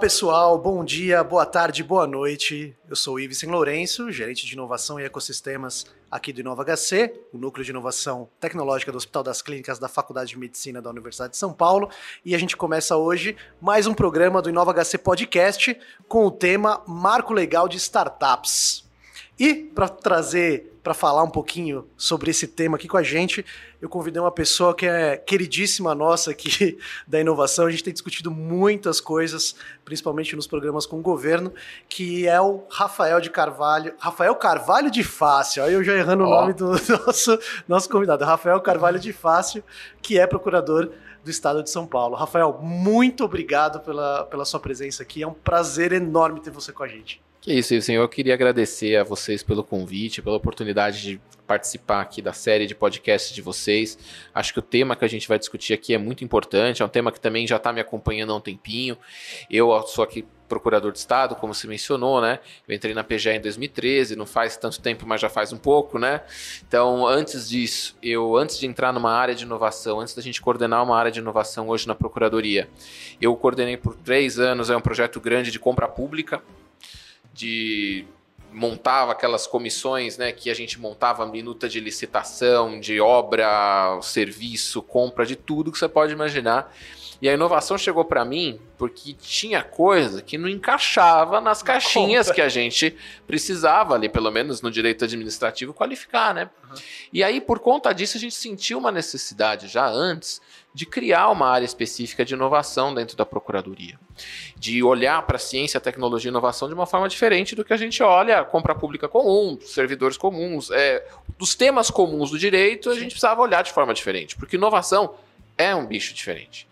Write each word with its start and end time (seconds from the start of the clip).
Pessoal, 0.00 0.58
bom 0.58 0.82
dia, 0.82 1.22
boa 1.22 1.44
tarde, 1.44 1.84
boa 1.84 2.06
noite. 2.06 2.74
Eu 2.88 2.96
sou 2.96 3.16
o 3.16 3.20
Ives 3.20 3.42
Lourenço, 3.42 4.10
gerente 4.10 4.46
de 4.46 4.54
inovação 4.54 4.98
e 4.98 5.04
ecossistemas 5.04 5.84
aqui 6.10 6.32
do 6.32 6.40
Inova 6.40 6.64
HC, 6.64 7.12
o 7.34 7.36
núcleo 7.36 7.62
de 7.62 7.70
inovação 7.70 8.26
tecnológica 8.40 8.90
do 8.90 8.96
Hospital 8.96 9.22
das 9.22 9.42
Clínicas 9.42 9.78
da 9.78 9.88
Faculdade 9.88 10.30
de 10.30 10.38
Medicina 10.38 10.80
da 10.80 10.88
Universidade 10.88 11.32
de 11.32 11.36
São 11.36 11.52
Paulo. 11.52 11.90
E 12.24 12.34
a 12.34 12.38
gente 12.38 12.56
começa 12.56 12.96
hoje 12.96 13.36
mais 13.60 13.86
um 13.86 13.92
programa 13.92 14.40
do 14.40 14.48
Inova 14.48 14.72
HC 14.72 14.96
Podcast 14.96 15.78
com 16.08 16.24
o 16.24 16.30
tema 16.30 16.82
Marco 16.86 17.34
Legal 17.34 17.68
de 17.68 17.76
Startups. 17.76 18.89
E 19.40 19.54
para 19.54 19.88
trazer, 19.88 20.78
para 20.82 20.92
falar 20.92 21.22
um 21.22 21.30
pouquinho 21.30 21.88
sobre 21.96 22.30
esse 22.30 22.46
tema 22.46 22.76
aqui 22.76 22.86
com 22.86 22.98
a 22.98 23.02
gente, 23.02 23.42
eu 23.80 23.88
convidei 23.88 24.20
uma 24.20 24.30
pessoa 24.30 24.74
que 24.74 24.84
é 24.84 25.16
queridíssima 25.16 25.94
nossa 25.94 26.32
aqui 26.32 26.76
da 27.08 27.18
inovação. 27.18 27.64
A 27.64 27.70
gente 27.70 27.82
tem 27.82 27.90
discutido 27.90 28.30
muitas 28.30 29.00
coisas, 29.00 29.56
principalmente 29.82 30.36
nos 30.36 30.46
programas 30.46 30.84
com 30.84 30.98
o 30.98 31.00
governo, 31.00 31.54
que 31.88 32.28
é 32.28 32.38
o 32.38 32.64
Rafael 32.68 33.18
de 33.18 33.30
Carvalho. 33.30 33.94
Rafael 33.98 34.34
Carvalho 34.34 34.90
de 34.90 35.02
Fácil. 35.02 35.64
Aí 35.64 35.72
eu 35.72 35.82
já 35.82 35.94
errando 35.94 36.24
oh. 36.24 36.26
o 36.26 36.30
nome 36.30 36.52
do 36.52 36.72
nosso, 37.06 37.38
nosso 37.66 37.88
convidado. 37.88 38.26
Rafael 38.26 38.60
Carvalho 38.60 39.00
de 39.00 39.10
Fácil, 39.10 39.64
que 40.02 40.18
é 40.18 40.26
procurador 40.26 40.92
do 41.24 41.30
estado 41.30 41.62
de 41.62 41.70
São 41.70 41.86
Paulo. 41.86 42.14
Rafael, 42.14 42.58
muito 42.60 43.24
obrigado 43.24 43.80
pela, 43.80 44.26
pela 44.26 44.44
sua 44.44 44.60
presença 44.60 45.02
aqui. 45.02 45.22
É 45.22 45.26
um 45.26 45.32
prazer 45.32 45.92
enorme 45.92 46.40
ter 46.40 46.50
você 46.50 46.72
com 46.72 46.82
a 46.82 46.88
gente. 46.88 47.22
Que 47.40 47.54
isso, 47.54 47.80
senhor. 47.80 48.02
Eu 48.02 48.08
queria 48.08 48.34
agradecer 48.34 48.96
a 48.96 49.04
vocês 49.04 49.42
pelo 49.42 49.64
convite, 49.64 50.20
pela 50.20 50.36
oportunidade 50.36 51.00
de 51.00 51.20
participar 51.46 52.02
aqui 52.02 52.20
da 52.20 52.34
série 52.34 52.66
de 52.66 52.74
podcasts 52.74 53.34
de 53.34 53.40
vocês. 53.40 53.98
Acho 54.34 54.52
que 54.52 54.58
o 54.58 54.62
tema 54.62 54.94
que 54.94 55.06
a 55.06 55.08
gente 55.08 55.26
vai 55.26 55.38
discutir 55.38 55.72
aqui 55.72 55.94
é 55.94 55.98
muito 55.98 56.22
importante, 56.22 56.82
é 56.82 56.84
um 56.84 56.88
tema 56.88 57.10
que 57.10 57.18
também 57.18 57.46
já 57.46 57.56
está 57.56 57.72
me 57.72 57.80
acompanhando 57.80 58.32
há 58.32 58.36
um 58.36 58.40
tempinho. 58.40 58.96
Eu 59.50 59.70
sou 59.86 60.04
aqui 60.04 60.26
procurador 60.50 60.92
de 60.92 60.98
Estado, 60.98 61.34
como 61.34 61.54
você 61.54 61.66
mencionou, 61.66 62.20
né? 62.20 62.40
Eu 62.68 62.74
entrei 62.74 62.92
na 62.92 63.02
PGE 63.02 63.30
em 63.30 63.40
2013, 63.40 64.16
não 64.16 64.26
faz 64.26 64.56
tanto 64.56 64.80
tempo, 64.80 65.06
mas 65.06 65.20
já 65.20 65.30
faz 65.30 65.50
um 65.50 65.58
pouco, 65.58 65.98
né? 65.98 66.20
Então, 66.66 67.06
antes 67.06 67.48
disso, 67.48 67.96
eu, 68.02 68.36
antes 68.36 68.58
de 68.58 68.66
entrar 68.66 68.92
numa 68.92 69.12
área 69.12 69.34
de 69.34 69.44
inovação, 69.44 70.00
antes 70.00 70.14
da 70.14 70.20
gente 70.20 70.42
coordenar 70.42 70.82
uma 70.82 70.98
área 70.98 71.10
de 71.10 71.20
inovação 71.20 71.68
hoje 71.68 71.86
na 71.88 71.94
Procuradoria, 71.94 72.68
eu 73.20 73.34
coordenei 73.34 73.76
por 73.76 73.94
três 73.96 74.38
anos 74.38 74.68
é 74.68 74.76
um 74.76 74.80
projeto 74.80 75.20
grande 75.20 75.50
de 75.50 75.58
compra 75.58 75.88
pública 75.88 76.42
de 77.32 78.06
montava 78.52 79.12
aquelas 79.12 79.46
comissões, 79.46 80.18
né, 80.18 80.32
que 80.32 80.50
a 80.50 80.54
gente 80.54 80.80
montava 80.80 81.24
minuta 81.26 81.68
de 81.68 81.78
licitação, 81.78 82.80
de 82.80 83.00
obra, 83.00 83.98
serviço, 84.02 84.82
compra, 84.82 85.24
de 85.24 85.36
tudo 85.36 85.70
que 85.70 85.78
você 85.78 85.88
pode 85.88 86.12
imaginar. 86.12 86.74
E 87.22 87.28
a 87.28 87.34
inovação 87.34 87.76
chegou 87.76 88.04
para 88.04 88.24
mim 88.24 88.58
porque 88.78 89.12
tinha 89.12 89.62
coisa 89.62 90.22
que 90.22 90.38
não 90.38 90.48
encaixava 90.48 91.38
nas 91.38 91.62
caixinhas 91.62 92.30
que 92.30 92.40
a 92.40 92.48
gente 92.48 92.96
precisava 93.26 93.94
ali, 93.94 94.08
pelo 94.08 94.30
menos 94.30 94.62
no 94.62 94.70
direito 94.70 95.04
administrativo, 95.04 95.74
qualificar, 95.74 96.32
né? 96.32 96.48
Uhum. 96.64 96.76
E 97.12 97.22
aí, 97.22 97.42
por 97.42 97.58
conta 97.58 97.92
disso, 97.92 98.16
a 98.16 98.20
gente 98.20 98.34
sentiu 98.34 98.78
uma 98.78 98.90
necessidade 98.90 99.68
já 99.68 99.86
antes 99.86 100.40
de 100.72 100.86
criar 100.86 101.30
uma 101.30 101.48
área 101.48 101.64
específica 101.64 102.24
de 102.24 102.34
inovação 102.34 102.94
dentro 102.94 103.16
da 103.16 103.26
Procuradoria. 103.26 103.98
De 104.56 104.82
olhar 104.82 105.22
para 105.22 105.36
a 105.36 105.38
ciência, 105.38 105.80
tecnologia 105.80 106.28
e 106.28 106.30
inovação 106.30 106.68
de 106.68 106.74
uma 106.74 106.86
forma 106.86 107.08
diferente 107.08 107.56
do 107.56 107.64
que 107.64 107.72
a 107.72 107.76
gente 107.76 108.02
olha 108.02 108.40
a 108.40 108.44
compra 108.44 108.74
pública 108.74 109.08
comum, 109.08 109.58
servidores 109.60 110.16
comuns. 110.16 110.70
É, 110.70 111.04
dos 111.36 111.54
temas 111.54 111.90
comuns 111.90 112.30
do 112.30 112.38
direito, 112.38 112.90
a 112.90 112.94
gente 112.94 113.10
precisava 113.10 113.40
olhar 113.40 113.62
de 113.62 113.72
forma 113.72 113.92
diferente, 113.92 114.36
porque 114.36 114.56
inovação 114.56 115.14
é 115.58 115.74
um 115.74 115.86
bicho 115.86 116.14
diferente. 116.14 116.68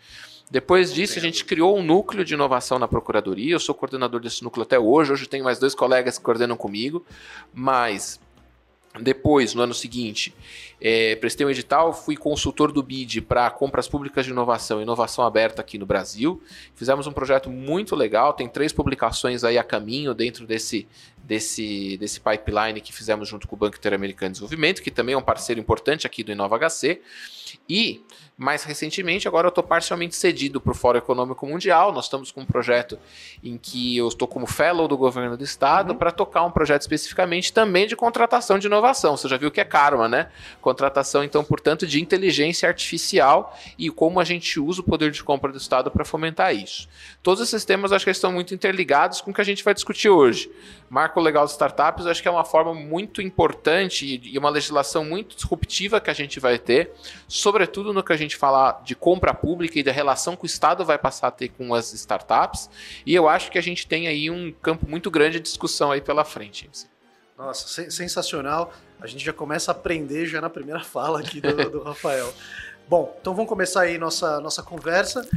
Depois 0.51 0.95
disso, 0.95 1.19
a 1.19 1.23
gente 1.23 1.45
criou 1.45 1.77
um 1.77 1.83
núcleo 1.83 2.25
de 2.25 2.33
inovação 2.33 2.79
na 2.79 2.89
Procuradoria. 2.89 3.55
Eu 3.55 3.61
sou 3.61 3.75
coordenador 3.75 4.19
desse 4.21 4.43
núcleo 4.43 4.63
até 4.63 4.79
hoje. 4.79 5.13
Hoje 5.13 5.27
tenho 5.27 5.45
mais 5.45 5.59
dois 5.59 5.75
colegas 5.75 6.17
que 6.17 6.25
coordenam 6.25 6.57
comigo, 6.57 7.05
mas 7.53 8.19
depois, 8.99 9.55
no 9.55 9.63
ano 9.63 9.75
seguinte, 9.75 10.35
é, 10.81 11.17
prestei 11.17 11.45
um 11.45 11.51
edital, 11.51 11.93
fui 11.93 12.17
consultor 12.17 12.71
do 12.71 12.83
BID 12.83 13.23
para 13.23 13.51
compras 13.51 13.89
públicas 13.89 14.25
de 14.25 14.31
inovação, 14.31 14.81
inovação 14.81 15.25
aberta 15.25 15.61
aqui 15.61 15.77
no 15.77 15.85
Brasil. 15.85 16.41
Fizemos 16.75 17.07
um 17.07 17.13
projeto 17.13 17.51
muito 17.51 17.97
legal, 17.97 18.33
tem 18.33 18.49
três 18.49 18.73
publicações 18.73 19.43
aí 19.43 19.59
a 19.59 19.65
caminho 19.65 20.15
dentro 20.15 20.47
desse, 20.47 20.87
desse, 21.23 21.97
desse 21.97 22.21
pipeline 22.21 22.81
que 22.81 22.93
fizemos 22.93 23.29
junto 23.29 23.49
com 23.49 23.57
o 23.57 23.59
Banco 23.59 23.77
Interamericano 23.77 24.31
de 24.31 24.35
Desenvolvimento, 24.35 24.83
que 24.83 24.91
também 24.91 25.15
é 25.15 25.19
um 25.19 25.23
parceiro 25.23 25.61
importante 25.61 26.07
aqui 26.07 26.23
do 26.23 26.31
Inova 26.31 26.59
HC. 26.59 27.01
E 27.69 28.03
mais 28.39 28.63
recentemente, 28.63 29.27
agora 29.27 29.49
eu 29.49 29.49
estou 29.49 29.65
parcialmente 29.65 30.15
cedido 30.15 30.61
para 30.61 30.71
o 30.71 30.75
Fórum 30.75 30.99
Econômico 30.99 31.45
Mundial. 31.45 31.91
Nós 31.93 32.05
estamos 32.05 32.31
com 32.31 32.43
um 32.43 32.47
projeto 32.47 32.97
em 33.43 33.59
que 33.59 33.97
eu 33.97 34.07
estou 34.07 34.29
como 34.29 34.47
fellow 34.47 34.87
do 34.87 34.97
governo 34.97 35.37
do 35.37 35.43
estado 35.43 35.91
uhum. 35.91 35.99
para 35.99 36.13
tocar 36.13 36.45
um 36.45 36.51
projeto 36.53 36.83
especificamente 36.83 37.53
também 37.53 37.89
de 37.89 37.97
contratação 37.97 38.57
de 38.57 38.69
inovação. 38.69 39.17
Você 39.17 39.29
já 39.29 39.37
viu 39.37 39.51
que 39.51 39.61
é 39.61 39.65
karma, 39.65 40.09
né? 40.09 40.29
Contratação, 40.61 41.25
então, 41.25 41.43
portanto, 41.43 41.85
de 41.85 42.01
inteligência 42.01 42.69
artificial 42.69 43.59
e 43.77 43.91
como 43.91 44.21
a 44.21 44.25
gente 44.25 44.61
usa 44.61 44.83
o 44.83 44.85
poder 44.85 45.11
de 45.11 45.25
compra 45.25 45.51
do 45.51 45.59
estado 45.59 45.91
para 45.91 46.05
fomentar 46.05 46.55
isso. 46.55 46.89
Todos 47.25 47.43
esses 47.43 47.65
temas 47.65 47.91
acho 47.91 48.05
que 48.05 48.11
estão 48.13 48.31
muito 48.31 48.55
interligados 48.55 49.21
com 49.21 49.33
o 49.33 49.35
que 49.35 49.41
a 49.41 49.45
gente 49.45 49.65
vai 49.65 49.75
discutir 49.75 50.11
hoje. 50.11 50.49
Marco 50.89 51.21
legal 51.21 51.45
de 51.45 51.53
startups, 51.53 52.07
acho 52.07 52.23
que 52.23 52.29
é 52.29 52.31
uma 52.31 52.45
forma 52.45 52.73
muito 52.75 53.21
importante 53.21 54.21
e 54.25 54.39
uma 54.39 54.49
legislação 54.49 55.05
muito 55.05 55.37
disruptiva 55.37 56.01
que 56.01 56.11
a 56.11 56.15
gente 56.15 56.41
vai 56.41 56.59
ter, 56.59 56.93
sobretudo 57.27 57.93
no 57.93 58.03
que 58.03 58.13
a 58.13 58.17
gente 58.17 58.37
fala 58.37 58.81
de 58.85 58.95
compra 58.95 59.35
pública 59.35 59.79
e 59.79 59.83
da 59.83 59.93
relação 59.93 60.35
que 60.35 60.45
o 60.45 60.47
Estado 60.47 60.85
vai 60.85 60.99
passar 60.99 61.29
a 61.29 61.31
ter 61.31 61.49
com 61.49 61.75
as 61.75 61.93
startups. 61.93 62.71
E 63.05 63.15
eu 63.15 63.29
acho 63.29 63.51
que 63.51 63.59
a 63.59 63.63
gente 63.63 63.87
tem 63.87 64.09
aí 64.09 64.31
um 64.31 64.51
campo 64.51 64.89
muito 64.89 65.11
grande 65.11 65.39
de 65.39 65.45
discussão 65.45 65.93
aí 65.93 66.01
pela 66.01 66.25
frente. 66.25 66.71
Nossa, 67.37 67.91
sensacional. 67.91 68.73
A 69.01 69.07
gente 69.07 69.25
já 69.25 69.33
começa 69.33 69.71
a 69.71 69.73
aprender 69.73 70.27
já 70.27 70.41
na 70.41 70.51
primeira 70.51 70.83
fala 70.83 71.21
aqui 71.21 71.41
do, 71.41 71.71
do 71.71 71.83
Rafael. 71.83 72.33
Bom, 72.89 73.17
então 73.21 73.35
vamos 73.35 73.49
começar 73.49 73.83
aí 73.83 73.99
nossa, 73.99 74.41
nossa 74.41 74.63
conversa. 74.63 75.29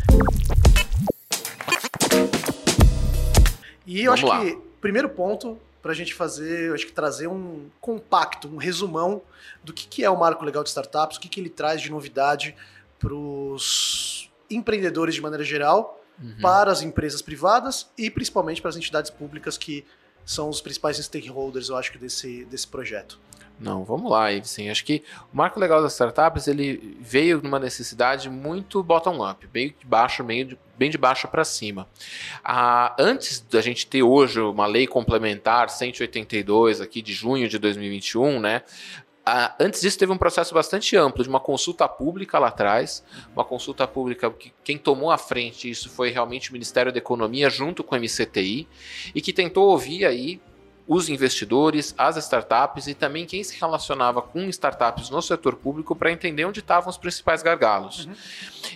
E 3.91 4.03
eu 4.03 4.15
vamos 4.15 4.23
acho 4.23 4.27
lá. 4.27 4.39
que 4.39 4.57
primeiro 4.79 5.09
ponto 5.09 5.59
para 5.81 5.91
a 5.91 5.95
gente 5.95 6.13
fazer, 6.13 6.69
eu 6.69 6.73
acho 6.73 6.85
que 6.85 6.93
trazer 6.93 7.27
um 7.27 7.67
compacto, 7.81 8.47
um 8.47 8.57
resumão 8.57 9.21
do 9.63 9.73
que, 9.73 9.87
que 9.87 10.03
é 10.03 10.09
o 10.09 10.17
marco 10.17 10.45
legal 10.45 10.63
de 10.63 10.69
startups, 10.69 11.17
o 11.17 11.19
que, 11.19 11.27
que 11.27 11.39
ele 11.39 11.49
traz 11.49 11.81
de 11.81 11.89
novidade 11.89 12.55
para 12.99 13.13
os 13.13 14.31
empreendedores 14.49 15.15
de 15.15 15.21
maneira 15.21 15.43
geral, 15.43 16.01
uhum. 16.21 16.35
para 16.39 16.71
as 16.71 16.83
empresas 16.83 17.21
privadas 17.21 17.89
e 17.97 18.09
principalmente 18.11 18.61
para 18.61 18.69
as 18.69 18.77
entidades 18.77 19.09
públicas 19.09 19.57
que 19.57 19.83
são 20.31 20.49
os 20.49 20.61
principais 20.61 20.97
stakeholders, 20.97 21.69
eu 21.69 21.75
acho 21.75 21.97
desse, 21.97 22.45
desse 22.45 22.67
projeto. 22.67 23.19
Não, 23.59 23.83
vamos 23.83 24.09
lá, 24.09 24.27
sim. 24.43 24.69
Acho 24.69 24.83
que 24.83 25.03
o 25.31 25.37
marco 25.37 25.59
legal 25.59 25.83
das 25.83 25.91
startups 25.91 26.47
ele 26.47 26.97
veio 26.99 27.41
numa 27.43 27.59
necessidade 27.59 28.27
muito 28.27 28.81
bottom-up, 28.81 29.45
bem 29.47 29.75
de 29.79 29.85
baixo, 29.85 30.23
meio 30.23 30.45
de, 30.45 30.59
bem 30.75 30.89
de 30.89 30.97
baixo 30.97 31.27
para 31.27 31.45
cima. 31.45 31.87
Ah, 32.43 32.95
antes 32.97 33.39
da 33.39 33.61
gente 33.61 33.85
ter 33.85 34.01
hoje 34.01 34.39
uma 34.39 34.65
lei 34.65 34.87
complementar 34.87 35.69
182 35.69 36.81
aqui 36.81 37.03
de 37.03 37.13
junho 37.13 37.47
de 37.47 37.59
2021, 37.59 38.39
né? 38.39 38.63
Ah, 39.25 39.55
antes 39.59 39.81
disso, 39.81 39.99
teve 39.99 40.11
um 40.11 40.17
processo 40.17 40.53
bastante 40.53 40.97
amplo 40.97 41.21
de 41.23 41.29
uma 41.29 41.39
consulta 41.39 41.87
pública 41.87 42.39
lá 42.39 42.47
atrás, 42.47 43.03
uma 43.33 43.45
consulta 43.45 43.87
pública 43.87 44.31
que 44.31 44.51
quem 44.63 44.77
tomou 44.77 45.11
a 45.11 45.17
frente 45.17 45.69
isso 45.69 45.89
foi 45.89 46.09
realmente 46.09 46.49
o 46.49 46.53
Ministério 46.53 46.91
da 46.91 46.97
Economia 46.97 47.49
junto 47.49 47.83
com 47.83 47.95
o 47.95 47.99
MCTI 47.99 48.67
e 49.13 49.21
que 49.21 49.31
tentou 49.31 49.69
ouvir 49.69 50.05
aí 50.05 50.41
os 50.87 51.07
investidores, 51.07 51.93
as 51.97 52.17
startups 52.17 52.87
e 52.87 52.95
também 52.95 53.25
quem 53.25 53.43
se 53.43 53.57
relacionava 53.59 54.21
com 54.21 54.49
startups 54.49 55.09
no 55.09 55.21
setor 55.21 55.55
público 55.55 55.95
para 55.95 56.11
entender 56.11 56.43
onde 56.43 56.59
estavam 56.59 56.89
os 56.89 56.97
principais 56.97 57.43
gargalos. 57.43 58.05
Uhum. 58.05 58.13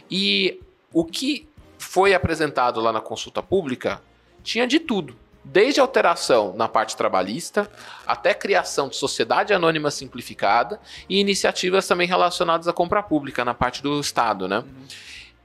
E 0.09 0.61
o 0.93 1.03
que 1.03 1.47
foi 1.77 2.13
apresentado 2.13 2.79
lá 2.79 2.93
na 2.93 3.01
consulta 3.01 3.41
pública 3.41 4.01
tinha 4.43 4.67
de 4.67 4.79
tudo. 4.79 5.17
Desde 5.47 5.79
alteração 5.79 6.53
na 6.55 6.67
parte 6.67 6.97
trabalhista, 6.97 7.69
até 8.05 8.33
criação 8.33 8.89
de 8.89 8.95
sociedade 8.95 9.53
anônima 9.53 9.91
simplificada 9.91 10.79
e 11.07 11.19
iniciativas 11.19 11.87
também 11.87 12.07
relacionadas 12.07 12.67
à 12.67 12.73
compra 12.73 13.03
pública 13.03 13.45
na 13.45 13.53
parte 13.53 13.81
do 13.83 13.99
Estado. 13.99 14.47
Né? 14.47 14.57
Uhum. 14.57 14.87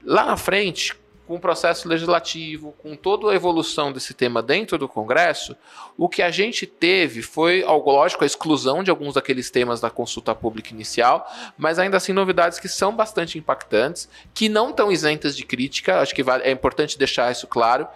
Lá 0.03 0.25
na 0.25 0.35
frente, 0.35 0.95
com 1.31 1.35
o 1.35 1.39
processo 1.39 1.87
legislativo, 1.87 2.73
com 2.79 2.93
toda 2.93 3.31
a 3.31 3.33
evolução 3.33 3.89
desse 3.93 4.13
tema 4.13 4.41
dentro 4.41 4.77
do 4.77 4.85
Congresso, 4.85 5.55
o 5.97 6.09
que 6.09 6.21
a 6.21 6.29
gente 6.29 6.65
teve 6.65 7.21
foi, 7.21 7.63
lógico, 7.63 8.25
a 8.25 8.27
exclusão 8.27 8.83
de 8.83 8.89
alguns 8.89 9.13
daqueles 9.13 9.49
temas 9.49 9.79
da 9.79 9.89
consulta 9.89 10.35
pública 10.35 10.71
inicial, 10.73 11.25
mas 11.57 11.79
ainda 11.79 11.95
assim 11.95 12.11
novidades 12.11 12.59
que 12.59 12.67
são 12.67 12.93
bastante 12.93 13.37
impactantes, 13.37 14.09
que 14.33 14.49
não 14.49 14.71
estão 14.71 14.91
isentas 14.91 15.37
de 15.37 15.45
crítica, 15.45 16.01
acho 16.01 16.13
que 16.13 16.21
é 16.43 16.51
importante 16.51 16.97
deixar 16.97 17.31
isso 17.31 17.47
claro, 17.47 17.87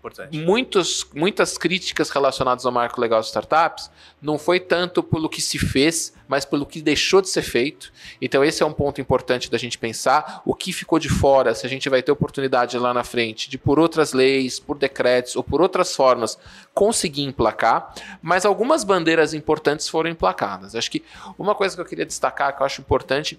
Importante. 0.00 0.38
Muitos, 0.38 1.06
muitas 1.14 1.58
críticas 1.58 2.08
relacionadas 2.08 2.64
ao 2.64 2.72
marco 2.72 2.98
legal 2.98 3.20
de 3.20 3.26
startups 3.26 3.90
não 4.20 4.38
foi 4.38 4.58
tanto 4.58 5.02
pelo 5.02 5.28
que 5.28 5.42
se 5.42 5.58
fez, 5.58 6.14
mas 6.26 6.46
pelo 6.46 6.64
que 6.64 6.80
deixou 6.80 7.20
de 7.20 7.28
ser 7.28 7.42
feito. 7.42 7.92
Então, 8.18 8.42
esse 8.42 8.62
é 8.62 8.66
um 8.66 8.72
ponto 8.72 8.98
importante 8.98 9.50
da 9.50 9.58
gente 9.58 9.76
pensar. 9.76 10.40
O 10.46 10.54
que 10.54 10.72
ficou 10.72 10.98
de 10.98 11.10
fora, 11.10 11.54
se 11.54 11.66
a 11.66 11.68
gente 11.68 11.86
vai 11.90 12.02
ter 12.02 12.10
oportunidade 12.10 12.78
lá 12.78 12.94
na 12.94 13.04
frente 13.04 13.50
de, 13.50 13.58
por 13.58 13.78
outras 13.78 14.14
leis, 14.14 14.58
por 14.58 14.78
decretos 14.78 15.36
ou 15.36 15.44
por 15.44 15.60
outras 15.60 15.94
formas, 15.94 16.38
conseguir 16.72 17.24
emplacar. 17.24 17.92
Mas 18.22 18.46
algumas 18.46 18.84
bandeiras 18.84 19.34
importantes 19.34 19.86
foram 19.86 20.08
emplacadas. 20.08 20.74
Acho 20.74 20.90
que 20.90 21.04
uma 21.38 21.54
coisa 21.54 21.74
que 21.76 21.82
eu 21.82 21.86
queria 21.86 22.06
destacar, 22.06 22.56
que 22.56 22.62
eu 22.62 22.66
acho 22.66 22.80
importante, 22.80 23.38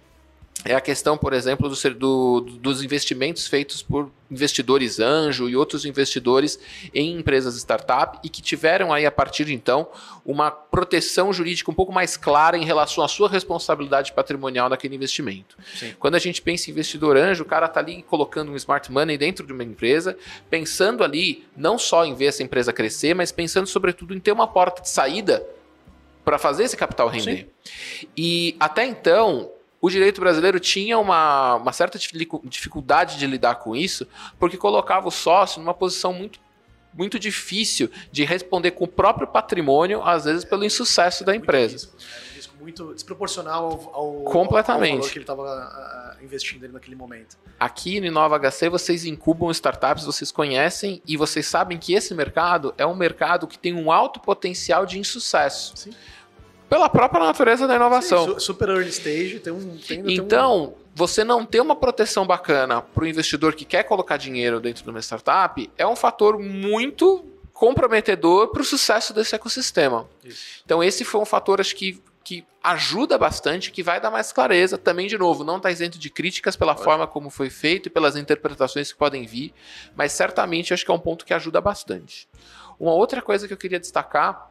é 0.64 0.76
a 0.76 0.82
questão, 0.82 1.18
por 1.18 1.34
exemplo, 1.34 1.68
do, 1.68 1.94
do, 1.94 2.42
dos 2.42 2.84
investimentos 2.84 3.48
feitos 3.48 3.82
por 3.82 4.12
investidores 4.30 5.00
anjo 5.00 5.50
e 5.50 5.56
outros 5.56 5.86
investidores 5.86 6.60
em 6.94 7.18
empresas 7.18 7.56
startup 7.58 8.20
e 8.24 8.30
que 8.30 8.42
tiveram 8.42 8.94
aí, 8.94 9.06
a 9.06 9.12
partir 9.12 9.46
de 9.46 9.54
então, 9.54 9.88
uma 10.24 10.52
proteção 10.52 11.34
jurídica 11.34 11.72
um 11.72 11.74
pouco 11.74 11.92
mais 11.92 12.16
clara 12.16 12.58
em 12.58 12.64
relação 12.64 13.04
à 13.04 13.08
sua 13.08 13.28
responsabilidade 13.28 14.14
patrimonial 14.14 14.70
naquele 14.70 14.96
investimento. 14.96 15.58
Sim. 15.76 15.96
Quando 16.00 16.16
a 16.16 16.20
gente 16.20 16.42
pensa 16.42 16.70
em 16.70 16.74
investidor 16.74 17.18
anjo, 17.18 17.44
o 17.44 17.48
cara 17.48 17.66
está 17.66 17.80
ali 17.80 18.04
colocando 18.04 18.52
um 18.52 18.56
smart 18.56 18.92
money 18.92 19.18
dentro 19.18 19.46
de 19.46 19.54
uma 19.54 19.64
empresa, 19.64 20.16
pensando 20.50 21.04
ali 21.04 21.44
não 21.58 21.80
só 21.80 22.06
em 22.06 22.14
ver 22.14 22.26
essa 22.26 22.44
empresa 22.44 22.72
crescer, 22.72 23.16
mas 23.16 23.32
pensando 23.32 23.66
sobretudo 23.66 24.14
em 24.14 24.20
ter 24.20 24.32
uma 24.32 24.48
porta 24.48 24.82
de 24.82 24.90
saída 24.90 25.44
para 26.24 26.38
fazer 26.38 26.66
esse 26.66 26.78
capital 26.78 27.08
render. 27.08 27.50
Sim. 27.64 28.08
E 28.16 28.56
até 28.60 28.86
então, 28.86 29.52
o 29.82 29.90
direito 29.90 30.22
brasileiro 30.22 30.60
tinha 30.60 31.00
uma, 31.00 31.56
uma 31.56 31.74
certa 31.74 31.98
dificuldade 32.44 33.18
de 33.18 33.26
lidar 33.26 33.56
com 33.56 33.76
isso, 33.76 34.08
porque 34.40 34.56
colocava 34.56 35.08
o 35.08 35.12
sócio 35.12 35.60
numa 35.60 35.74
posição 35.74 36.14
muito 36.14 36.40
muito 36.94 37.18
difícil 37.18 37.90
de 38.12 38.26
responder 38.26 38.72
com 38.72 38.84
o 38.84 38.88
próprio 38.88 39.26
patrimônio, 39.26 40.04
às 40.04 40.26
vezes 40.26 40.44
pelo 40.44 40.66
insucesso 40.66 41.24
da 41.24 41.34
empresa. 41.34 41.74
Risco, 41.74 41.96
um 41.96 42.36
risco 42.36 42.56
muito 42.60 42.94
desproporcional 42.94 43.90
ao, 43.94 43.96
ao, 43.96 44.24
Completamente. 44.26 44.92
Ao 44.92 44.98
valor 44.98 45.10
que 45.10 45.18
ele 45.18 45.24
estava 45.24 46.18
investindo 46.22 46.68
naquele 46.68 46.98
momento. 46.98 47.38
Aqui 47.58 48.02
no 48.02 48.08
Inova 48.08 48.38
HC 48.38 48.68
vocês 48.68 49.06
incubam 49.06 49.50
startups, 49.52 50.04
vocês 50.04 50.34
conhecem 50.34 51.02
e 51.08 51.16
vocês 51.16 51.48
sabem 51.48 51.78
que 51.78 51.94
esse 51.94 52.14
mercado 52.14 52.74
é 52.78 52.86
um 52.86 52.94
mercado 52.94 53.48
que 53.48 53.58
tem 53.58 53.74
um 53.74 53.90
alto 53.90 54.20
potencial 54.20 54.86
de 54.86 55.00
insucesso. 55.00 55.78
Sim 55.78 55.92
pela 56.72 56.88
própria 56.88 57.22
natureza 57.22 57.68
da 57.68 57.76
inovação. 57.76 58.34
Sim, 58.34 58.40
super 58.40 58.70
early 58.70 58.88
stage, 58.88 59.42
tem 59.42 59.52
um. 59.52 59.78
Tem, 59.78 60.00
então, 60.08 60.68
tem 60.68 60.70
um... 60.70 60.74
você 60.96 61.22
não 61.22 61.46
ter 61.46 61.60
uma 61.60 61.76
proteção 61.76 62.26
bacana 62.26 62.82
para 62.82 63.04
o 63.04 63.08
investidor 63.08 63.56
que 63.56 63.66
quer 63.66 63.84
colocar 63.84 64.16
dinheiro 64.16 64.58
dentro 64.62 64.82
de 64.82 64.90
uma 64.90 65.02
startup 65.02 65.70
é 65.78 65.86
um 65.86 65.98
fator 65.98 66.40
muito 66.40 67.26
comprometedor 67.52 68.54
para 68.54 68.62
o 68.62 68.64
sucesso 68.64 69.14
desse 69.14 69.36
ecossistema. 69.36 70.08
Isso. 70.24 70.62
Então, 70.64 70.82
esse 70.82 71.04
foi 71.04 71.20
um 71.20 71.26
fator, 71.26 71.60
acho 71.60 71.76
que, 71.76 72.02
que 72.24 72.46
ajuda 72.64 73.18
bastante, 73.18 73.70
que 73.70 73.84
vai 73.84 74.00
dar 74.00 74.10
mais 74.10 74.32
clareza. 74.32 74.78
Também, 74.78 75.08
de 75.08 75.18
novo, 75.18 75.44
não 75.44 75.58
está 75.58 75.70
isento 75.70 76.00
de 76.00 76.10
críticas 76.10 76.56
pela 76.56 76.74
Pode. 76.74 76.86
forma 76.86 77.06
como 77.06 77.30
foi 77.30 77.50
feito 77.50 77.88
e 77.88 77.90
pelas 77.90 78.16
interpretações 78.16 78.94
que 78.94 78.98
podem 78.98 79.26
vir, 79.26 79.54
mas 79.94 80.14
certamente 80.14 80.74
acho 80.74 80.86
que 80.86 80.90
é 80.90 80.94
um 80.94 81.00
ponto 81.00 81.26
que 81.26 81.34
ajuda 81.34 81.60
bastante. 81.60 82.30
Uma 82.80 82.94
outra 82.94 83.22
coisa 83.22 83.46
que 83.46 83.54
eu 83.54 83.58
queria 83.58 83.80
destacar 83.80 84.51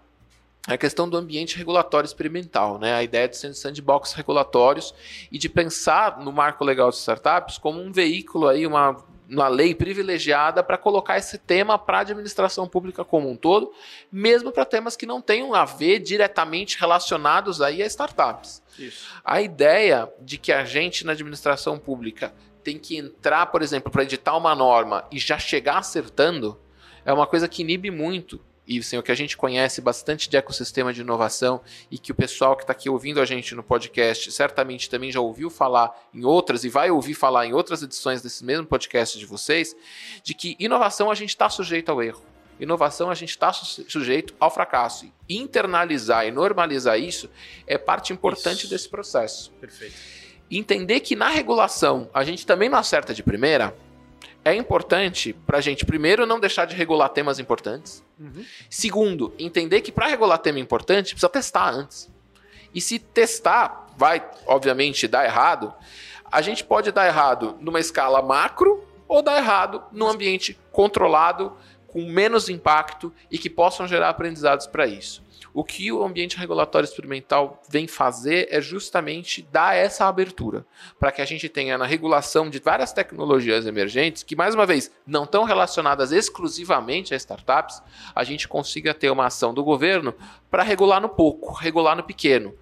a 0.66 0.76
questão 0.76 1.08
do 1.08 1.16
ambiente 1.16 1.56
regulatório 1.56 2.06
experimental, 2.06 2.78
né? 2.78 2.94
a 2.94 3.02
ideia 3.02 3.28
de 3.28 3.36
ser 3.36 3.54
sandbox 3.54 4.12
regulatórios 4.12 4.94
e 5.32 5.38
de 5.38 5.48
pensar 5.48 6.18
no 6.18 6.32
marco 6.32 6.64
legal 6.64 6.90
de 6.90 6.96
startups 6.96 7.58
como 7.58 7.80
um 7.80 7.90
veículo, 7.90 8.46
aí, 8.46 8.66
uma, 8.66 9.02
uma 9.28 9.48
lei 9.48 9.74
privilegiada 9.74 10.62
para 10.62 10.76
colocar 10.76 11.16
esse 11.16 11.38
tema 11.38 11.78
para 11.78 11.98
a 11.98 12.00
administração 12.02 12.68
pública 12.68 13.04
como 13.04 13.30
um 13.30 13.36
todo, 13.36 13.72
mesmo 14.12 14.52
para 14.52 14.66
temas 14.66 14.96
que 14.96 15.06
não 15.06 15.22
tenham 15.22 15.54
a 15.54 15.64
ver 15.64 15.98
diretamente 15.98 16.78
relacionados 16.78 17.62
aí 17.62 17.82
a 17.82 17.86
startups. 17.86 18.62
Isso. 18.78 19.08
A 19.24 19.40
ideia 19.40 20.12
de 20.20 20.36
que 20.36 20.52
a 20.52 20.64
gente 20.64 21.06
na 21.06 21.12
administração 21.12 21.78
pública 21.78 22.34
tem 22.62 22.78
que 22.78 22.98
entrar, 22.98 23.46
por 23.46 23.62
exemplo, 23.62 23.90
para 23.90 24.02
editar 24.02 24.36
uma 24.36 24.54
norma 24.54 25.06
e 25.10 25.18
já 25.18 25.38
chegar 25.38 25.78
acertando, 25.78 26.60
é 27.04 27.12
uma 27.12 27.26
coisa 27.26 27.48
que 27.48 27.62
inibe 27.62 27.90
muito 27.90 28.38
e 28.70 28.78
assim, 28.78 28.96
o 28.96 29.02
que 29.02 29.10
a 29.10 29.16
gente 29.16 29.36
conhece 29.36 29.80
bastante 29.80 30.30
de 30.30 30.36
ecossistema 30.36 30.92
de 30.92 31.00
inovação 31.00 31.60
e 31.90 31.98
que 31.98 32.12
o 32.12 32.14
pessoal 32.14 32.54
que 32.54 32.62
está 32.62 32.72
aqui 32.72 32.88
ouvindo 32.88 33.20
a 33.20 33.24
gente 33.24 33.52
no 33.52 33.64
podcast 33.64 34.30
certamente 34.30 34.88
também 34.88 35.10
já 35.10 35.18
ouviu 35.18 35.50
falar 35.50 35.92
em 36.14 36.24
outras 36.24 36.62
e 36.62 36.68
vai 36.68 36.88
ouvir 36.88 37.14
falar 37.14 37.46
em 37.46 37.52
outras 37.52 37.82
edições 37.82 38.22
desse 38.22 38.44
mesmo 38.44 38.64
podcast 38.64 39.18
de 39.18 39.26
vocês, 39.26 39.74
de 40.22 40.34
que 40.34 40.54
inovação 40.56 41.10
a 41.10 41.16
gente 41.16 41.30
está 41.30 41.50
sujeito 41.50 41.90
ao 41.90 42.00
erro. 42.00 42.22
Inovação 42.60 43.10
a 43.10 43.14
gente 43.14 43.30
está 43.30 43.52
sujeito 43.52 44.36
ao 44.38 44.52
fracasso. 44.52 45.12
Internalizar 45.28 46.28
e 46.28 46.30
normalizar 46.30 46.96
isso 46.96 47.28
é 47.66 47.76
parte 47.76 48.12
importante 48.12 48.60
isso. 48.60 48.70
desse 48.70 48.88
processo. 48.88 49.50
Perfeito. 49.60 49.96
Entender 50.48 51.00
que 51.00 51.16
na 51.16 51.28
regulação 51.28 52.08
a 52.14 52.22
gente 52.22 52.46
também 52.46 52.68
não 52.68 52.78
acerta 52.78 53.12
de 53.12 53.24
primeira 53.24 53.74
é 54.44 54.54
importante 54.54 55.32
para 55.32 55.58
a 55.58 55.60
gente, 55.60 55.84
primeiro, 55.84 56.26
não 56.26 56.40
deixar 56.40 56.64
de 56.64 56.74
regular 56.74 57.08
temas 57.10 57.38
importantes. 57.38 58.02
Uhum. 58.18 58.44
Segundo, 58.68 59.34
entender 59.38 59.80
que 59.80 59.92
para 59.92 60.06
regular 60.06 60.38
tema 60.38 60.58
importante, 60.58 61.12
precisa 61.14 61.28
testar 61.28 61.70
antes. 61.70 62.10
E 62.74 62.80
se 62.80 62.98
testar 62.98 63.86
vai, 63.96 64.26
obviamente, 64.46 65.06
dar 65.06 65.24
errado, 65.24 65.74
a 66.30 66.40
gente 66.40 66.64
pode 66.64 66.90
dar 66.92 67.06
errado 67.06 67.56
numa 67.60 67.80
escala 67.80 68.22
macro 68.22 68.86
ou 69.06 69.20
dar 69.20 69.36
errado 69.36 69.82
num 69.92 70.06
ambiente 70.06 70.58
controlado, 70.70 71.56
com 71.88 72.04
menos 72.04 72.48
impacto 72.48 73.12
e 73.30 73.36
que 73.36 73.50
possam 73.50 73.86
gerar 73.86 74.08
aprendizados 74.08 74.66
para 74.66 74.86
isso. 74.86 75.22
O 75.52 75.64
que 75.64 75.90
o 75.90 76.04
ambiente 76.04 76.36
regulatório 76.36 76.84
experimental 76.84 77.60
vem 77.68 77.88
fazer 77.88 78.48
é 78.50 78.60
justamente 78.60 79.42
dar 79.50 79.76
essa 79.76 80.06
abertura 80.06 80.64
para 80.98 81.10
que 81.10 81.20
a 81.20 81.24
gente 81.24 81.48
tenha 81.48 81.76
na 81.76 81.86
regulação 81.86 82.48
de 82.48 82.60
várias 82.60 82.92
tecnologias 82.92 83.66
emergentes 83.66 84.22
que, 84.22 84.36
mais 84.36 84.54
uma 84.54 84.64
vez, 84.64 84.92
não 85.06 85.24
estão 85.24 85.44
relacionadas 85.44 86.12
exclusivamente 86.12 87.12
a 87.12 87.16
startups, 87.16 87.82
a 88.14 88.22
gente 88.22 88.46
consiga 88.46 88.94
ter 88.94 89.10
uma 89.10 89.26
ação 89.26 89.52
do 89.52 89.64
governo 89.64 90.14
para 90.50 90.62
regular 90.62 91.00
no 91.00 91.08
pouco, 91.08 91.52
regular 91.52 91.96
no 91.96 92.04
pequeno. 92.04 92.54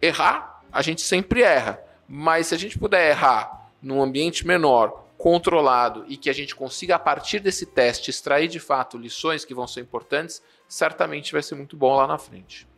Errar, 0.00 0.62
a 0.70 0.82
gente 0.82 1.00
sempre 1.00 1.42
erra, 1.42 1.80
mas 2.06 2.48
se 2.48 2.54
a 2.54 2.58
gente 2.58 2.78
puder 2.78 3.10
errar 3.10 3.70
num 3.82 4.02
ambiente 4.02 4.46
menor, 4.46 5.08
controlado 5.18 6.04
e 6.06 6.16
que 6.16 6.30
a 6.30 6.32
gente 6.32 6.54
consiga, 6.54 6.94
a 6.94 6.98
partir 6.98 7.40
desse 7.40 7.66
teste, 7.66 8.08
extrair 8.08 8.46
de 8.46 8.60
fato 8.60 8.96
lições 8.96 9.44
que 9.44 9.52
vão 9.52 9.66
ser 9.66 9.80
importantes, 9.80 10.40
certamente 10.68 11.32
vai 11.32 11.42
ser 11.42 11.54
muito 11.54 11.76
bom 11.76 11.96
lá 11.96 12.06
na 12.06 12.18
frente. 12.18 12.68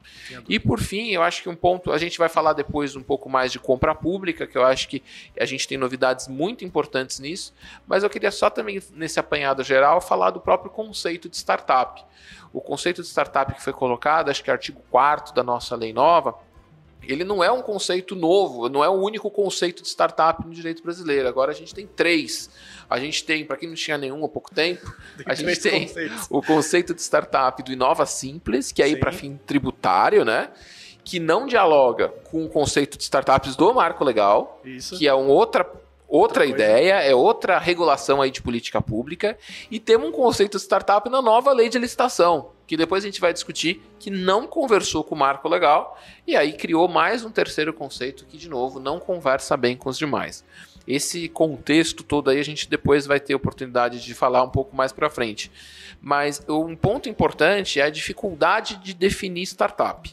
E 0.49 0.59
por 0.59 0.81
fim, 0.81 1.11
eu 1.11 1.23
acho 1.23 1.43
que 1.43 1.49
um 1.49 1.57
ponto, 1.57 1.93
a 1.93 1.99
gente 1.99 2.19
vai 2.19 2.29
falar 2.29 2.53
depois 2.53 2.97
um 2.97 3.03
pouco 3.03 3.29
mais 3.29 3.51
de 3.53 3.59
compra 3.59 3.95
pública, 3.95 4.47
que 4.47 4.57
eu 4.57 4.65
acho 4.65 4.89
que 4.89 5.03
a 5.39 5.45
gente 5.45 5.67
tem 5.67 5.77
novidades 5.77 6.29
muito 6.29 6.65
importantes 6.65 7.19
nisso, 7.19 7.53
mas 7.87 8.03
eu 8.03 8.11
queria 8.11 8.31
só 8.31 8.49
também, 8.49 8.81
nesse 8.93 9.19
apanhado 9.19 9.63
geral, 9.63 10.01
falar 10.01 10.31
do 10.31 10.41
próprio 10.41 10.71
conceito 10.71 11.29
de 11.29 11.37
startup. 11.37 12.05
O 12.53 12.61
conceito 12.61 13.03
de 13.03 13.09
startup 13.09 13.53
que 13.53 13.63
foi 13.63 13.73
colocado, 13.73 14.31
acho 14.31 14.43
que 14.43 14.51
é 14.51 14.53
artigo 14.53 14.81
4 14.91 15.35
da 15.35 15.43
nossa 15.43 15.77
lei 15.77 15.93
nova, 15.93 16.35
ele 17.03 17.25
não 17.25 17.43
é 17.43 17.51
um 17.51 17.63
conceito 17.63 18.15
novo, 18.15 18.69
não 18.69 18.85
é 18.85 18.89
o 18.89 18.93
único 18.93 19.31
conceito 19.31 19.83
de 19.83 19.89
startup 19.89 20.47
no 20.47 20.53
direito 20.53 20.83
brasileiro. 20.83 21.29
Agora 21.29 21.53
a 21.53 21.55
gente 21.55 21.75
tem 21.75 21.87
três. 21.87 22.51
A 22.89 22.99
gente 22.99 23.25
tem, 23.25 23.45
para 23.45 23.57
quem 23.57 23.69
não 23.69 23.77
tinha 23.77 23.97
nenhum 23.97 24.25
há 24.25 24.29
pouco 24.29 24.53
tempo, 24.53 24.93
a 25.25 25.35
gente 25.35 25.61
tem 25.61 25.87
conceitos. 25.87 26.27
o 26.29 26.43
conceito 26.43 26.95
de 26.95 27.01
startup 27.01 27.63
do 27.63 27.73
Inova 27.73 28.05
Simples, 28.05 28.73
que 28.73 28.83
é 28.83 28.87
aí 28.87 28.97
para 28.97 29.13
fim 29.13 29.39
tributário, 29.47 30.25
né? 30.25 30.51
Que 31.05 31.19
não 31.19 31.47
dialoga 31.47 32.09
com 32.31 32.45
o 32.45 32.49
conceito 32.49 32.99
de 32.99 33.05
startups 33.05 33.57
do 33.57 33.73
marco 33.73 34.05
legal, 34.05 34.61
Isso. 34.65 34.99
que 34.99 35.07
é 35.07 35.15
uma 35.15 35.31
outra 35.31 35.65
outra, 36.11 36.43
outra 36.43 36.47
ideia, 36.47 36.95
é 36.95 37.15
outra 37.15 37.59
regulação 37.59 38.21
aí 38.21 38.31
de 38.31 38.43
política 38.43 38.83
pública, 38.83 39.39
e 39.71 39.79
temos 39.79 40.09
um 40.09 40.13
conceito 40.13 40.59
de 40.59 40.63
startup 40.65 41.09
na 41.09 41.23
nova 41.23 41.53
lei 41.53 41.69
de 41.69 41.79
licitação, 41.79 42.51
que 42.71 42.77
depois 42.77 43.03
a 43.03 43.09
gente 43.09 43.21
vai 43.21 43.33
discutir, 43.33 43.83
que 43.99 44.13
não 44.13 44.47
conversou 44.47 45.03
com 45.03 45.17
o 45.17 45.19
marco 45.19 45.49
legal, 45.49 46.01
e 46.25 46.37
aí 46.37 46.53
criou 46.53 46.87
mais 46.87 47.25
um 47.25 47.31
terceiro 47.33 47.73
conceito 47.73 48.25
que, 48.25 48.39
de 48.39 48.49
novo, 48.49 48.79
não 48.79 49.01
conversa 49.01 49.57
bem 49.57 49.77
com 49.77 49.91
os 49.91 49.99
demais. 49.99 50.45
Esse 50.87 51.29
contexto 51.29 52.05
todo 52.05 52.31
aí 52.31 52.39
a 52.39 52.45
gente 52.45 52.71
depois 52.71 53.07
vai 53.07 53.19
ter 53.19 53.35
oportunidade 53.35 54.01
de 54.01 54.15
falar 54.15 54.45
um 54.45 54.49
pouco 54.49 54.77
mais 54.77 54.93
para 54.93 55.11
frente. 55.11 55.51
Mas 56.01 56.45
um 56.49 56.77
ponto 56.77 57.09
importante 57.09 57.81
é 57.81 57.83
a 57.83 57.91
dificuldade 57.91 58.77
de 58.77 58.95
definir 58.95 59.43
startup. 59.43 60.09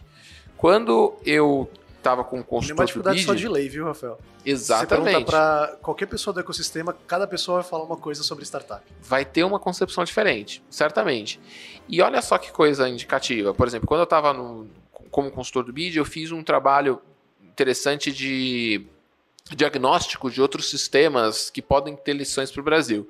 Quando 0.57 1.13
eu 1.23 1.69
estava 2.07 2.23
com 2.23 2.39
o 2.39 2.43
consultor 2.43 2.67
Tem 2.67 2.73
uma 2.75 2.85
dificuldade 2.85 3.23
só 3.23 3.33
de 3.33 3.47
lei, 3.47 3.67
viu, 3.67 3.85
Rafael? 3.85 4.17
Exatamente. 4.45 5.25
para 5.25 5.77
qualquer 5.81 6.05
pessoa 6.05 6.33
do 6.33 6.39
ecossistema, 6.39 6.95
cada 7.05 7.27
pessoa 7.27 7.61
vai 7.61 7.69
falar 7.69 7.83
uma 7.83 7.97
coisa 7.97 8.23
sobre 8.23 8.45
startup. 8.45 8.81
Vai 9.01 9.25
ter 9.25 9.43
uma 9.43 9.59
concepção 9.59 10.03
diferente, 10.03 10.63
certamente. 10.69 11.39
E 11.87 12.01
olha 12.01 12.21
só 12.21 12.37
que 12.37 12.51
coisa 12.51 12.87
indicativa. 12.87 13.53
Por 13.53 13.67
exemplo, 13.67 13.87
quando 13.87 14.01
eu 14.01 14.05
estava 14.05 14.33
como 15.11 15.31
consultor 15.31 15.65
do 15.65 15.73
BID, 15.73 15.97
eu 15.97 16.05
fiz 16.05 16.31
um 16.31 16.43
trabalho 16.43 17.01
interessante 17.43 18.11
de 18.11 18.85
diagnóstico 19.55 20.29
de 20.29 20.41
outros 20.41 20.69
sistemas 20.69 21.49
que 21.49 21.61
podem 21.61 21.95
ter 21.95 22.13
lições 22.13 22.51
para 22.51 22.61
o 22.61 22.63
Brasil. 22.63 23.09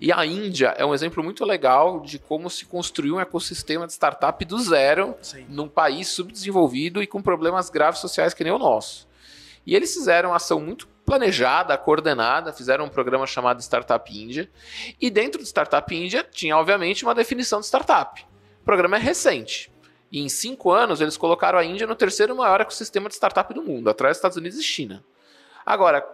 E 0.00 0.10
a 0.10 0.24
Índia 0.24 0.68
é 0.78 0.84
um 0.84 0.94
exemplo 0.94 1.22
muito 1.22 1.44
legal 1.44 2.00
de 2.00 2.18
como 2.18 2.48
se 2.48 2.64
construiu 2.64 3.16
um 3.16 3.20
ecossistema 3.20 3.86
de 3.86 3.92
startup 3.92 4.42
do 4.46 4.58
zero 4.58 5.14
Sim. 5.20 5.44
num 5.48 5.68
país 5.68 6.08
subdesenvolvido 6.08 7.02
e 7.02 7.06
com 7.06 7.20
problemas 7.20 7.68
graves 7.68 8.00
sociais 8.00 8.32
que 8.32 8.42
nem 8.42 8.52
o 8.52 8.58
nosso. 8.58 9.06
E 9.66 9.76
eles 9.76 9.92
fizeram 9.92 10.30
uma 10.30 10.36
ação 10.36 10.58
muito 10.58 10.88
planejada, 11.04 11.76
coordenada, 11.76 12.52
fizeram 12.52 12.86
um 12.86 12.88
programa 12.88 13.26
chamado 13.26 13.60
Startup 13.60 14.10
Índia. 14.10 14.48
E 14.98 15.10
dentro 15.10 15.40
do 15.40 15.44
Startup 15.44 15.94
Índia 15.94 16.26
tinha, 16.30 16.56
obviamente, 16.56 17.04
uma 17.04 17.14
definição 17.14 17.60
de 17.60 17.66
startup. 17.66 18.24
O 18.62 18.64
programa 18.64 18.96
é 18.96 19.00
recente. 19.00 19.70
E 20.10 20.20
em 20.20 20.28
cinco 20.28 20.72
anos 20.72 21.00
eles 21.00 21.16
colocaram 21.16 21.58
a 21.58 21.64
Índia 21.64 21.86
no 21.86 21.94
terceiro 21.94 22.34
maior 22.34 22.60
ecossistema 22.60 23.08
de 23.08 23.16
startup 23.16 23.52
do 23.52 23.62
mundo, 23.62 23.90
atrás 23.90 24.12
dos 24.12 24.18
Estados 24.18 24.36
Unidos 24.38 24.58
e 24.58 24.62
China. 24.62 25.04
Agora, 25.64 26.04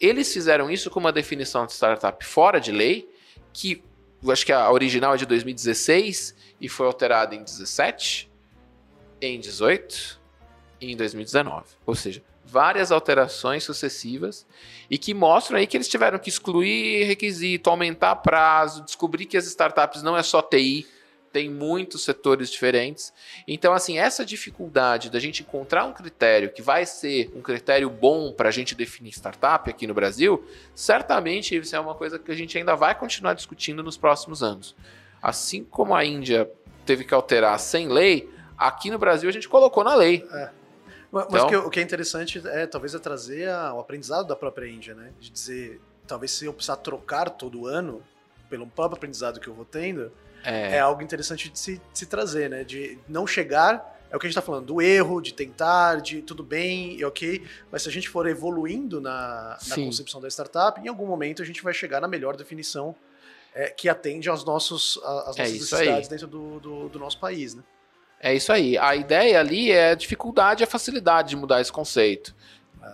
eles 0.00 0.32
fizeram 0.32 0.70
isso 0.70 0.90
com 0.90 0.98
uma 0.98 1.12
definição 1.12 1.66
de 1.66 1.72
startup 1.72 2.24
fora 2.24 2.60
de 2.60 2.72
lei, 2.72 3.08
que 3.52 3.82
acho 4.28 4.44
que 4.44 4.52
a 4.52 4.70
original 4.70 5.14
é 5.14 5.16
de 5.16 5.26
2016 5.26 6.34
e 6.60 6.68
foi 6.68 6.86
alterada 6.86 7.34
em 7.34 7.42
17, 7.42 8.30
em 9.20 9.38
18 9.38 10.20
e 10.80 10.92
em 10.92 10.96
2019. 10.96 11.66
Ou 11.86 11.94
seja, 11.94 12.22
várias 12.44 12.90
alterações 12.90 13.62
sucessivas 13.62 14.46
e 14.90 14.96
que 14.96 15.12
mostram 15.12 15.58
aí 15.58 15.66
que 15.66 15.76
eles 15.76 15.88
tiveram 15.88 16.18
que 16.18 16.28
excluir 16.28 17.04
requisito, 17.04 17.68
aumentar 17.68 18.16
prazo, 18.16 18.84
descobrir 18.84 19.26
que 19.26 19.36
as 19.36 19.46
startups 19.46 20.02
não 20.02 20.16
é 20.16 20.22
só 20.22 20.40
TI, 20.40 20.86
tem 21.32 21.50
muitos 21.50 22.04
setores 22.04 22.50
diferentes. 22.50 23.12
Então, 23.46 23.72
assim, 23.72 23.98
essa 23.98 24.24
dificuldade 24.24 25.10
da 25.10 25.18
gente 25.18 25.42
encontrar 25.42 25.84
um 25.84 25.92
critério 25.92 26.50
que 26.50 26.62
vai 26.62 26.86
ser 26.86 27.30
um 27.34 27.40
critério 27.40 27.88
bom 27.90 28.32
para 28.32 28.48
a 28.48 28.52
gente 28.52 28.74
definir 28.74 29.10
startup 29.10 29.68
aqui 29.68 29.86
no 29.86 29.94
Brasil, 29.94 30.44
certamente 30.74 31.56
isso 31.56 31.74
é 31.74 31.80
uma 31.80 31.94
coisa 31.94 32.18
que 32.18 32.30
a 32.30 32.34
gente 32.34 32.56
ainda 32.56 32.74
vai 32.74 32.94
continuar 32.94 33.34
discutindo 33.34 33.82
nos 33.82 33.96
próximos 33.96 34.42
anos. 34.42 34.74
Assim 35.22 35.64
como 35.64 35.94
a 35.94 36.04
Índia 36.04 36.50
teve 36.86 37.04
que 37.04 37.12
alterar 37.12 37.58
sem 37.58 37.88
lei, 37.88 38.30
aqui 38.56 38.90
no 38.90 38.98
Brasil 38.98 39.28
a 39.28 39.32
gente 39.32 39.48
colocou 39.48 39.84
na 39.84 39.94
lei. 39.94 40.26
É. 40.32 40.50
Mas 41.10 41.26
então, 41.28 41.46
o, 41.46 41.48
que, 41.48 41.56
o, 41.56 41.70
que, 41.70 41.80
é 41.80 41.82
interessante 41.82 42.40
é 42.46 42.66
talvez 42.66 42.94
é 42.94 42.98
trazer 42.98 43.48
a, 43.48 43.72
o 43.72 43.80
aprendizado 43.80 44.26
da 44.26 44.36
própria 44.36 44.68
Índia, 44.68 44.94
né? 44.94 45.10
De 45.18 45.30
dizer, 45.30 45.80
talvez 46.06 46.32
se 46.32 46.44
eu 46.44 46.52
precisar 46.52 46.76
trocar 46.76 47.30
todo 47.30 47.66
ano, 47.66 48.02
pelo 48.48 48.66
próprio 48.66 48.96
aprendizado 48.96 49.40
que 49.40 49.48
eu 49.48 49.54
vou 49.54 49.64
tendo, 49.64 50.12
é, 50.48 50.76
é 50.76 50.80
algo 50.80 51.02
interessante 51.02 51.50
de 51.50 51.58
se, 51.58 51.76
de 51.92 51.98
se, 51.98 52.06
trazer, 52.06 52.48
né? 52.48 52.64
De 52.64 52.98
não 53.06 53.26
chegar. 53.26 53.96
É 54.10 54.16
o 54.16 54.18
que 54.18 54.26
a 54.26 54.28
gente 54.30 54.38
está 54.38 54.40
falando, 54.40 54.64
do 54.64 54.80
erro, 54.80 55.20
de 55.20 55.34
tentar, 55.34 55.96
de 56.00 56.22
tudo 56.22 56.42
bem 56.42 56.96
e 56.96 57.04
ok, 57.04 57.44
mas 57.70 57.82
se 57.82 57.90
a 57.90 57.92
gente 57.92 58.08
for 58.08 58.26
evoluindo 58.26 59.02
na, 59.02 59.58
na 59.68 59.74
concepção 59.74 60.18
da 60.18 60.28
startup, 60.28 60.80
em 60.80 60.88
algum 60.88 61.06
momento 61.06 61.42
a 61.42 61.44
gente 61.44 61.62
vai 61.62 61.74
chegar 61.74 62.00
na 62.00 62.08
melhor 62.08 62.34
definição 62.34 62.96
é, 63.54 63.68
que 63.68 63.86
atende 63.86 64.30
aos 64.30 64.46
nossos, 64.46 64.98
às 65.04 65.04
é 65.04 65.12
nossas 65.12 65.38
é 65.38 65.42
necessidades 65.42 66.04
aí. 66.06 66.08
dentro 66.08 66.26
do, 66.26 66.58
do, 66.58 66.88
do 66.88 66.98
nosso 66.98 67.20
país, 67.20 67.54
né? 67.54 67.62
É 68.18 68.34
isso 68.34 68.50
aí. 68.50 68.78
A 68.78 68.96
ideia 68.96 69.38
ali 69.38 69.70
é 69.70 69.90
a 69.90 69.94
dificuldade 69.94 70.62
e 70.62 70.64
a 70.64 70.66
facilidade 70.66 71.28
de 71.28 71.36
mudar 71.36 71.60
esse 71.60 71.70
conceito 71.70 72.34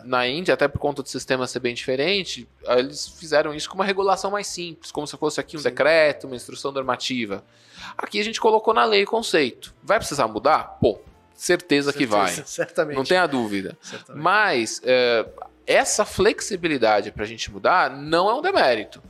na 0.05 0.27
Índia, 0.27 0.55
até 0.55 0.67
por 0.67 0.79
conta 0.79 1.03
do 1.03 1.09
sistema 1.09 1.47
ser 1.47 1.61
bem 1.61 1.75
diferente, 1.75 2.49
eles 2.67 3.09
fizeram 3.09 3.55
isso 3.55 3.69
com 3.69 3.77
uma 3.77 3.85
regulação 3.85 4.31
mais 4.31 4.47
simples, 4.47 4.91
como 4.91 5.07
se 5.07 5.17
fosse 5.17 5.41
aqui 5.41 5.57
um 5.57 5.61
Sim. 5.61 5.69
decreto, 5.69 6.27
uma 6.27 6.37
instrução 6.37 6.73
normativa. 6.73 7.45
Aqui 7.97 8.21
a 8.21 8.25
gente 8.25 8.41
colocou 8.41 8.75
na 8.75 8.85
lei 8.85 9.05
o 9.05 9.07
conceito. 9.07 9.75
Vai 9.83 9.99
precisar 9.99 10.27
mudar? 10.27 10.79
Pô, 10.81 10.99
certeza, 11.35 11.93
certeza 11.93 11.93
que 11.93 12.07
vai. 12.07 12.31
Certamente. 12.31 12.97
Não 12.97 13.05
tenha 13.05 13.27
dúvida. 13.27 13.77
Certamente. 13.81 14.23
Mas 14.23 14.81
é, 14.85 15.27
essa 15.67 16.05
flexibilidade 16.05 17.13
para 17.13 17.25
a 17.25 17.27
gente 17.27 17.51
mudar 17.51 17.91
não 17.91 18.29
é 18.29 18.35
um 18.35 18.43
demérito. 18.43 19.03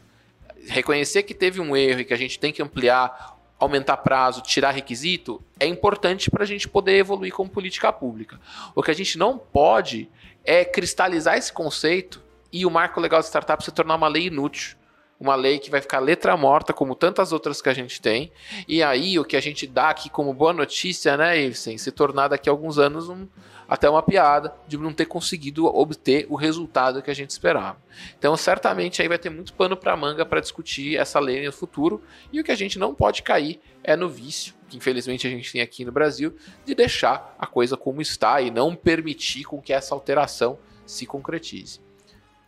Reconhecer 0.67 1.23
que 1.23 1.35
teve 1.35 1.61
um 1.61 1.77
erro 1.77 2.01
e 2.01 2.05
que 2.05 2.15
a 2.15 2.19
gente 2.19 2.39
tem 2.39 2.53
que 2.53 2.63
ampliar 2.63 3.35
aumentar 3.59 3.97
prazo, 3.99 4.43
tirar 4.43 4.71
requisito, 4.73 5.43
é 5.59 5.67
importante 5.67 6.31
para 6.31 6.43
a 6.43 6.47
gente 6.47 6.69
poder 6.69 6.97
evoluir 6.97 7.33
como 7.33 7.49
política 7.49 7.93
pública. 7.93 8.39
O 8.75 8.83
que 8.83 8.91
a 8.91 8.95
gente 8.95 9.17
não 9.19 9.39
pode 9.39 10.09
é 10.45 10.65
cristalizar 10.65 11.37
esse 11.37 11.53
conceito 11.53 12.23
e 12.53 12.67
o 12.67 12.71
marco 12.71 13.01
legal 13.01 13.21
de 13.21 13.27
startup 13.27 13.65
se 13.65 13.73
tornar 13.73 13.97
uma 13.97 14.09
lei 14.09 14.27
inútil. 14.27 14.77
Uma 15.25 15.37
lei 15.37 15.59
que 15.59 15.71
vai 15.71 15.81
ficar 15.81 16.01
letra 16.01 16.37
morta, 16.37 16.75
como 16.75 16.95
tantas 16.95 17.33
outras 17.33 17.63
que 17.63 17.71
a 17.71 17.73
gente 17.73 17.99
tem. 17.99 18.31
E 18.69 18.83
aí, 18.83 19.19
o 19.19 19.25
que 19.25 19.39
a 19.39 19.41
gente 19.41 19.67
dá 19.67 19.89
aqui 19.89 20.11
como 20.11 20.35
boa 20.35 20.53
notícia, 20.53 21.17
né, 21.17 21.41
Ibsen, 21.41 21.79
se 21.79 21.91
tornar 21.91 22.29
daqui 22.29 22.47
a 22.47 22.53
alguns 22.53 22.79
anos 22.79 23.09
um, 23.09 23.27
até 23.67 23.89
uma 23.89 24.03
piada 24.03 24.55
de 24.69 24.77
não 24.77 24.93
ter 24.93 25.07
conseguido 25.07 25.65
obter 25.65 26.27
o 26.29 26.35
resultado 26.35 27.01
que 27.01 27.11
a 27.11 27.15
gente 27.15 27.31
esperava. 27.31 27.79
Então, 28.19 28.37
certamente 28.37 29.01
aí 29.01 29.09
vai 29.09 29.17
ter 29.17 29.31
muito 29.31 29.55
pano 29.55 29.79
para 29.79 29.97
manga 29.97 30.27
para 30.27 30.41
discutir 30.41 30.99
essa 30.99 31.19
lei 31.19 31.43
no 31.43 31.51
futuro. 31.51 32.03
E 32.31 32.39
o 32.39 32.45
que 32.45 32.53
a 32.53 32.57
gente 32.57 32.79
não 32.79 32.95
pode 32.95 33.23
cair 33.23 33.59
é 33.83 33.97
no 33.97 34.11
vício, 34.11 34.53
que 34.69 34.77
infelizmente 34.77 35.27
a 35.27 35.31
gente 35.31 35.51
tem 35.51 35.63
aqui 35.63 35.87
no 35.87 35.93
Brasil, 35.93 36.37
de 36.67 36.75
deixar 36.75 37.35
a 37.39 37.47
coisa 37.47 37.79
como 37.79 38.03
está 38.03 38.43
e 38.43 38.51
não 38.51 38.77
permitir 38.77 39.45
com 39.45 39.63
que 39.63 39.73
essa 39.73 39.95
alteração 39.95 40.59
se 40.85 41.07
concretize. 41.07 41.81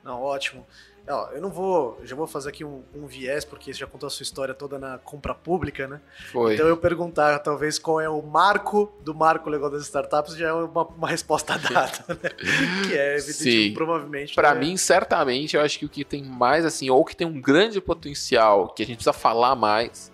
Não, 0.04 0.20
ótimo. 0.20 0.66
Ó, 1.08 1.28
eu 1.30 1.40
não 1.40 1.50
vou, 1.50 2.00
já 2.02 2.16
vou 2.16 2.26
fazer 2.26 2.48
aqui 2.48 2.64
um, 2.64 2.82
um, 2.94 3.06
viés, 3.06 3.44
porque 3.44 3.72
você 3.72 3.78
já 3.80 3.86
contou 3.86 4.08
a 4.08 4.10
sua 4.10 4.24
história 4.24 4.52
toda 4.52 4.78
na 4.78 4.98
compra 4.98 5.34
pública, 5.34 5.86
né? 5.86 6.00
Foi. 6.32 6.54
Então 6.54 6.66
eu 6.66 6.76
perguntar, 6.76 7.38
talvez, 7.38 7.78
qual 7.78 8.00
é 8.00 8.08
o 8.08 8.20
marco 8.20 8.92
do 9.02 9.14
marco 9.14 9.48
legal 9.48 9.70
das 9.70 9.82
startups, 9.82 10.36
já 10.36 10.48
é 10.48 10.52
uma, 10.52 10.82
uma 10.82 11.08
resposta 11.08 11.56
dada, 11.70 12.04
né? 12.08 12.30
que 12.88 12.98
é, 12.98 13.16
evidente, 13.16 13.70
provavelmente. 13.72 14.34
Para 14.34 14.54
né? 14.54 14.60
mim, 14.60 14.76
certamente, 14.76 15.56
eu 15.56 15.62
acho 15.62 15.78
que 15.78 15.86
o 15.86 15.88
que 15.88 16.04
tem 16.04 16.24
mais, 16.24 16.64
assim, 16.64 16.90
ou 16.90 17.04
que 17.04 17.14
tem 17.14 17.26
um 17.26 17.40
grande 17.40 17.80
potencial, 17.80 18.70
que 18.70 18.82
a 18.82 18.86
gente 18.86 18.96
precisa 18.96 19.12
falar 19.12 19.54
mais, 19.54 20.10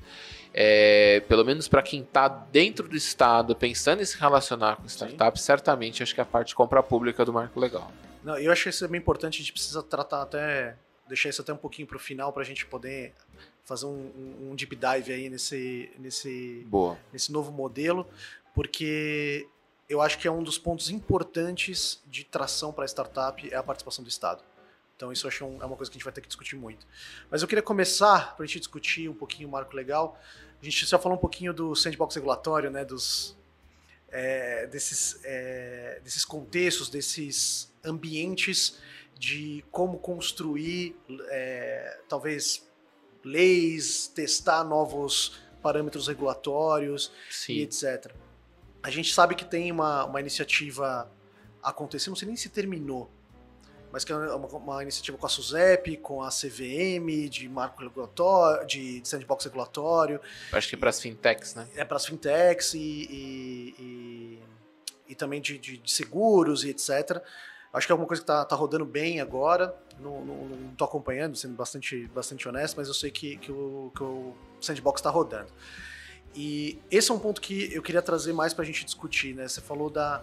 é, 0.53 1.23
pelo 1.27 1.45
menos 1.45 1.69
para 1.69 1.83
quem 1.83 2.03
está 2.03 2.29
dentro 2.29 2.87
do 2.87 2.97
Estado, 2.97 3.57
pensando 3.57 4.03
em 4.03 4.05
se 4.05 4.19
relacionar 4.19 4.77
com 4.77 4.87
startups, 4.87 5.41
Sim. 5.41 5.47
certamente 5.47 6.03
acho 6.03 6.15
que 6.15 6.21
é 6.21 6.23
a 6.23 6.27
parte 6.27 6.49
de 6.49 6.55
compra 6.55 6.83
pública 6.83 7.25
do 7.25 7.33
marco 7.33 7.59
legal. 7.59 7.91
Não, 8.25 8.39
eu 8.39 8.53
acho 8.53 8.65
que 8.65 8.69
isso 8.69 8.85
é 8.85 8.89
bem 8.89 8.99
importante, 8.99 9.37
a 9.37 9.39
gente 9.39 9.53
precisa 9.53 9.83
tratar 9.83 10.23
até, 10.23 10.77
deixar 11.09 11.29
isso 11.29 11.43
até 11.43 11.53
um 11.53 11.57
pouquinho 11.57 11.87
para 11.87 11.97
o 11.97 12.01
final 12.01 12.33
para 12.33 12.43
a 12.43 12.45
gente 12.45 12.65
poder 12.67 13.13
fazer 13.65 13.87
um, 13.87 14.51
um, 14.51 14.55
deep 14.55 14.77
dive 14.77 15.13
aí 15.13 15.31
nesse, 15.31 15.91
nesse, 15.99 16.65
Boa. 16.67 16.99
nesse 17.13 17.33
novo 17.33 17.53
modelo, 17.53 18.09
porque 18.55 19.49
eu 19.89 20.01
acho 20.01 20.19
que 20.19 20.27
é 20.27 20.31
um 20.31 20.43
dos 20.43 20.59
pontos 20.59 20.91
importantes 20.91 22.01
de 22.07 22.25
tração 22.25 22.73
para 22.73 22.85
a 22.85 22.89
startup 22.89 23.53
é 23.53 23.57
a 23.57 23.63
participação 23.63 24.05
do 24.05 24.09
Estado. 24.09 24.43
Então 24.97 25.13
isso 25.13 25.27
eu 25.27 25.29
acho 25.29 25.45
um, 25.45 25.63
é 25.63 25.67
uma 25.67 25.77
coisa 25.77 25.91
que 25.91 25.97
a 25.97 25.99
gente 25.99 26.05
vai 26.05 26.13
ter 26.13 26.21
que 26.21 26.29
discutir 26.29 26.57
muito. 26.57 26.87
Mas 27.31 27.43
eu 27.43 27.49
queria 27.49 27.63
começar, 27.63 28.37
para 28.37 28.45
a 28.45 28.47
gente 28.47 28.61
discutir 28.61 29.09
um 29.09 29.15
pouquinho 29.15 29.49
o 29.49 29.53
marco 29.53 29.75
legal, 29.75 30.19
a 30.61 30.65
gente 30.65 30.87
já 30.87 30.99
falou 30.99 31.19
um 31.19 31.21
pouquinho 31.21 31.53
do 31.53 31.75
sandbox 31.75 32.15
regulatório, 32.15 32.71
né, 32.71 32.85
dos, 32.85 33.37
é, 34.11 34.67
desses, 34.67 35.19
é, 35.25 36.01
desses 36.05 36.25
contextos, 36.25 36.89
desses 36.89 37.72
ambientes 37.85 38.79
de 39.19 39.65
como 39.71 39.99
construir, 39.99 40.97
é, 41.29 42.01
talvez, 42.09 42.69
leis, 43.25 44.09
testar 44.09 44.65
novos 44.65 45.41
parâmetros 45.63 46.09
regulatórios 46.09 47.13
Sim. 47.31 47.55
e 47.55 47.63
etc. 47.63 48.13
A 48.83 48.91
gente 48.91 49.15
sabe 49.15 49.35
que 49.35 49.45
tem 49.45 49.71
uma, 49.71 50.05
uma 50.05 50.21
iniciativa 50.21 51.11
acontecendo, 51.63 52.11
não 52.11 52.17
sei 52.17 52.27
nem 52.27 52.37
se 52.37 52.49
terminou, 52.49 53.09
mas 53.93 54.05
que 54.05 54.13
é 54.13 54.17
uma, 54.17 54.49
uma, 54.49 54.83
iniciativa 54.83 55.19
com 55.19 55.27
a 55.27 55.29
SUSEP, 55.29 55.99
com 55.99 56.23
a 56.23 56.31
CVM, 56.31 57.29
de 57.29 57.47
marco 57.47 57.83
regulatório, 57.83 58.67
de, 58.67 59.01
de 59.01 59.09
sandbox 59.09 59.45
regulatório. 59.45 60.19
Acho 60.51 60.69
que 60.71 60.75
é 60.75 60.79
para 60.79 60.89
as 60.89 60.99
fintechs, 60.99 61.55
né? 61.55 61.69
É 61.77 61.85
para 61.85 61.99
as 61.99 62.07
fintechs 62.07 62.73
e, 62.73 62.79
e, 62.79 63.75
e, 63.79 64.39
e 65.11 65.15
também 65.15 65.43
de, 65.43 65.59
de, 65.59 65.77
de, 65.77 65.93
seguros 65.93 66.65
e 66.65 66.71
etc. 66.71 67.23
Acho 67.73 67.87
que 67.87 67.93
é 67.93 67.95
alguma 67.95 68.07
coisa 68.07 68.21
que 68.21 68.31
está 68.31 68.45
tá 68.45 68.55
rodando 68.55 68.85
bem 68.85 69.21
agora. 69.21 69.75
Não, 69.99 70.71
estou 70.73 70.85
acompanhando, 70.85 71.37
sendo 71.37 71.55
bastante, 71.55 72.07
bastante 72.09 72.47
honesto, 72.47 72.77
mas 72.77 72.89
eu 72.89 72.95
sei 72.95 73.11
que, 73.11 73.39
que, 73.39 73.51
o, 73.51 73.91
que 73.95 74.03
o 74.03 74.35
sandbox 74.61 75.01
está 75.01 75.09
rodando. 75.09 75.49
E 76.35 76.79
esse 76.91 77.11
é 77.11 77.15
um 77.15 77.19
ponto 77.19 77.41
que 77.41 77.73
eu 77.73 77.83
queria 77.83 78.03
trazer 78.03 78.33
mais 78.33 78.53
para 78.53 78.63
a 78.63 78.67
gente 78.67 78.85
discutir, 78.85 79.35
né? 79.35 79.49
Você 79.49 79.61
falou 79.61 79.89
da, 79.89 80.23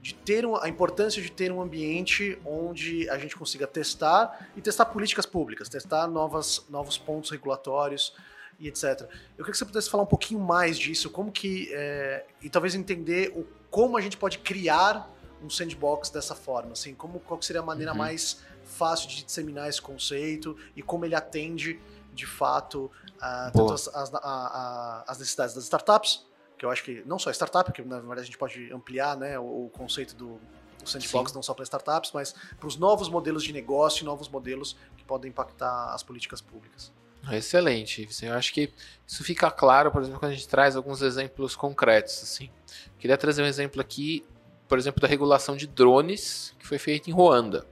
de 0.00 0.14
ter 0.14 0.46
um, 0.46 0.56
a 0.56 0.68
importância 0.68 1.20
de 1.20 1.30
ter 1.30 1.52
um 1.52 1.60
ambiente 1.60 2.38
onde 2.44 3.08
a 3.10 3.18
gente 3.18 3.36
consiga 3.36 3.66
testar 3.66 4.48
e 4.56 4.60
testar 4.60 4.86
políticas 4.86 5.26
públicas, 5.26 5.68
testar 5.68 6.06
novas, 6.06 6.64
novos 6.68 6.96
pontos 6.96 7.30
regulatórios 7.30 8.14
e 8.58 8.68
etc. 8.68 9.02
Eu 9.02 9.44
queria 9.44 9.52
que 9.52 9.58
você 9.58 9.64
pudesse 9.64 9.90
falar 9.90 10.04
um 10.04 10.06
pouquinho 10.06 10.40
mais 10.40 10.78
disso, 10.78 11.10
como 11.10 11.30
que 11.30 11.68
é, 11.72 12.24
e 12.42 12.48
talvez 12.48 12.74
entender 12.74 13.32
o, 13.36 13.46
como 13.70 13.96
a 13.96 14.00
gente 14.00 14.16
pode 14.16 14.38
criar 14.38 15.08
um 15.42 15.50
sandbox 15.50 16.10
dessa 16.10 16.34
forma, 16.34 16.72
assim, 16.72 16.94
como 16.94 17.20
qual 17.20 17.40
seria 17.42 17.60
a 17.60 17.64
maneira 17.64 17.92
uhum. 17.92 17.98
mais 17.98 18.42
fácil 18.64 19.08
de 19.08 19.24
disseminar 19.24 19.68
esse 19.68 19.80
conceito 19.80 20.56
e 20.76 20.82
como 20.82 21.04
ele 21.04 21.14
atende 21.14 21.80
de 22.12 22.26
fato 22.26 22.90
a, 23.20 23.50
as, 23.72 23.88
as, 23.88 24.14
a, 24.14 25.04
as 25.06 25.18
necessidades 25.18 25.54
das 25.54 25.64
startups 25.64 26.26
que 26.58 26.64
eu 26.64 26.70
acho 26.70 26.82
que 26.82 27.02
não 27.06 27.18
só 27.18 27.30
startup, 27.30 27.72
que 27.72 27.80
na 27.82 28.00
verdade 28.00 28.22
a 28.22 28.24
gente 28.24 28.36
pode 28.36 28.70
ampliar 28.72 29.16
né, 29.16 29.38
o, 29.38 29.66
o 29.66 29.70
conceito 29.70 30.14
do, 30.14 30.40
do 30.82 30.88
sandbox 30.88 31.30
Sim. 31.30 31.36
não 31.36 31.42
só 31.42 31.54
para 31.54 31.62
startups, 31.62 32.10
mas 32.12 32.34
para 32.58 32.66
os 32.66 32.76
novos 32.76 33.08
modelos 33.08 33.44
de 33.44 33.52
negócio 33.52 34.02
e 34.02 34.04
novos 34.04 34.28
modelos 34.28 34.76
que 34.96 35.04
podem 35.04 35.30
impactar 35.30 35.94
as 35.94 36.02
políticas 36.02 36.40
públicas. 36.40 36.92
Excelente. 37.30 38.08
Eu 38.22 38.34
acho 38.34 38.52
que 38.52 38.72
isso 39.06 39.22
fica 39.22 39.50
claro, 39.50 39.90
por 39.90 40.02
exemplo, 40.02 40.18
quando 40.18 40.32
a 40.32 40.34
gente 40.34 40.48
traz 40.48 40.76
alguns 40.76 41.02
exemplos 41.02 41.54
concretos. 41.54 42.22
Assim. 42.22 42.50
Queria 42.98 43.16
trazer 43.16 43.42
um 43.42 43.46
exemplo 43.46 43.80
aqui, 43.80 44.24
por 44.68 44.78
exemplo, 44.78 45.00
da 45.00 45.08
regulação 45.08 45.56
de 45.56 45.66
drones, 45.66 46.54
que 46.58 46.66
foi 46.66 46.78
feita 46.78 47.08
em 47.08 47.12
Ruanda. 47.12 47.66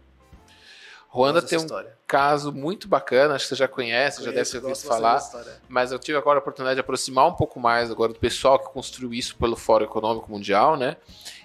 Ruanda 1.08 1.40
tem 1.40 1.58
um 1.58 1.62
história. 1.62 1.96
caso 2.06 2.52
muito 2.52 2.86
bacana, 2.86 3.34
acho 3.34 3.44
que 3.44 3.48
você 3.50 3.54
já 3.54 3.68
conhece, 3.68 4.18
Conheço, 4.18 4.24
já 4.24 4.30
deve 4.30 4.50
ter 4.50 4.58
ouvido 4.58 4.86
falar, 4.86 5.22
mas 5.66 5.90
eu 5.90 5.98
tive 5.98 6.18
agora 6.18 6.38
a 6.38 6.40
oportunidade 6.40 6.76
de 6.76 6.80
aproximar 6.80 7.26
um 7.26 7.32
pouco 7.32 7.58
mais 7.58 7.90
agora 7.90 8.12
do 8.12 8.18
pessoal 8.18 8.58
que 8.58 8.68
construiu 8.68 9.14
isso 9.14 9.34
pelo 9.36 9.56
Fórum 9.56 9.86
Econômico 9.86 10.30
Mundial, 10.30 10.76
né? 10.76 10.96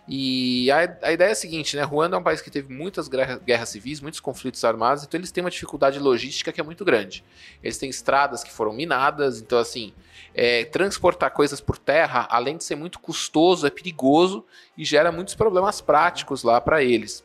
E 0.07 0.69
a, 0.71 0.97
a, 1.03 1.13
ideia 1.13 1.29
é 1.29 1.31
a 1.31 1.35
seguinte, 1.35 1.77
né? 1.77 1.83
Ruanda 1.83 2.17
é 2.17 2.19
um 2.19 2.23
país 2.23 2.41
que 2.41 2.51
teve 2.51 2.73
muitas 2.73 3.07
guerras 3.07 3.69
civis, 3.69 4.01
muitos 4.01 4.19
conflitos 4.19 4.61
armados, 4.65 5.05
então 5.05 5.17
eles 5.17 5.31
têm 5.31 5.41
uma 5.41 5.51
dificuldade 5.51 5.99
logística 5.99 6.51
que 6.51 6.59
é 6.59 6.63
muito 6.63 6.83
grande. 6.83 7.23
Eles 7.63 7.77
têm 7.77 7.89
estradas 7.89 8.43
que 8.43 8.51
foram 8.51 8.73
minadas, 8.73 9.39
então 9.39 9.57
assim, 9.57 9.93
é, 10.33 10.65
transportar 10.65 11.31
coisas 11.31 11.59
por 11.59 11.77
terra, 11.77 12.27
além 12.29 12.57
de 12.57 12.63
ser 12.63 12.75
muito 12.75 12.99
custoso, 12.99 13.67
é 13.67 13.69
perigoso 13.69 14.45
e 14.77 14.85
gera 14.85 15.11
muitos 15.11 15.35
problemas 15.35 15.81
práticos 15.81 16.43
lá 16.43 16.59
para 16.61 16.83
eles. 16.83 17.23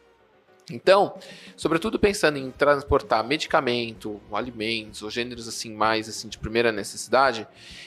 Então, 0.70 1.16
sobretudo 1.56 1.98
pensando 1.98 2.38
em 2.38 2.50
transportar 2.50 3.24
medicamento, 3.24 4.20
alimentos, 4.32 5.02
ou 5.02 5.10
gêneros 5.10 5.46
assim 5.46 5.72
mais 5.72 6.08
assim 6.08 6.28
de 6.28 6.38
primeira 6.38 6.72
necessidade, 6.72 7.46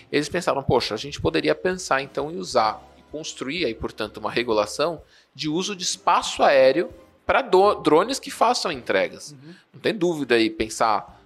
eles 0.09 0.29
pensaram, 0.29 0.63
poxa, 0.63 0.93
a 0.93 0.97
gente 0.97 1.19
poderia 1.19 1.53
pensar 1.53 2.01
então 2.01 2.31
em 2.31 2.37
usar 2.37 2.81
e 2.97 3.01
construir 3.11 3.65
aí, 3.65 3.75
portanto, 3.75 4.17
uma 4.17 4.31
regulação 4.31 5.01
de 5.35 5.49
uso 5.49 5.75
de 5.75 5.83
espaço 5.83 6.41
aéreo 6.41 6.89
para 7.25 7.41
drones 7.41 8.17
que 8.17 8.31
façam 8.31 8.71
entregas. 8.71 9.33
Uhum. 9.33 9.53
Não 9.73 9.81
tem 9.81 9.93
dúvida 9.93 10.35
aí 10.35 10.49
pensar 10.49 11.18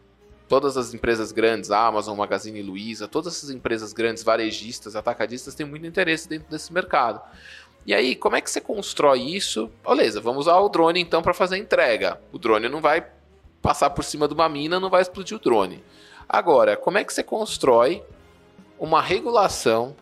todas 0.48 0.78
as 0.78 0.94
empresas 0.94 1.32
grandes, 1.32 1.72
Amazon, 1.72 2.18
Magazine 2.18 2.62
Luiza, 2.62 3.08
todas 3.08 3.36
essas 3.36 3.50
empresas 3.50 3.94
grandes, 3.94 4.24
varejistas, 4.24 4.96
atacadistas, 4.96 5.56
têm 5.56 5.66
muito 5.66 5.86
interesse 5.86 6.28
dentro 6.28 6.50
desse 6.50 6.72
mercado. 6.72 7.22
E 7.86 7.94
aí, 7.94 8.16
como 8.16 8.36
é 8.36 8.42
que 8.42 8.50
você 8.50 8.62
constrói 8.62 9.22
isso? 9.22 9.70
Beleza, 9.86 10.22
vamos 10.22 10.48
usar 10.48 10.58
o 10.58 10.70
drone 10.70 11.02
então 11.02 11.22
para 11.22 11.34
fazer 11.34 11.56
a 11.56 11.58
entrega. 11.60 12.20
O 12.32 12.38
drone 12.38 12.70
não 12.70 12.80
vai 12.80 13.06
passar 13.62 13.90
por 13.90 14.04
cima 14.04 14.28
de 14.28 14.34
uma 14.34 14.48
mina, 14.48 14.80
não 14.80 14.90
vai 14.90 15.02
explodir 15.02 15.36
o 15.36 15.40
drone. 15.40 15.84
Agora, 16.28 16.78
como 16.78 16.98
é 16.98 17.04
que 17.04 17.14
você 17.14 17.24
constrói 17.24 18.04
uma 18.80 19.02
regulação 19.02 19.96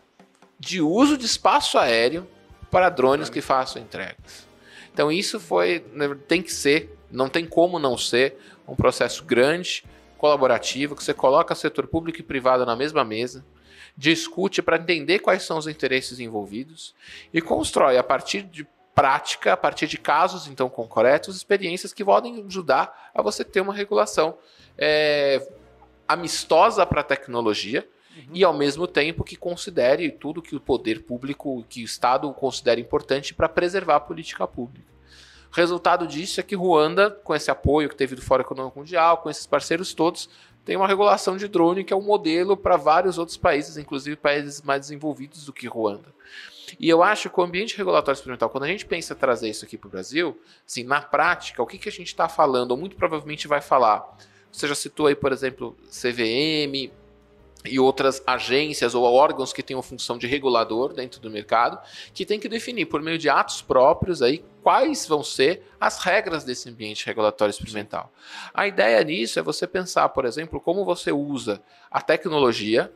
de 0.59 0.81
uso 0.81 1.17
de 1.17 1.25
espaço 1.25 1.77
aéreo 1.77 2.27
para 2.69 2.89
drones 2.89 3.29
que 3.29 3.41
façam 3.41 3.81
entregas? 3.81 4.47
Então, 4.93 5.11
isso 5.11 5.39
foi, 5.39 5.83
né, 5.93 6.15
tem 6.27 6.41
que 6.41 6.53
ser, 6.53 6.95
não 7.09 7.29
tem 7.29 7.45
como 7.45 7.79
não 7.79 7.97
ser, 7.97 8.37
um 8.67 8.75
processo 8.75 9.23
grande, 9.23 9.83
colaborativo, 10.21 10.95
que 10.95 11.03
você 11.03 11.15
coloca 11.15 11.55
setor 11.55 11.87
público 11.87 12.19
e 12.19 12.23
privado 12.23 12.63
na 12.63 12.75
mesma 12.75 13.03
mesa, 13.03 13.43
discute 13.97 14.61
para 14.61 14.77
entender 14.77 15.17
quais 15.17 15.41
são 15.41 15.57
os 15.57 15.65
interesses 15.65 16.19
envolvidos 16.19 16.93
e 17.33 17.41
constrói 17.41 17.97
a 17.97 18.03
partir 18.03 18.43
de 18.43 18.67
prática, 18.93 19.53
a 19.53 19.57
partir 19.57 19.87
de 19.87 19.97
casos 19.97 20.45
então 20.47 20.69
concretos, 20.69 21.35
experiências 21.35 21.91
que 21.91 22.05
podem 22.05 22.45
ajudar 22.45 23.09
a 23.15 23.21
você 23.23 23.43
ter 23.43 23.61
uma 23.61 23.73
regulação 23.73 24.37
é, 24.77 25.41
amistosa 26.07 26.85
para 26.85 27.01
a 27.01 27.03
tecnologia 27.03 27.87
uhum. 28.15 28.35
e 28.35 28.43
ao 28.43 28.53
mesmo 28.53 28.85
tempo 28.85 29.23
que 29.23 29.35
considere 29.35 30.11
tudo 30.11 30.39
que 30.39 30.55
o 30.55 30.59
poder 30.59 31.01
público, 31.01 31.65
que 31.67 31.81
o 31.81 31.85
Estado 31.85 32.31
considera 32.31 32.79
importante 32.79 33.33
para 33.33 33.49
preservar 33.49 33.95
a 33.95 33.99
política 33.99 34.45
pública. 34.45 34.90
O 35.51 35.55
resultado 35.55 36.07
disso 36.07 36.39
é 36.39 36.43
que 36.43 36.55
Ruanda, 36.55 37.11
com 37.11 37.35
esse 37.35 37.51
apoio 37.51 37.89
que 37.89 37.95
teve 37.95 38.15
do 38.15 38.21
Fórum 38.21 38.41
Econômico 38.41 38.79
Mundial, 38.79 39.17
com 39.17 39.29
esses 39.29 39.45
parceiros 39.45 39.93
todos, 39.93 40.29
tem 40.63 40.77
uma 40.77 40.87
regulação 40.87 41.35
de 41.35 41.47
drone 41.47 41.83
que 41.83 41.91
é 41.91 41.95
um 41.95 42.01
modelo 42.01 42.55
para 42.55 42.77
vários 42.77 43.17
outros 43.17 43.35
países, 43.35 43.77
inclusive 43.77 44.15
países 44.15 44.61
mais 44.61 44.81
desenvolvidos 44.81 45.45
do 45.45 45.51
que 45.51 45.67
Ruanda. 45.67 46.13
E 46.79 46.87
eu 46.87 47.03
acho 47.03 47.29
que 47.29 47.39
o 47.39 47.43
ambiente 47.43 47.77
regulatório 47.77 48.17
experimental, 48.17 48.49
quando 48.49 48.63
a 48.63 48.67
gente 48.67 48.85
pensa 48.85 49.13
em 49.13 49.17
trazer 49.17 49.49
isso 49.49 49.65
aqui 49.65 49.77
para 49.77 49.87
o 49.87 49.91
Brasil, 49.91 50.39
assim, 50.65 50.83
na 50.83 51.01
prática, 51.01 51.61
o 51.61 51.67
que, 51.67 51.77
que 51.77 51.89
a 51.89 51.91
gente 51.91 52.07
está 52.07 52.29
falando, 52.29 52.71
ou 52.71 52.77
muito 52.77 52.95
provavelmente 52.95 53.47
vai 53.47 53.59
falar? 53.59 54.17
Você 54.51 54.67
já 54.67 54.75
citou 54.75 55.07
aí, 55.07 55.15
por 55.15 55.33
exemplo, 55.33 55.75
CVM, 55.89 56.91
e 57.65 57.79
outras 57.79 58.21
agências 58.25 58.95
ou 58.95 59.03
órgãos 59.03 59.53
que 59.53 59.61
tenham 59.61 59.81
função 59.81 60.17
de 60.17 60.27
regulador 60.27 60.93
dentro 60.93 61.19
do 61.19 61.29
mercado, 61.29 61.79
que 62.13 62.25
tem 62.25 62.39
que 62.39 62.49
definir 62.49 62.85
por 62.87 63.01
meio 63.01 63.17
de 63.17 63.29
atos 63.29 63.61
próprios 63.61 64.21
aí 64.21 64.43
quais 64.63 65.05
vão 65.07 65.23
ser 65.23 65.63
as 65.79 65.99
regras 65.99 66.43
desse 66.43 66.69
ambiente 66.69 67.05
regulatório 67.05 67.51
experimental. 67.51 68.11
A 68.53 68.67
ideia 68.67 69.03
nisso 69.03 69.39
é 69.39 69.41
você 69.41 69.67
pensar, 69.67 70.09
por 70.09 70.25
exemplo, 70.25 70.59
como 70.59 70.85
você 70.85 71.11
usa 71.11 71.61
a 71.89 72.01
tecnologia 72.01 72.91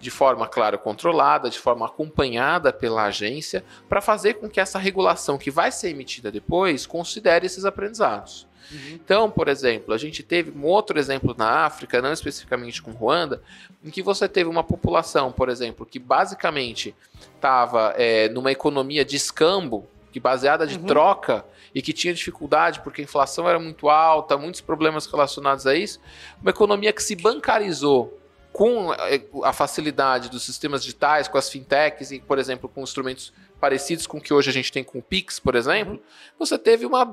de 0.00 0.10
forma, 0.10 0.46
claro, 0.46 0.78
controlada, 0.78 1.50
de 1.50 1.58
forma 1.58 1.86
acompanhada 1.86 2.72
pela 2.72 3.04
agência, 3.04 3.64
para 3.88 4.00
fazer 4.00 4.34
com 4.34 4.48
que 4.48 4.60
essa 4.60 4.78
regulação 4.78 5.36
que 5.36 5.50
vai 5.50 5.72
ser 5.72 5.90
emitida 5.90 6.30
depois 6.30 6.86
considere 6.86 7.46
esses 7.46 7.64
aprendizados. 7.64 8.47
Uhum. 8.70 8.78
Então, 8.92 9.30
por 9.30 9.48
exemplo, 9.48 9.94
a 9.94 9.98
gente 9.98 10.22
teve 10.22 10.50
um 10.50 10.64
outro 10.64 10.98
exemplo 10.98 11.34
na 11.36 11.64
África, 11.64 12.02
não 12.02 12.12
especificamente 12.12 12.82
com 12.82 12.90
Ruanda, 12.90 13.42
em 13.84 13.90
que 13.90 14.02
você 14.02 14.28
teve 14.28 14.48
uma 14.48 14.64
população, 14.64 15.32
por 15.32 15.48
exemplo, 15.48 15.86
que 15.86 15.98
basicamente 15.98 16.94
estava 17.34 17.94
é, 17.96 18.28
numa 18.28 18.52
economia 18.52 19.04
de 19.04 19.16
escambo, 19.16 19.86
que 20.12 20.20
baseada 20.20 20.66
de 20.66 20.78
uhum. 20.78 20.86
troca 20.86 21.44
e 21.74 21.82
que 21.82 21.92
tinha 21.92 22.14
dificuldade 22.14 22.80
porque 22.80 23.02
a 23.02 23.04
inflação 23.04 23.48
era 23.48 23.58
muito 23.58 23.88
alta, 23.88 24.36
muitos 24.36 24.60
problemas 24.60 25.06
relacionados 25.06 25.66
a 25.66 25.74
isso, 25.74 26.00
uma 26.40 26.50
economia 26.50 26.92
que 26.92 27.02
se 27.02 27.14
bancarizou 27.14 28.18
com 28.52 28.92
é, 28.92 29.22
a 29.44 29.52
facilidade 29.52 30.28
dos 30.28 30.42
sistemas 30.42 30.82
digitais, 30.82 31.28
com 31.28 31.38
as 31.38 31.48
fintechs 31.48 32.10
e, 32.10 32.18
por 32.18 32.38
exemplo, 32.38 32.68
com 32.68 32.82
instrumentos 32.82 33.32
parecidos 33.60 34.06
com 34.06 34.18
o 34.18 34.20
que 34.20 34.32
hoje 34.32 34.50
a 34.50 34.52
gente 34.52 34.72
tem 34.72 34.82
com 34.82 34.98
o 34.98 35.02
Pix, 35.02 35.38
por 35.38 35.54
exemplo, 35.54 35.94
uhum. 35.94 36.00
você 36.38 36.58
teve 36.58 36.86
uma 36.86 37.04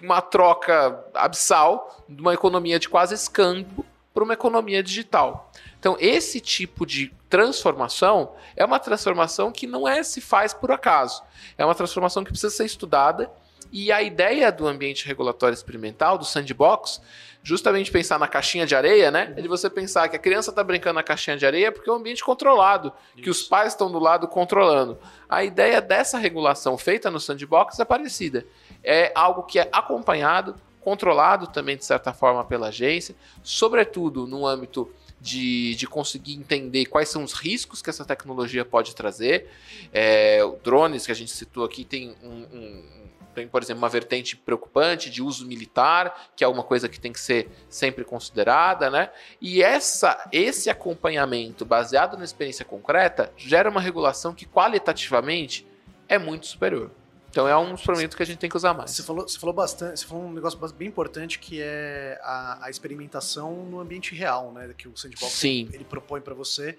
uma 0.00 0.20
troca 0.20 1.04
abissal 1.14 2.04
de 2.08 2.20
uma 2.20 2.34
economia 2.34 2.78
de 2.78 2.88
quase 2.88 3.14
escambo 3.14 3.84
para 4.14 4.24
uma 4.24 4.34
economia 4.34 4.82
digital. 4.82 5.50
Então, 5.78 5.96
esse 5.98 6.40
tipo 6.40 6.86
de 6.86 7.12
transformação 7.28 8.32
é 8.54 8.64
uma 8.64 8.78
transformação 8.78 9.50
que 9.50 9.66
não 9.66 9.88
é 9.88 10.02
se 10.02 10.20
faz 10.20 10.52
por 10.52 10.70
acaso. 10.70 11.22
É 11.56 11.64
uma 11.64 11.74
transformação 11.74 12.22
que 12.22 12.30
precisa 12.30 12.54
ser 12.54 12.64
estudada 12.64 13.30
e 13.72 13.90
a 13.90 14.02
ideia 14.02 14.52
do 14.52 14.68
ambiente 14.68 15.06
regulatório 15.06 15.54
experimental, 15.54 16.18
do 16.18 16.24
sandbox, 16.24 17.00
justamente 17.42 17.90
pensar 17.90 18.18
na 18.18 18.28
caixinha 18.28 18.64
de 18.64 18.74
areia, 18.74 19.10
né? 19.10 19.34
É 19.36 19.40
de 19.40 19.48
você 19.48 19.68
pensar 19.68 20.08
que 20.08 20.16
a 20.16 20.18
criança 20.18 20.50
está 20.50 20.62
brincando 20.62 20.94
na 20.94 21.02
caixinha 21.02 21.36
de 21.36 21.44
areia 21.44 21.72
porque 21.72 21.90
é 21.90 21.92
um 21.92 21.96
ambiente 21.96 22.22
controlado, 22.22 22.92
Isso. 23.14 23.24
que 23.24 23.30
os 23.30 23.42
pais 23.42 23.72
estão 23.72 23.90
do 23.90 23.98
lado 23.98 24.28
controlando. 24.28 24.98
A 25.28 25.42
ideia 25.42 25.80
dessa 25.80 26.18
regulação 26.18 26.78
feita 26.78 27.10
no 27.10 27.18
sandbox 27.18 27.78
é 27.80 27.84
parecida 27.84 28.46
é 28.82 29.12
algo 29.14 29.44
que 29.44 29.58
é 29.58 29.68
acompanhado, 29.72 30.56
controlado 30.80 31.46
também 31.46 31.76
de 31.76 31.84
certa 31.84 32.12
forma 32.12 32.44
pela 32.44 32.68
agência, 32.68 33.14
sobretudo 33.42 34.26
no 34.26 34.46
âmbito 34.46 34.92
de, 35.20 35.76
de 35.76 35.86
conseguir 35.86 36.34
entender 36.34 36.86
quais 36.86 37.08
são 37.08 37.22
os 37.22 37.32
riscos 37.32 37.80
que 37.80 37.88
essa 37.88 38.04
tecnologia 38.04 38.64
pode 38.64 38.94
trazer. 38.94 39.48
É, 39.92 40.40
drones 40.64 41.06
que 41.06 41.12
a 41.12 41.14
gente 41.14 41.30
citou 41.30 41.64
aqui 41.64 41.84
tem 41.84 42.14
um, 42.22 42.46
um 42.52 42.84
tem, 43.34 43.48
por 43.48 43.62
exemplo, 43.62 43.82
uma 43.82 43.88
vertente 43.88 44.36
preocupante 44.36 45.10
de 45.10 45.22
uso 45.22 45.46
militar, 45.46 46.30
que 46.36 46.44
é 46.44 46.48
uma 46.48 46.62
coisa 46.62 46.88
que 46.88 47.00
tem 47.00 47.12
que 47.12 47.20
ser 47.20 47.48
sempre 47.68 48.04
considerada, 48.04 48.90
né? 48.90 49.10
E 49.40 49.62
essa, 49.62 50.28
esse 50.30 50.70
acompanhamento 50.70 51.64
baseado 51.64 52.16
na 52.16 52.24
experiência 52.24 52.64
concreta 52.64 53.32
gera 53.36 53.70
uma 53.70 53.80
regulação 53.80 54.34
que 54.34 54.46
qualitativamente 54.46 55.66
é 56.08 56.18
muito 56.18 56.46
superior. 56.46 56.90
Então 57.32 57.48
é 57.48 57.56
um 57.56 57.72
instrumento 57.72 58.14
que 58.14 58.22
a 58.22 58.26
gente 58.26 58.38
tem 58.38 58.50
que 58.50 58.56
usar 58.56 58.74
mais. 58.74 58.90
Você 58.90 59.02
falou, 59.02 59.26
você 59.26 59.38
falou 59.38 59.54
bastante, 59.54 59.98
você 59.98 60.06
falou 60.06 60.24
um 60.24 60.32
negócio 60.34 60.58
bem 60.74 60.86
importante 60.86 61.38
que 61.38 61.62
é 61.62 62.20
a, 62.22 62.66
a 62.66 62.70
experimentação 62.70 63.64
no 63.64 63.80
ambiente 63.80 64.14
real, 64.14 64.52
né? 64.52 64.70
Que 64.76 64.86
o 64.86 64.94
Sandbox 64.94 65.32
Sim. 65.32 65.66
Ele, 65.68 65.76
ele 65.76 65.84
propõe 65.84 66.20
para 66.20 66.34
você, 66.34 66.78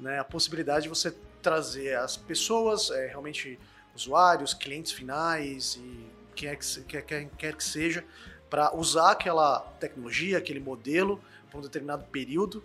né? 0.00 0.18
A 0.18 0.24
possibilidade 0.24 0.84
de 0.84 0.88
você 0.88 1.14
trazer 1.40 1.96
as 1.96 2.16
pessoas, 2.16 2.90
é, 2.90 3.06
realmente 3.06 3.60
usuários, 3.94 4.54
clientes 4.54 4.92
finais 4.92 5.76
e 5.76 6.06
quem 6.34 6.48
é 6.48 6.56
que, 6.56 6.80
quer, 6.82 7.02
quer, 7.02 7.28
quer 7.36 7.56
que 7.56 7.64
seja, 7.64 8.04
para 8.48 8.74
usar 8.74 9.12
aquela 9.12 9.60
tecnologia, 9.80 10.38
aquele 10.38 10.60
modelo 10.60 11.20
por 11.50 11.58
um 11.58 11.62
determinado 11.62 12.04
período 12.04 12.62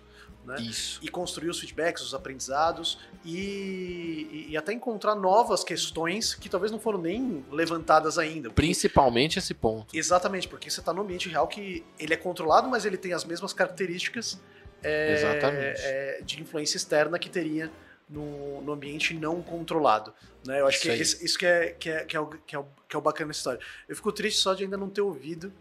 né? 0.47 0.55
Isso. 0.61 1.01
E 1.03 1.09
construir 1.09 1.49
os 1.49 1.59
feedbacks, 1.59 2.01
os 2.01 2.13
aprendizados 2.13 2.97
e, 3.25 4.47
e, 4.49 4.55
até 4.55 4.71
encontrar 4.71 5.13
novas 5.13 5.61
questões 5.61 6.33
que 6.33 6.47
talvez 6.47 6.71
não 6.71 6.79
foram 6.79 7.01
nem 7.01 7.45
levantadas 7.51 8.17
ainda. 8.17 8.49
Principalmente 8.49 9.37
esse 9.37 9.53
ponto. 9.53 9.93
Exatamente, 9.93 10.47
porque 10.47 10.69
você 10.69 10.79
está 10.79 10.93
no 10.93 11.01
ambiente 11.01 11.27
real 11.27 11.49
que 11.49 11.83
ele 11.99 12.13
é 12.13 12.17
controlado, 12.17 12.69
mas 12.69 12.85
ele 12.85 12.95
tem 12.95 13.11
as 13.11 13.25
mesmas 13.25 13.51
características 13.51 14.39
é, 14.81 15.73
é, 15.79 16.21
de 16.23 16.41
influência 16.41 16.77
externa 16.77 17.19
que 17.19 17.29
teria 17.29 17.69
no, 18.09 18.61
no, 18.61 18.71
ambiente 18.71 19.13
não 19.13 19.41
controlado. 19.41 20.13
Né? 20.45 20.61
Eu 20.61 20.67
acho 20.67 20.77
isso 20.77 20.87
que 20.87 21.01
isso, 21.01 21.25
isso 21.25 21.39
que, 21.39 21.45
é, 21.45 21.71
que, 21.71 21.89
é, 21.89 22.05
que, 22.05 22.15
é 22.15 22.19
o, 22.19 22.27
que, 22.27 22.55
é 22.55 22.59
o, 22.59 22.65
que 22.87 22.95
é 22.95 22.99
o 22.99 23.01
bacana 23.01 23.27
da 23.27 23.31
história. 23.31 23.59
Eu 23.87 23.95
fico 23.95 24.11
triste 24.11 24.39
só 24.39 24.53
de 24.53 24.63
ainda 24.63 24.77
não 24.77 24.89
ter 24.89 25.01
ouvido 25.01 25.51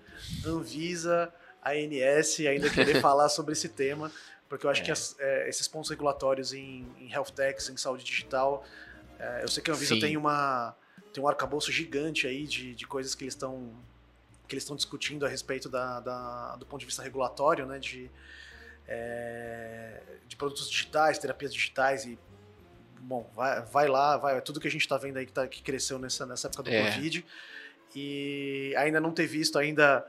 Anvisa, 0.44 1.32
ANS, 1.64 2.40
ainda 2.40 2.70
querer 2.70 3.00
falar 3.02 3.28
sobre 3.28 3.52
esse 3.52 3.68
tema 3.68 4.11
Porque 4.48 4.66
eu 4.66 4.70
acho 4.70 4.82
é. 4.82 4.85
que 4.85 4.90
as, 4.90 5.16
é, 5.18 5.48
esses 5.48 5.66
pontos 5.66 5.90
regulatórios 5.90 6.52
em, 6.52 6.87
em 6.98 7.11
health 7.12 7.32
techs, 7.35 7.68
em 7.68 7.76
saúde 7.76 8.04
digital, 8.04 8.64
é, 9.18 9.42
eu 9.42 9.48
sei 9.48 9.62
que 9.62 9.70
a 9.70 9.74
Anvisa 9.74 9.98
tem 9.98 10.16
uma 10.16 10.74
tem 11.12 11.24
um 11.24 11.28
arcabouço 11.28 11.72
gigante 11.72 12.26
aí 12.26 12.46
de, 12.46 12.74
de 12.74 12.87
coisas 12.87 13.14
que 13.14 13.24
eles 13.24 13.32
estão 13.32 13.72
que 14.46 14.54
eles 14.54 14.62
estão 14.62 14.76
discutindo 14.76 15.26
a 15.26 15.28
respeito 15.28 15.68
da, 15.68 15.98
da, 16.00 16.56
do 16.56 16.64
ponto 16.66 16.80
de 16.80 16.87
vista 16.87 17.02
regulatório, 17.02 17.66
né, 17.66 17.78
de, 17.80 18.09
é, 18.87 20.00
de 20.28 20.37
produtos 20.37 20.70
digitais, 20.70 21.18
terapias 21.18 21.52
digitais 21.52 22.04
e 22.04 22.18
bom, 23.06 23.30
vai, 23.36 23.62
vai 23.62 23.88
lá, 23.88 24.16
vai, 24.16 24.40
tudo 24.40 24.58
que 24.58 24.66
a 24.66 24.70
gente 24.70 24.80
está 24.80 24.98
vendo 24.98 25.16
aí 25.16 25.26
que, 25.26 25.32
tá, 25.32 25.46
que 25.46 25.62
cresceu 25.62 25.96
nessa, 25.98 26.26
nessa 26.26 26.48
época 26.48 26.64
do 26.64 26.70
é. 26.70 26.84
Covid 26.84 27.24
e 27.94 28.74
ainda 28.76 29.00
não 29.00 29.12
ter 29.12 29.26
visto 29.26 29.58
ainda 29.58 30.04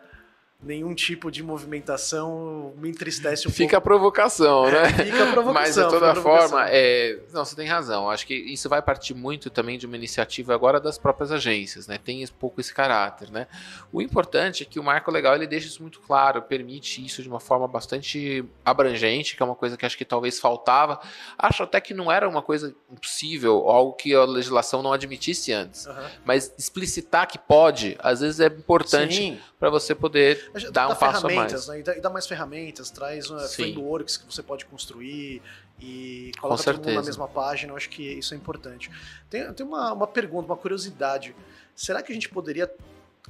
nenhum 0.62 0.96
tipo 0.96 1.30
de 1.30 1.44
movimentação 1.44 2.74
me 2.78 2.90
entristece 2.90 3.48
um 3.48 3.52
fica 3.52 3.72
pouco. 3.72 3.78
a 3.78 3.82
provocação, 3.98 4.72
né? 4.72 4.84
É, 4.84 5.06
fica 5.06 5.30
a 5.30 5.32
provocação. 5.32 5.54
Mas 5.54 5.76
de 5.76 5.88
toda 5.88 6.16
forma, 6.16 6.66
é... 6.70 7.20
não, 7.32 7.46
você 7.46 7.56
tem 7.56 7.68
razão. 7.68 8.10
Acho 8.10 8.26
que 8.26 8.34
isso 8.34 8.68
vai 8.68 8.82
partir 8.82 9.14
muito 9.14 9.50
também 9.52 9.78
de 9.78 9.86
uma 9.86 9.96
iniciativa 9.96 10.56
agora 10.56 10.80
das 10.80 10.98
próprias 10.98 11.32
agências, 11.32 11.88
né? 11.88 12.00
Tem 12.04 12.26
pouco 12.40 12.60
esse 12.60 12.74
caráter, 12.74 13.30
né? 13.30 13.48
O 13.92 14.02
importante 14.02 14.64
é 14.64 14.66
que 14.66 14.80
o 14.80 14.84
marco 14.84 15.12
legal 15.12 15.36
ele 15.36 15.46
deixa 15.46 15.68
isso 15.68 15.82
muito 15.82 16.00
claro, 16.00 16.42
permite 16.42 17.06
isso 17.06 17.22
de 17.22 17.30
uma 17.30 17.40
forma 17.40 17.68
bastante 17.68 18.44
abrangente, 18.66 19.36
que 19.36 19.44
é 19.44 19.46
uma 19.46 19.56
coisa 19.56 19.78
que 19.78 19.86
acho 19.86 19.98
que 19.98 20.06
talvez 20.06 20.40
faltava. 20.40 21.00
Acho 21.38 21.64
até 21.64 21.80
que 21.80 21.94
não 21.94 22.12
era 22.12 22.28
uma 22.28 22.42
coisa 22.42 22.76
impossível, 22.92 23.70
algo 23.70 23.94
que 23.94 24.14
a 24.14 24.26
legislação 24.26 24.82
não 24.82 24.92
admitisse 24.92 25.54
antes. 25.54 25.86
Uhum. 25.86 25.94
Mas 26.26 26.52
explicitar 26.58 27.28
que 27.28 27.38
pode, 27.38 27.96
às 28.00 28.22
vezes 28.22 28.40
é 28.40 28.48
importante 28.48 29.40
para 29.60 29.70
você 29.70 29.94
poder 29.94 30.47
dá 30.72 30.88
um 30.88 30.96
passo 30.96 31.28
a 31.28 31.34
mais. 31.34 31.68
Né? 31.68 31.80
E, 31.80 31.84
dá, 31.84 31.98
e 31.98 32.02
dá 32.02 32.10
mais 32.10 32.28
ferramentas, 32.28 32.90
traz 32.90 33.30
uh, 33.30 33.40
frameworks 33.50 34.18
que 34.18 34.26
você 34.26 34.42
pode 34.42 34.66
construir 34.66 35.42
e 35.80 36.32
coloca 36.40 36.64
todo 36.64 36.78
mundo 36.78 36.94
na 36.94 37.04
mesma 37.04 37.28
página. 37.28 37.74
Eu 37.74 37.78
acho 37.78 37.90
que 37.90 38.04
isso 38.04 38.34
é 38.34 38.38
importante. 38.38 38.92
Tem, 39.30 39.52
tem 39.54 39.66
uma, 39.66 39.94
uma 39.94 40.08
pergunta, 40.08 40.46
uma 40.46 40.58
curiosidade. 40.58 41.36
Será 41.76 42.02
que 42.02 42.12
a 42.12 42.16
gente 42.16 42.30
poderia 42.30 42.72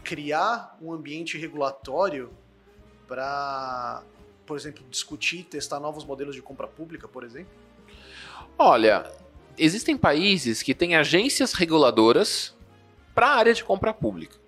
criar 0.03 0.77
um 0.82 0.93
ambiente 0.93 1.38
regulatório 1.38 2.32
para, 3.08 4.03
por 4.45 4.58
exemplo, 4.58 4.84
discutir, 4.89 5.43
testar 5.43 5.80
novos 5.80 6.06
modelos 6.06 6.36
de 6.36 6.41
compra 6.41 6.67
pública, 6.67 7.08
por 7.08 7.23
exemplo? 7.23 7.51
Olha, 8.58 9.12
existem 9.58 9.97
países 9.97 10.62
que 10.63 10.73
têm 10.73 10.95
agências 10.95 11.53
reguladoras 11.53 12.56
para 13.13 13.27
a 13.27 13.36
área 13.36 13.53
de 13.53 13.63
compra 13.63 13.93
pública 13.93 14.47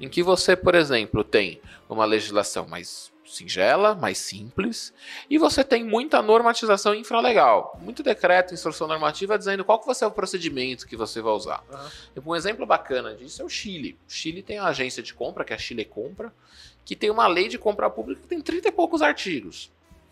em 0.00 0.08
que 0.08 0.22
você, 0.22 0.56
por 0.56 0.74
exemplo, 0.74 1.24
tem 1.24 1.60
uma 1.88 2.04
legislação 2.04 2.66
mais 2.66 3.12
singela, 3.24 3.94
mais 3.94 4.18
simples, 4.18 4.92
e 5.28 5.36
você 5.38 5.62
tem 5.62 5.84
muita 5.84 6.22
normatização 6.22 6.94
infralegal, 6.94 7.78
muito 7.82 8.02
decreto, 8.02 8.54
instrução 8.54 8.88
normativa 8.88 9.38
dizendo 9.38 9.64
qual 9.64 9.78
que 9.78 9.86
vai 9.86 9.94
ser 9.94 10.06
o 10.06 10.10
procedimento 10.10 10.86
que 10.86 10.96
você 10.96 11.20
vai 11.20 11.32
usar. 11.32 11.62
Uhum. 12.16 12.32
Um 12.32 12.36
exemplo 12.36 12.64
bacana 12.64 13.14
disso 13.14 13.42
é 13.42 13.44
o 13.44 13.48
Chile. 13.48 13.98
O 14.08 14.10
Chile 14.10 14.42
tem 14.42 14.58
uma 14.58 14.70
agência 14.70 15.02
de 15.02 15.12
compra, 15.12 15.44
que 15.44 15.52
é 15.52 15.56
a 15.56 15.58
Chile 15.58 15.84
Compra, 15.84 16.32
que 16.84 16.96
tem 16.96 17.10
uma 17.10 17.26
lei 17.26 17.48
de 17.48 17.58
compra 17.58 17.90
pública 17.90 18.22
que 18.22 18.28
tem 18.28 18.40
30 18.40 18.68
e 18.68 18.72
poucos 18.72 19.02
artigos. 19.02 19.70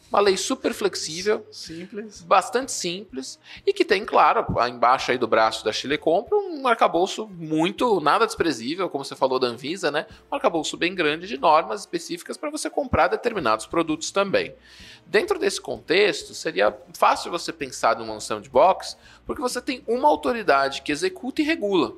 Uma 0.09 0.21
lei 0.21 0.37
super 0.37 0.73
flexível, 0.73 1.45
simples, 1.51 2.23
bastante 2.23 2.71
simples 2.71 3.41
e 3.67 3.73
que 3.73 3.85
tem, 3.85 4.05
claro, 4.05 4.47
embaixo 4.69 5.11
aí 5.11 5.19
do 5.19 5.27
braço 5.27 5.65
da 5.65 5.73
Chile 5.73 5.99
Compra 5.99 6.37
um 6.67 6.67
arcabouço 6.67 7.27
muito 7.29 8.01
nada 8.01 8.27
desprezível, 8.27 8.89
como 8.89 9.05
você 9.05 9.15
falou 9.15 9.39
da 9.39 9.47
Anvisa, 9.47 9.91
né? 9.91 10.07
Um 10.31 10.35
arcabouço 10.35 10.77
bem 10.77 10.95
grande 10.95 11.27
de 11.27 11.39
normas 11.39 11.81
específicas 11.81 12.37
para 12.37 12.51
você 12.51 12.71
comprar 12.71 13.09
determinados 13.09 13.67
produtos 13.67 14.11
também. 14.11 14.55
Dentro 15.05 15.39
desse 15.39 15.61
contexto, 15.61 16.35
seria 16.35 16.77
fácil 16.95 17.31
você 17.31 17.53
pensar 17.53 17.97
numa 17.97 18.19
sandbox, 18.21 18.97
porque 19.25 19.43
você 19.43 19.61
tem 19.61 19.85
uma 19.87 20.09
autoridade 20.09 20.83
que 20.83 20.91
executa 20.91 21.43
e 21.43 21.45
regula, 21.45 21.95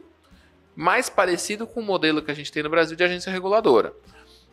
mais 0.75 1.09
parecido 1.09 1.67
com 1.67 1.81
o 1.81 1.85
modelo 1.85 2.23
que 2.23 2.31
a 2.31 2.35
gente 2.35 2.53
tem 2.53 2.63
no 2.63 2.71
Brasil 2.71 2.97
de 2.97 3.05
agência 3.05 3.33
reguladora. 3.33 3.95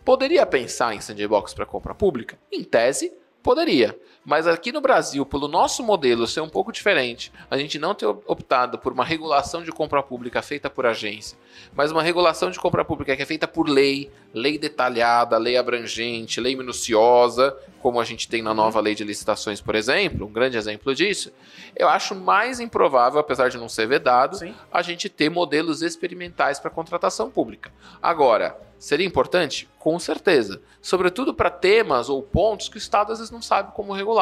Poderia 0.03 0.45
pensar 0.45 0.93
em 0.93 1.01
sandbox 1.01 1.53
para 1.53 1.65
compra 1.65 1.95
pública? 1.95 2.37
Em 2.51 2.63
tese, 2.63 3.11
Poderia. 3.45 3.95
Mas 4.25 4.47
aqui 4.47 4.71
no 4.71 4.81
Brasil, 4.81 5.23
pelo 5.23 5.47
nosso 5.47 5.83
modelo 5.83 6.25
ser 6.25 6.41
um 6.41 6.49
pouco 6.49 6.71
diferente, 6.71 7.31
a 7.49 7.57
gente 7.59 7.77
não 7.77 7.93
ter 7.93 8.07
optado 8.07 8.79
por 8.79 8.91
uma 8.91 9.05
regulação 9.05 9.61
de 9.61 9.71
compra 9.71 10.01
pública 10.01 10.41
feita 10.41 10.67
por 10.67 10.87
agência, 10.87 11.37
mas 11.75 11.91
uma 11.91 12.01
regulação 12.01 12.49
de 12.49 12.59
compra 12.59 12.83
pública 12.83 13.15
que 13.15 13.21
é 13.21 13.25
feita 13.25 13.47
por 13.47 13.69
lei, 13.69 14.11
lei 14.33 14.57
detalhada, 14.57 15.37
lei 15.37 15.57
abrangente, 15.57 16.41
lei 16.41 16.55
minuciosa, 16.55 17.55
como 17.79 18.01
a 18.01 18.03
gente 18.03 18.27
tem 18.27 18.41
na 18.41 18.51
nova 18.51 18.79
lei 18.79 18.95
de 18.95 19.03
licitações, 19.03 19.61
por 19.61 19.75
exemplo, 19.75 20.25
um 20.25 20.33
grande 20.33 20.57
exemplo 20.57 20.95
disso, 20.95 21.31
eu 21.75 21.87
acho 21.87 22.15
mais 22.15 22.59
improvável, 22.59 23.19
apesar 23.19 23.49
de 23.49 23.59
não 23.59 23.69
ser 23.69 23.87
vedado, 23.87 24.37
Sim. 24.37 24.55
a 24.73 24.81
gente 24.81 25.07
ter 25.07 25.29
modelos 25.29 25.83
experimentais 25.83 26.59
para 26.59 26.71
contratação 26.71 27.29
pública. 27.29 27.71
Agora, 28.01 28.57
Seria 28.77 29.07
importante? 29.07 29.69
Com 29.79 29.97
certeza. 29.97 30.61
Sobretudo 30.81 31.33
para 31.33 31.49
temas 31.49 32.09
ou 32.09 32.21
pontos 32.21 32.69
que 32.69 32.75
o 32.75 32.77
Estado 32.77 33.11
às 33.11 33.19
vezes 33.19 33.31
não 33.31 33.41
sabe 33.41 33.71
como 33.73 33.93
regular. 33.93 34.14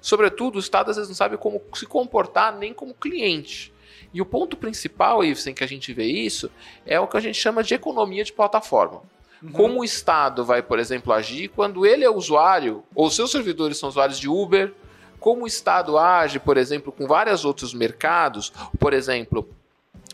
Sobretudo, 0.00 0.56
o 0.56 0.60
Estado 0.60 0.90
às 0.90 0.96
vezes 0.96 1.08
não 1.08 1.16
sabe 1.16 1.36
como 1.36 1.60
se 1.74 1.86
comportar 1.86 2.56
nem 2.56 2.72
como 2.72 2.94
cliente. 2.94 3.72
E 4.12 4.20
o 4.20 4.26
ponto 4.26 4.56
principal, 4.56 5.24
Ibsen, 5.24 5.54
que 5.54 5.64
a 5.64 5.66
gente 5.66 5.92
vê 5.92 6.04
isso, 6.04 6.50
é 6.86 6.98
o 6.98 7.06
que 7.06 7.16
a 7.16 7.20
gente 7.20 7.38
chama 7.38 7.62
de 7.62 7.74
economia 7.74 8.24
de 8.24 8.32
plataforma. 8.32 9.02
Uhum. 9.42 9.52
Como 9.52 9.80
o 9.80 9.84
Estado 9.84 10.44
vai, 10.44 10.62
por 10.62 10.78
exemplo, 10.78 11.12
agir 11.12 11.48
quando 11.48 11.84
ele 11.84 12.04
é 12.04 12.10
usuário, 12.10 12.82
ou 12.94 13.10
seus 13.10 13.30
servidores 13.30 13.78
são 13.78 13.88
usuários 13.88 14.18
de 14.18 14.28
Uber, 14.28 14.72
como 15.20 15.44
o 15.44 15.46
Estado 15.46 15.98
age, 15.98 16.38
por 16.38 16.56
exemplo, 16.56 16.92
com 16.92 17.06
vários 17.06 17.44
outros 17.44 17.74
mercados, 17.74 18.52
por 18.78 18.94
exemplo, 18.94 19.48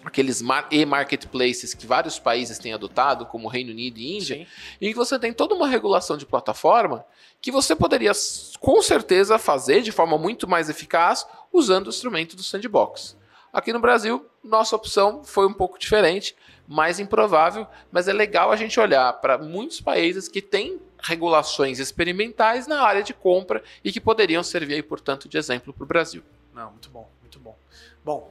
aqueles 0.04 0.42
e-marketplaces 0.70 1.74
que 1.74 1.86
vários 1.86 2.18
países 2.18 2.58
têm 2.58 2.72
adotado, 2.72 3.26
como 3.26 3.48
Reino 3.48 3.70
Unido 3.70 3.98
e 3.98 4.16
Índia, 4.16 4.36
Sim. 4.36 4.46
em 4.80 4.90
que 4.90 4.96
você 4.96 5.18
tem 5.18 5.32
toda 5.32 5.54
uma 5.54 5.68
regulação 5.68 6.16
de 6.16 6.26
plataforma 6.26 7.04
que 7.40 7.50
você 7.50 7.74
poderia 7.74 8.12
com 8.60 8.80
certeza 8.82 9.38
fazer 9.38 9.82
de 9.82 9.92
forma 9.92 10.16
muito 10.18 10.48
mais 10.48 10.68
eficaz 10.68 11.26
usando 11.52 11.86
o 11.86 11.90
instrumento 11.90 12.36
do 12.36 12.42
sandbox. 12.42 13.16
Aqui 13.52 13.72
no 13.72 13.80
Brasil, 13.80 14.24
nossa 14.42 14.74
opção 14.74 15.22
foi 15.24 15.46
um 15.46 15.52
pouco 15.52 15.78
diferente, 15.78 16.34
mais 16.66 16.98
improvável, 16.98 17.66
mas 17.90 18.08
é 18.08 18.12
legal 18.12 18.50
a 18.50 18.56
gente 18.56 18.78
olhar 18.80 19.12
para 19.14 19.36
muitos 19.36 19.80
países 19.80 20.26
que 20.28 20.40
têm 20.40 20.80
regulações 20.98 21.78
experimentais 21.78 22.66
na 22.66 22.80
área 22.80 23.02
de 23.02 23.12
compra 23.12 23.62
e 23.84 23.92
que 23.92 24.00
poderiam 24.00 24.42
servir, 24.42 24.74
aí, 24.74 24.82
portanto, 24.82 25.28
de 25.28 25.36
exemplo 25.36 25.72
para 25.72 25.84
o 25.84 25.86
Brasil. 25.86 26.22
Não, 26.54 26.70
muito 26.70 26.88
bom. 26.88 27.10
Bom, 27.42 27.56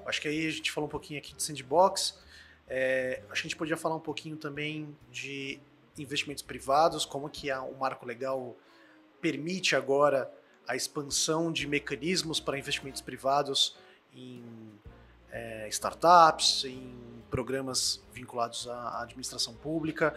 acho 0.05 0.21
que 0.21 0.27
aí 0.27 0.47
a 0.47 0.51
gente 0.51 0.71
falou 0.71 0.88
um 0.88 0.91
pouquinho 0.91 1.19
aqui 1.19 1.34
de 1.34 1.41
sandbox. 1.41 2.19
É, 2.67 3.21
acho 3.29 3.41
que 3.41 3.47
a 3.47 3.49
gente 3.49 3.55
podia 3.55 3.77
falar 3.77 3.95
um 3.95 4.01
pouquinho 4.01 4.38
também 4.38 4.95
de 5.12 5.60
investimentos 5.97 6.43
privados, 6.43 7.05
como 7.05 7.29
que 7.29 7.51
o 7.51 7.77
marco 7.77 8.05
legal 8.05 8.55
permite 9.19 9.75
agora 9.75 10.31
a 10.67 10.75
expansão 10.75 11.51
de 11.51 11.67
mecanismos 11.67 12.39
para 12.39 12.57
investimentos 12.57 13.01
privados 13.01 13.77
em 14.13 14.43
é, 15.29 15.67
startups, 15.69 16.63
em 16.65 17.23
programas 17.29 18.01
vinculados 18.13 18.67
à 18.67 19.03
administração 19.03 19.53
pública 19.53 20.15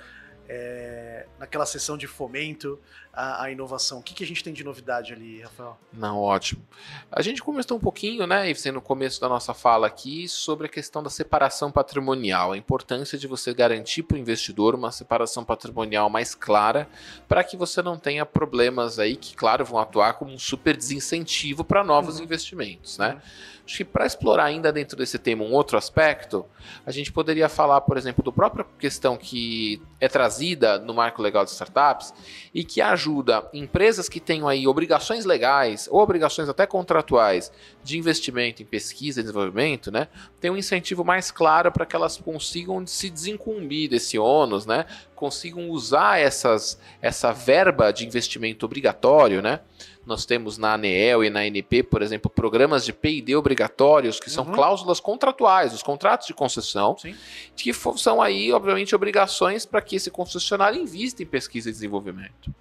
é, 0.49 1.27
naquela 1.39 1.65
sessão 1.65 1.97
de 1.97 2.07
fomento 2.07 2.79
à, 3.13 3.45
à 3.45 3.51
inovação. 3.51 3.99
O 3.99 4.03
que, 4.03 4.15
que, 4.15 4.25
a 4.25 4.27
gente 4.27 4.43
tem 4.43 4.53
de 4.53 4.63
novidade 4.63 5.13
ali, 5.13 5.41
Rafael? 5.43 5.79
Não, 5.93 6.19
ótimo. 6.19 6.63
A 7.11 7.23
gente 7.23 7.43
conversou 7.43 7.77
um 7.77 7.81
pouquinho, 7.81 8.27
né, 8.27 8.53
no 8.73 8.81
começo 8.81 9.21
da 9.21 9.29
nossa 9.29 9.55
fala 9.55 9.87
aqui, 9.87 10.29
sobre 10.29 10.67
a 10.67 10.71
questão 10.71 11.03
da 11.03 11.11
separação 11.11 11.71
patrimonial, 11.71 12.53
a 12.53 12.57
importância 12.57 13.17
de 13.17 13.27
você 13.27 13.55
garantir 13.55 14.03
para 14.03 14.17
o 14.17 14.21
investidor 14.21 14.75
uma 14.75 14.93
separação 14.93 15.45
patrimonial 15.45 16.11
mais 16.11 16.35
clara, 16.35 16.89
para 17.29 17.43
que 17.43 17.57
você 17.57 17.83
não 17.83 17.99
tenha 17.99 18.27
problemas 18.27 18.99
aí 18.99 19.17
que, 19.17 19.35
claro, 19.35 19.65
vão 19.65 19.79
atuar 19.79 20.15
como 20.15 20.33
um 20.33 20.39
super 20.39 20.77
desincentivo 20.77 21.65
para 21.65 21.83
novos 21.85 22.19
uhum. 22.19 22.25
investimentos, 22.25 22.99
né? 22.99 23.15
Uhum. 23.15 23.21
Acho 23.67 23.79
que 23.79 23.85
para 23.85 24.05
explorar 24.05 24.45
ainda 24.45 24.71
dentro 24.71 24.95
desse 24.95 25.19
tema 25.19 25.43
um 25.43 25.53
outro 25.53 25.79
aspecto, 25.79 26.45
a 26.85 26.91
gente 26.91 27.11
poderia 27.11 27.49
falar, 27.49 27.81
por 27.81 27.97
exemplo, 27.97 28.23
do 28.23 28.31
própria 28.31 28.67
questão 28.79 29.17
que 29.17 29.81
é 29.99 30.07
trazida 30.07 30.79
no 30.79 30.93
marco 30.93 31.23
legal 31.23 31.47
de 31.47 31.51
startups 31.51 32.13
e 32.53 32.63
que 32.63 32.83
ajuda 32.83 33.49
empresas 33.55 34.07
que 34.07 34.21
tenham 34.21 34.47
aí 34.47 34.67
obrigações 34.69 35.25
legais 35.25 35.89
ou 35.91 36.01
obrigações 36.01 36.47
até 36.47 36.67
contratuais 36.67 37.51
de 37.83 37.97
investimento 37.97 38.63
em 38.63 38.67
pesquisa 38.67 39.21
e 39.21 39.23
desenvolvimento, 39.23 39.91
né? 39.91 40.09
Tem 40.39 40.51
um 40.51 40.57
incentivo 40.59 41.03
mais 41.03 41.31
claro 41.31 41.73
para 41.73 41.87
que 41.87 41.97
elas 41.97 42.19
consigam 42.19 42.87
se 42.87 43.09
desincumbir 43.09 43.89
desse 43.89 44.19
ônus, 44.19 44.67
né? 44.67 44.85
Consigam 45.15 45.71
usar 45.71 46.21
essas, 46.21 46.79
essa 47.01 47.33
verba 47.33 47.91
de 47.93 48.07
investimento 48.07 48.67
obrigatório, 48.67 49.41
né? 49.41 49.61
Nós 50.07 50.27
temos 50.27 50.59
na 50.59 50.75
ANEEL 50.75 51.25
e 51.25 51.31
na 51.31 51.41
ANP, 51.41 51.83
por 51.83 52.03
exemplo, 52.03 52.31
programas 52.31 52.85
de 52.85 52.93
P&D 52.93 53.35
obrigatórios, 53.35 54.21
que 54.21 54.31
são 54.31 54.45
uhum. 54.45 54.53
cláusulas 54.53 55.01
contratuais, 55.01 55.73
os 55.73 55.83
contratos 55.83 56.27
de 56.27 56.35
concessão, 56.35 56.97
Sim. 56.99 57.15
que 57.57 57.73
são 57.97 58.21
aí, 58.21 58.53
obviamente, 58.53 58.95
obrigações 58.95 59.65
para 59.65 59.81
que 59.81 59.97
esse 59.97 60.11
concessionário 60.11 60.81
invista 60.81 61.23
em 61.23 61.27
pesquisa 61.27 61.71
e 61.71 61.73
desenvolvimento. 61.73 62.55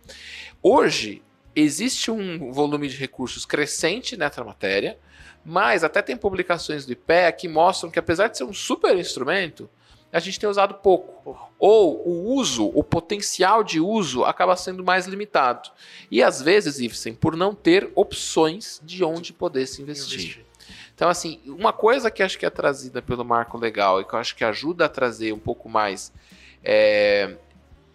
Hoje, 0.61 1.21
existe 1.55 2.09
um 2.09 2.51
volume 2.51 2.87
de 2.87 2.95
recursos 2.95 3.45
crescente 3.45 4.15
nessa 4.15 4.43
matéria, 4.43 4.97
mas 5.45 5.83
até 5.83 6.01
tem 6.01 6.15
publicações 6.15 6.85
do 6.85 6.93
IPEA 6.93 7.31
que 7.33 7.47
mostram 7.47 7.91
que, 7.91 7.99
apesar 7.99 8.29
de 8.29 8.37
ser 8.37 8.45
um 8.45 8.53
super 8.53 8.97
instrumento, 8.97 9.69
a 10.13 10.19
gente 10.19 10.39
tem 10.39 10.47
usado 10.47 10.75
pouco. 10.75 11.51
Ou 11.57 12.07
o 12.07 12.35
uso, 12.35 12.71
o 12.73 12.83
potencial 12.83 13.63
de 13.63 13.79
uso 13.79 14.23
acaba 14.23 14.55
sendo 14.55 14.83
mais 14.83 15.07
limitado. 15.07 15.71
E 16.11 16.21
às 16.21 16.41
vezes, 16.41 16.79
Ifsen, 16.79 17.15
por 17.15 17.35
não 17.35 17.55
ter 17.55 17.91
opções 17.95 18.79
de 18.83 19.03
onde 19.03 19.33
poder 19.33 19.65
se 19.65 19.81
investir. 19.81 20.19
investir. 20.19 20.45
Então, 20.93 21.09
assim, 21.09 21.41
uma 21.47 21.73
coisa 21.73 22.11
que 22.11 22.21
acho 22.21 22.37
que 22.37 22.45
é 22.45 22.49
trazida 22.49 23.01
pelo 23.01 23.25
marco 23.25 23.57
legal 23.57 23.99
e 23.99 24.05
que 24.05 24.13
eu 24.13 24.19
acho 24.19 24.35
que 24.35 24.43
ajuda 24.43 24.85
a 24.85 24.89
trazer 24.89 25.33
um 25.33 25.39
pouco 25.39 25.67
mais 25.67 26.13
é, 26.63 27.35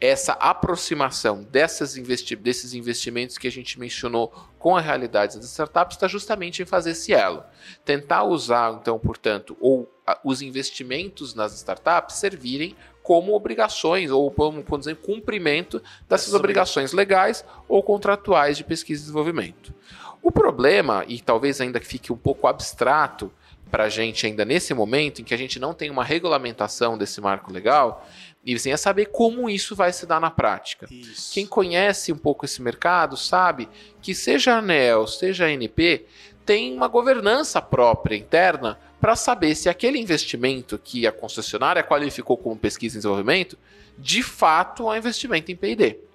essa 0.01 0.33
aproximação 0.33 1.43
dessas 1.45 1.97
investi 1.97 2.37
desses 2.37 2.75
investimentos 2.75 3.39
que 3.39 3.47
a 3.47 3.53
gente 3.53 3.79
mencionou 3.79 4.33
com 4.59 4.77
a 4.77 4.81
realidade 4.81 5.37
das 5.37 5.47
startups 5.47 5.97
está 5.97 6.09
justamente 6.09 6.63
em 6.63 6.67
fazer 6.67 6.91
esse 6.91 7.13
elo. 7.13 7.45
Tentar 7.85 8.25
usar, 8.25 8.79
então, 8.81 8.99
portanto, 8.99 9.57
ou 9.61 9.89
os 10.25 10.43
investimentos 10.43 11.35
nas 11.35 11.55
startups 11.55 12.17
servirem 12.17 12.77
como 13.03 13.35
obrigações, 13.35 14.11
ou, 14.11 14.31
como 14.31 14.63
dizer, 14.79 14.97
cumprimento 14.97 15.83
dessas 16.09 16.35
obrigações 16.35 16.93
legais 16.93 17.45
ou 17.67 17.83
contratuais 17.83 18.57
de 18.57 18.65
pesquisa 18.65 19.01
e 19.01 19.05
desenvolvimento. 19.05 19.75
O 20.23 20.31
problema, 20.31 21.05
e 21.09 21.21
talvez 21.21 21.61
ainda 21.61 21.81
fique 21.81 22.13
um 22.13 22.17
pouco 22.17 22.47
abstrato 22.47 23.33
para 23.71 23.85
a 23.85 23.89
gente 23.89 24.27
ainda 24.27 24.45
nesse 24.45 24.75
momento, 24.75 25.21
em 25.21 25.25
que 25.25 25.35
a 25.35 25.39
gente 25.39 25.59
não 25.59 25.73
tem 25.73 25.91
uma 25.91 26.05
regulamentação 26.05 26.99
desse 26.99 27.21
marco 27.21 27.53
legal, 27.53 28.07
e 28.45 28.55
assim, 28.55 28.73
é 28.73 28.77
saber 28.77 29.07
como 29.07 29.49
isso 29.49 29.75
vai 29.75 29.93
se 29.93 30.07
dar 30.07 30.21
na 30.21 30.31
prática. 30.31 30.87
Isso. 30.91 31.33
Quem 31.35 31.47
conhece 31.47 32.13
um 32.13 32.17
pouco 32.17 32.45
esse 32.45 32.63
mercado 32.63 33.17
sabe 33.17 33.69
que 34.01 34.15
seja 34.15 34.55
a 34.55 34.59
ANEL, 34.59 35.07
seja 35.07 35.45
a 35.45 35.49
ANP, 35.49 36.07
tem 36.47 36.75
uma 36.75 36.89
governança 36.89 37.61
própria 37.61 38.17
interna 38.17 38.79
para 39.01 39.15
saber 39.15 39.55
se 39.55 39.69
aquele 39.69 39.99
investimento 39.99 40.79
que 40.79 41.07
a 41.07 41.13
concessionária 41.13 41.83
qualificou 41.83 42.37
como 42.37 42.57
pesquisa 42.57 42.97
e 42.97 42.99
desenvolvimento, 42.99 43.57
de 43.97 44.23
fato 44.23 44.85
é 44.85 44.95
um 44.95 44.97
investimento 44.97 45.53
em 45.53 45.57
P&D. 45.57 46.08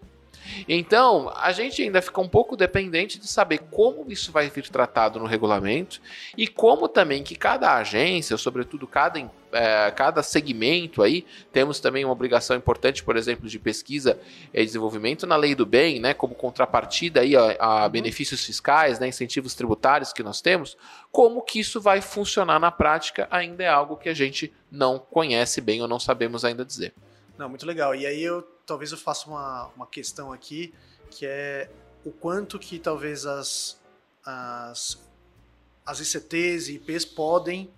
Então, 0.68 1.32
a 1.36 1.52
gente 1.52 1.82
ainda 1.82 2.02
fica 2.02 2.22
um 2.22 2.28
pouco 2.28 2.56
dependente 2.56 3.20
de 3.20 3.28
saber 3.28 3.60
como 3.72 4.06
isso 4.10 4.32
vai 4.32 4.50
vir 4.50 4.70
tratado 4.70 5.20
no 5.20 5.26
regulamento 5.26 6.02
e 6.38 6.48
como 6.48 6.88
também 6.88 7.24
que 7.24 7.36
cada 7.36 7.76
agência, 7.76 8.38
sobretudo 8.38 8.88
cada, 8.88 9.20
é, 9.52 9.92
cada 9.92 10.24
segmento 10.24 11.02
aí, 11.02 11.26
temos 11.52 11.80
também 11.80 12.06
uma 12.06 12.12
obrigação 12.12 12.56
importante, 12.56 13.04
por 13.04 13.16
exemplo, 13.16 13.48
de 13.48 13.60
pesquisa 13.60 14.20
e 14.54 14.64
desenvolvimento 14.64 15.26
na 15.26 15.36
lei 15.36 15.56
do 15.56 15.66
bem, 15.66 16.00
né, 16.00 16.14
como 16.14 16.36
contrapartida 16.36 17.22
aí 17.22 17.36
a, 17.36 17.56
a 17.60 17.84
uhum. 17.84 17.90
benefícios 17.90 18.46
fiscais, 18.46 19.00
né, 19.00 19.08
incentivos 19.08 19.54
tributários 19.54 20.14
que 20.14 20.24
nós 20.24 20.42
temos, 20.42 20.78
como 21.12 21.42
que 21.42 21.60
isso 21.60 21.80
vai 21.80 22.02
funcionar 22.02 22.60
na 22.60 22.72
prática 22.72 23.28
ainda 23.30 23.64
é 23.64 23.68
algo 23.70 23.98
que 23.98 24.10
a 24.10 24.14
gente 24.14 24.52
não 24.72 24.98
conhece 25.00 25.62
bem 25.62 25.82
ou 25.82 25.88
não 25.88 26.00
sabemos 26.00 26.44
ainda 26.44 26.66
dizer. 26.66 26.94
Não, 27.38 27.50
muito 27.50 27.66
legal. 27.66 27.96
E 27.96 28.06
aí 28.06 28.22
eu 28.22 28.44
talvez 28.65 28.91
eu 28.91 28.97
faça 28.97 29.28
uma, 29.28 29.67
uma 29.76 29.88
questão 29.88 30.32
aqui, 30.32 30.73
que 31.10 31.26
é 31.26 31.69
o 32.04 32.12
quanto 32.12 32.60
que 32.60 32.80
talvez 32.80 33.26
as, 33.26 33.80
as, 34.26 34.99
as 35.86 35.99
ICTs 35.99 36.69
e 36.69 36.76
IPs 36.76 37.06
podem, 37.06 37.71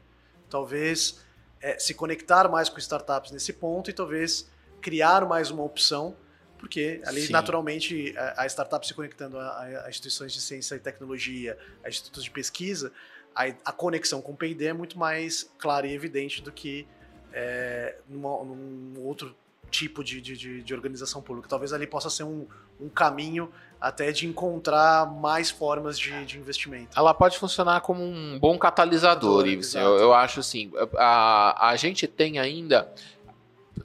talvez, 0.49 1.23
é, 1.61 1.77
se 1.79 1.93
conectar 1.93 2.49
mais 2.49 2.69
com 2.69 2.77
startups 2.79 3.31
nesse 3.31 3.53
ponto 3.53 3.89
e 3.89 3.93
talvez 3.93 4.49
criar 4.81 5.25
mais 5.25 5.49
uma 5.49 5.63
opção, 5.63 6.15
porque 6.57 7.01
ali, 7.05 7.27
Sim. 7.27 7.33
naturalmente, 7.33 8.15
a, 8.17 8.43
a, 8.43 8.45
startup 8.47 8.85
se 8.85 8.93
conectando 8.93 9.37
a, 9.37 9.83
a, 9.85 9.89
instituições 9.89 10.33
de 10.33 10.41
ciência 10.41 10.75
e 10.75 10.79
tecnologia, 10.79 11.57
a 11.83 11.89
institutos 11.89 12.23
de 12.23 12.31
pesquisa, 12.31 12.91
a, 13.35 13.45
a 13.65 13.71
conexão 13.71 14.21
com 14.21 14.31
o 14.31 14.35
P&D 14.35 14.65
é 14.65 14.73
muito 14.73 14.97
mais 14.97 15.49
clara 15.57 15.85
e 15.85 15.93
evidente 15.93 16.41
do 16.41 16.51
que 16.51 16.87
é, 17.33 17.97
numa, 18.07 18.43
num 18.43 19.03
outro 19.03 19.35
tipo 19.75 20.03
de, 20.03 20.21
de, 20.21 20.63
de, 20.63 20.73
organização 20.73 21.21
pública. 21.21 21.49
Talvez 21.49 21.73
ali 21.73 21.85
possa 21.85 22.09
ser 22.09 22.23
um, 22.23 22.47
um 22.79 22.87
caminho 22.87 23.51
até 23.79 24.11
de 24.11 24.25
encontrar 24.25 25.05
mais 25.05 25.51
formas 25.51 25.99
de, 25.99 26.25
de 26.25 26.37
investimento. 26.37 26.97
Ela 26.97 27.13
pode 27.13 27.37
funcionar 27.37 27.81
como 27.81 28.01
um 28.03 28.39
bom 28.39 28.57
catalisador, 28.57 29.45
Ives. 29.45 29.75
Eu, 29.75 29.97
eu 29.97 30.13
acho 30.13 30.39
assim, 30.39 30.71
a, 30.97 31.69
a 31.69 31.75
gente 31.75 32.07
tem 32.07 32.39
ainda 32.39 32.91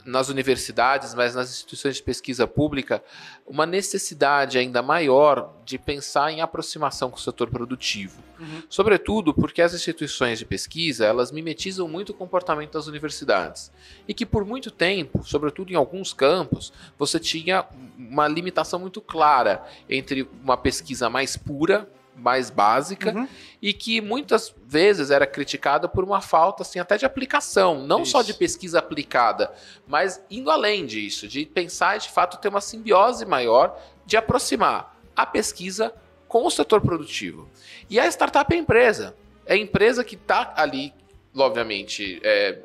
nas 0.05 0.29
universidades, 0.29 1.13
mas 1.13 1.35
nas 1.35 1.49
instituições 1.49 1.97
de 1.97 2.03
pesquisa 2.03 2.47
pública, 2.47 3.03
uma 3.45 3.65
necessidade 3.65 4.57
ainda 4.57 4.81
maior 4.81 5.53
de 5.65 5.77
pensar 5.77 6.31
em 6.31 6.41
aproximação 6.41 7.09
com 7.09 7.17
o 7.17 7.19
setor 7.19 7.49
produtivo. 7.49 8.21
Uhum. 8.39 8.63
Sobretudo 8.69 9.33
porque 9.33 9.61
as 9.61 9.73
instituições 9.73 10.39
de 10.39 10.45
pesquisa, 10.45 11.05
elas 11.05 11.31
mimetizam 11.31 11.87
muito 11.87 12.09
o 12.09 12.13
comportamento 12.13 12.73
das 12.73 12.87
universidades. 12.87 13.71
E 14.07 14.13
que 14.13 14.25
por 14.25 14.45
muito 14.45 14.71
tempo, 14.71 15.23
sobretudo 15.23 15.71
em 15.71 15.75
alguns 15.75 16.13
campos, 16.13 16.73
você 16.97 17.19
tinha 17.19 17.65
uma 17.97 18.27
limitação 18.27 18.79
muito 18.79 19.01
clara 19.01 19.63
entre 19.89 20.27
uma 20.43 20.57
pesquisa 20.57 21.09
mais 21.09 21.37
pura, 21.37 21.87
mais 22.15 22.49
básica 22.49 23.13
uhum. 23.13 23.27
e 23.61 23.73
que 23.73 24.01
muitas 24.01 24.53
vezes 24.65 25.11
era 25.11 25.25
criticada 25.25 25.87
por 25.87 26.03
uma 26.03 26.21
falta 26.21 26.63
assim 26.63 26.79
até 26.79 26.97
de 26.97 27.05
aplicação, 27.05 27.85
não 27.85 28.03
isso. 28.03 28.11
só 28.11 28.21
de 28.21 28.33
pesquisa 28.33 28.79
aplicada, 28.79 29.51
mas 29.87 30.21
indo 30.29 30.51
além 30.51 30.85
disso, 30.85 31.27
de 31.27 31.45
pensar 31.45 31.97
de 31.97 32.09
fato 32.09 32.37
ter 32.37 32.49
uma 32.49 32.61
simbiose 32.61 33.25
maior 33.25 33.79
de 34.05 34.17
aproximar 34.17 34.99
a 35.15 35.25
pesquisa 35.25 35.93
com 36.27 36.45
o 36.45 36.51
setor 36.51 36.81
produtivo. 36.81 37.49
E 37.89 37.99
a 37.99 38.07
startup 38.07 38.53
é 38.53 38.57
a 38.57 38.59
empresa, 38.59 39.15
é 39.45 39.53
a 39.53 39.57
empresa 39.57 40.03
que 40.03 40.15
está 40.15 40.53
ali, 40.55 40.93
obviamente, 41.35 42.19
é, 42.23 42.59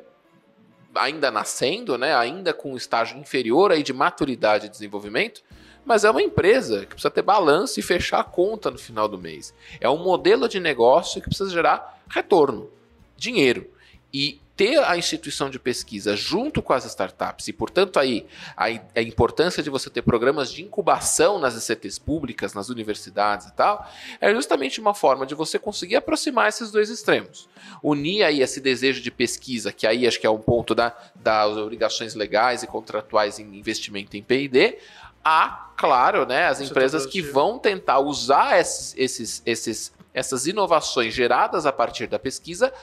ainda 0.95 1.29
nascendo, 1.29 1.97
né, 1.97 2.15
ainda 2.15 2.53
com 2.53 2.73
um 2.73 2.77
estágio 2.77 3.17
inferior 3.17 3.71
aí 3.71 3.83
de 3.83 3.93
maturidade 3.93 4.67
e 4.67 4.69
desenvolvimento, 4.69 5.43
mas 5.87 6.03
é 6.03 6.11
uma 6.11 6.21
empresa 6.21 6.81
que 6.81 6.87
precisa 6.87 7.09
ter 7.09 7.21
balanço 7.21 7.79
e 7.79 7.83
fechar 7.83 8.19
a 8.19 8.23
conta 8.23 8.69
no 8.69 8.77
final 8.77 9.07
do 9.07 9.17
mês. 9.17 9.53
É 9.79 9.89
um 9.89 10.03
modelo 10.03 10.49
de 10.49 10.59
negócio 10.59 11.21
que 11.21 11.29
precisa 11.29 11.49
gerar 11.49 12.01
retorno, 12.09 12.69
dinheiro. 13.15 13.71
E 14.13 14.39
ter 14.57 14.83
a 14.83 14.97
instituição 14.97 15.51
de 15.51 15.59
pesquisa 15.59 16.15
junto 16.15 16.63
com 16.63 16.73
as 16.73 16.83
startups 16.83 17.47
e, 17.47 17.53
portanto, 17.53 17.99
aí 17.99 18.25
a, 18.57 18.71
importância 19.01 19.61
de 19.61 19.69
você 19.69 19.87
ter 19.87 20.01
programas 20.01 20.51
de 20.51 20.63
incubação 20.63 21.37
nas 21.37 21.55
ICTs 21.55 21.99
públicas, 21.99 22.55
nas 22.55 22.67
universidades 22.67 23.45
e 23.45 23.53
tal, 23.53 23.87
é 24.19 24.33
justamente 24.33 24.81
uma 24.81 24.95
forma 24.95 25.27
de 25.27 25.35
você 25.35 25.59
conseguir 25.59 25.97
aproximar 25.97 26.49
esses 26.49 26.71
dois 26.71 26.89
extremos. 26.89 27.47
Unir 27.83 28.23
aí 28.23 28.41
esse 28.41 28.59
desejo 28.59 28.99
de 28.99 29.11
pesquisa, 29.11 29.71
que 29.71 29.85
aí 29.85 30.07
acho 30.07 30.19
que 30.19 30.25
é 30.25 30.29
um 30.29 30.39
ponto 30.39 30.73
da, 30.73 30.91
das 31.13 31.55
obrigações 31.55 32.15
legais 32.15 32.63
e 32.63 32.67
contratuais 32.67 33.37
em 33.37 33.55
investimento 33.55 34.17
em 34.17 34.23
P&D, 34.23 34.79
há, 35.27 35.73
claro, 35.75 36.25
né, 36.25 36.47
as 36.47 36.61
empresas 36.61 37.05
que 37.05 37.21
vão 37.21 37.59
tentar 37.59 37.99
usar 37.99 38.59
esses, 38.59 38.95
esses, 38.97 39.43
esses, 39.45 39.93
essas 40.13 40.47
inovações 40.47 41.13
geradas 41.13 41.65
a 41.65 41.71
partir 41.73 42.07
da 42.07 42.17
pesquisa 42.17 42.73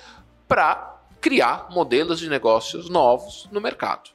para 0.47 1.03
criar 1.23 1.69
modelos 1.71 2.19
de 2.19 2.29
negócios 2.29 2.91
novos 2.91 3.49
no 3.51 3.61
mercado. 3.61 4.11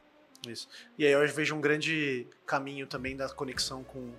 Isso. 0.47 0.67
E 0.97 1.05
aí 1.05 1.11
eu 1.11 1.27
vejo 1.27 1.55
um 1.55 1.59
grande 1.59 2.27
caminho 2.45 2.85
também 2.85 3.17
da 3.17 3.27
conexão 3.29 3.83
com, 3.83 4.11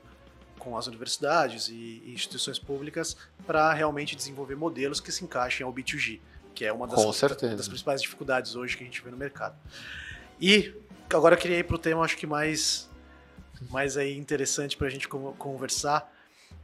com 0.59 0.77
as 0.77 0.88
universidades 0.88 1.68
e 1.68 2.03
instituições 2.09 2.59
públicas 2.59 3.16
para 3.46 3.73
realmente 3.73 4.16
desenvolver 4.16 4.57
modelos 4.57 5.01
que 5.01 5.12
se 5.12 5.25
encaixem 5.25 5.64
ao 5.64 5.73
B2G, 5.73 6.20
que 6.53 6.64
é 6.64 6.73
uma 6.73 6.87
das, 6.87 7.20
das 7.57 7.68
principais 7.68 8.03
dificuldades 8.03 8.57
hoje 8.57 8.77
que 8.77 8.83
a 8.83 8.87
gente 8.87 9.01
vê 9.03 9.11
no 9.11 9.16
mercado. 9.16 9.57
E 10.40 10.75
agora 11.14 11.37
eu 11.37 11.38
queria 11.38 11.59
ir 11.59 11.64
para 11.64 11.77
o 11.77 11.79
tema, 11.79 12.05
acho 12.05 12.16
que 12.16 12.27
mais 12.27 12.89
mais 13.68 13.96
aí 13.96 14.16
interessante 14.16 14.77
para 14.77 14.87
a 14.87 14.90
gente 14.90 15.09
conversar, 15.09 16.11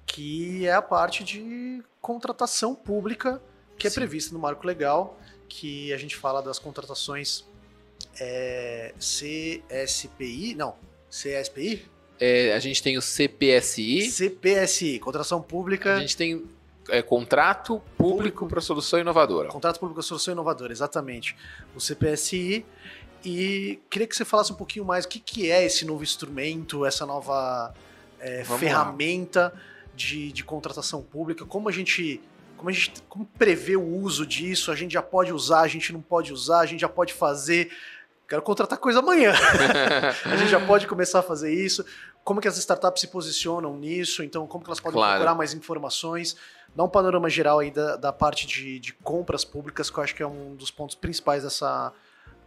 que 0.06 0.66
é 0.66 0.72
a 0.72 0.82
parte 0.82 1.24
de 1.24 1.82
contratação 2.00 2.74
pública 2.74 3.42
que 3.78 3.86
é 3.86 3.90
Sim. 3.90 3.96
prevista 3.96 4.32
no 4.32 4.38
Marco 4.38 4.66
Legal, 4.66 5.18
que 5.48 5.92
a 5.92 5.98
gente 5.98 6.16
fala 6.16 6.42
das 6.42 6.58
contratações 6.58 7.44
é, 8.18 8.94
CSPI, 8.98 10.54
não, 10.54 10.74
CSPI? 11.10 11.86
É, 12.18 12.54
a 12.54 12.58
gente 12.58 12.82
tem 12.82 12.96
o 12.96 13.02
CPSI. 13.02 14.10
CPSI, 14.10 14.98
contratação 14.98 15.42
pública. 15.42 15.96
A 15.96 16.00
gente 16.00 16.16
tem 16.16 16.44
é, 16.88 17.02
contrato 17.02 17.80
público 17.96 18.46
para 18.46 18.60
solução 18.60 18.98
inovadora. 18.98 19.48
Contrato 19.48 19.78
público 19.78 19.94
para 19.94 20.02
solução 20.02 20.32
inovadora, 20.32 20.72
exatamente. 20.72 21.36
O 21.74 21.80
CPSI 21.80 22.64
e 23.24 23.80
queria 23.90 24.06
que 24.06 24.14
você 24.16 24.24
falasse 24.24 24.52
um 24.52 24.56
pouquinho 24.56 24.84
mais 24.84 25.04
o 25.04 25.08
que, 25.08 25.18
que 25.18 25.50
é 25.50 25.64
esse 25.64 25.84
novo 25.84 26.02
instrumento, 26.02 26.84
essa 26.84 27.04
nova 27.04 27.74
é, 28.20 28.44
ferramenta 28.44 29.52
de, 29.94 30.30
de 30.32 30.44
contratação 30.44 31.02
pública, 31.02 31.44
como 31.44 31.68
a 31.68 31.72
gente 31.72 32.20
como 32.56 32.70
a 32.70 32.72
gente 32.72 33.02
como 33.08 33.26
prevê 33.38 33.76
o 33.76 33.84
uso 33.84 34.24
disso, 34.26 34.72
a 34.72 34.74
gente 34.76 34.92
já 34.92 35.02
pode 35.02 35.32
usar, 35.32 35.60
a 35.60 35.68
gente 35.68 35.92
não 35.92 36.00
pode 36.00 36.32
usar, 36.32 36.60
a 36.60 36.66
gente 36.66 36.80
já 36.80 36.88
pode 36.88 37.12
fazer. 37.12 37.70
Quero 38.28 38.42
contratar 38.42 38.78
coisa 38.78 39.00
amanhã. 39.00 39.32
a 40.24 40.36
gente 40.36 40.48
já 40.50 40.58
pode 40.64 40.86
começar 40.86 41.18
a 41.20 41.22
fazer 41.22 41.52
isso. 41.52 41.84
como 42.24 42.40
que 42.40 42.48
as 42.48 42.56
startups 42.58 43.00
se 43.00 43.08
posicionam 43.08 43.76
nisso, 43.76 44.22
então 44.22 44.46
como 44.46 44.64
que 44.64 44.70
elas 44.70 44.80
podem 44.80 44.94
Claro. 44.98 45.14
procurar 45.20 45.34
mais 45.36 45.52
informações. 45.54 46.36
Dá 46.76 46.84
um 46.84 46.88
panorama 46.90 47.30
geral 47.30 47.60
aí 47.60 47.70
da, 47.70 47.96
da 47.96 48.12
parte 48.12 48.46
de, 48.46 48.78
de 48.78 48.92
compras 48.92 49.46
públicas, 49.46 49.88
que 49.88 49.98
eu 49.98 50.04
acho 50.04 50.14
que 50.14 50.22
é 50.22 50.26
um 50.26 50.54
dos 50.54 50.70
pontos 50.70 50.94
principais 50.94 51.42
dessa, 51.42 51.90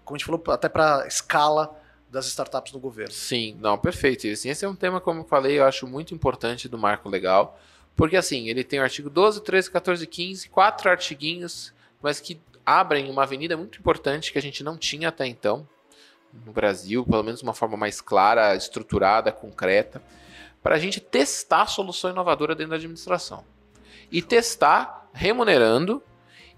como 0.05 0.15
a 0.15 0.19
gente 0.19 0.25
falou, 0.27 0.43
até 0.49 0.69
para 0.69 1.07
escala 1.07 1.75
das 2.11 2.27
startups 2.27 2.71
no 2.71 2.79
governo. 2.79 3.11
Sim, 3.11 3.57
não, 3.59 3.75
perfeito. 3.75 4.27
Assim, 4.27 4.49
esse 4.49 4.63
é 4.63 4.69
um 4.69 4.75
tema, 4.75 5.01
como 5.01 5.21
eu 5.21 5.25
falei, 5.25 5.57
eu 5.57 5.65
acho 5.65 5.87
muito 5.87 6.13
importante 6.13 6.69
do 6.69 6.77
marco 6.77 7.09
legal, 7.09 7.59
porque 7.95 8.15
assim, 8.15 8.47
ele 8.47 8.63
tem 8.63 8.79
o 8.79 8.83
artigo 8.83 9.09
12, 9.09 9.41
13, 9.41 9.71
14, 9.71 10.05
15, 10.05 10.49
quatro 10.49 10.91
artiguinhos, 10.91 11.73
mas 11.99 12.19
que 12.19 12.39
abrem 12.63 13.09
uma 13.09 13.23
avenida 13.23 13.57
muito 13.57 13.79
importante 13.79 14.31
que 14.31 14.37
a 14.37 14.41
gente 14.41 14.63
não 14.63 14.77
tinha 14.77 15.09
até 15.09 15.25
então 15.25 15.67
no 16.45 16.51
Brasil, 16.51 17.03
pelo 17.03 17.23
menos 17.23 17.39
de 17.39 17.45
uma 17.47 17.55
forma 17.55 17.75
mais 17.75 17.99
clara, 17.99 18.55
estruturada, 18.55 19.31
concreta, 19.31 19.99
para 20.61 20.75
a 20.75 20.79
gente 20.79 20.99
testar 20.99 21.63
a 21.63 21.67
solução 21.67 22.11
inovadora 22.11 22.53
dentro 22.53 22.69
da 22.69 22.75
administração. 22.75 23.43
E 24.11 24.21
testar 24.21 25.09
remunerando 25.13 26.01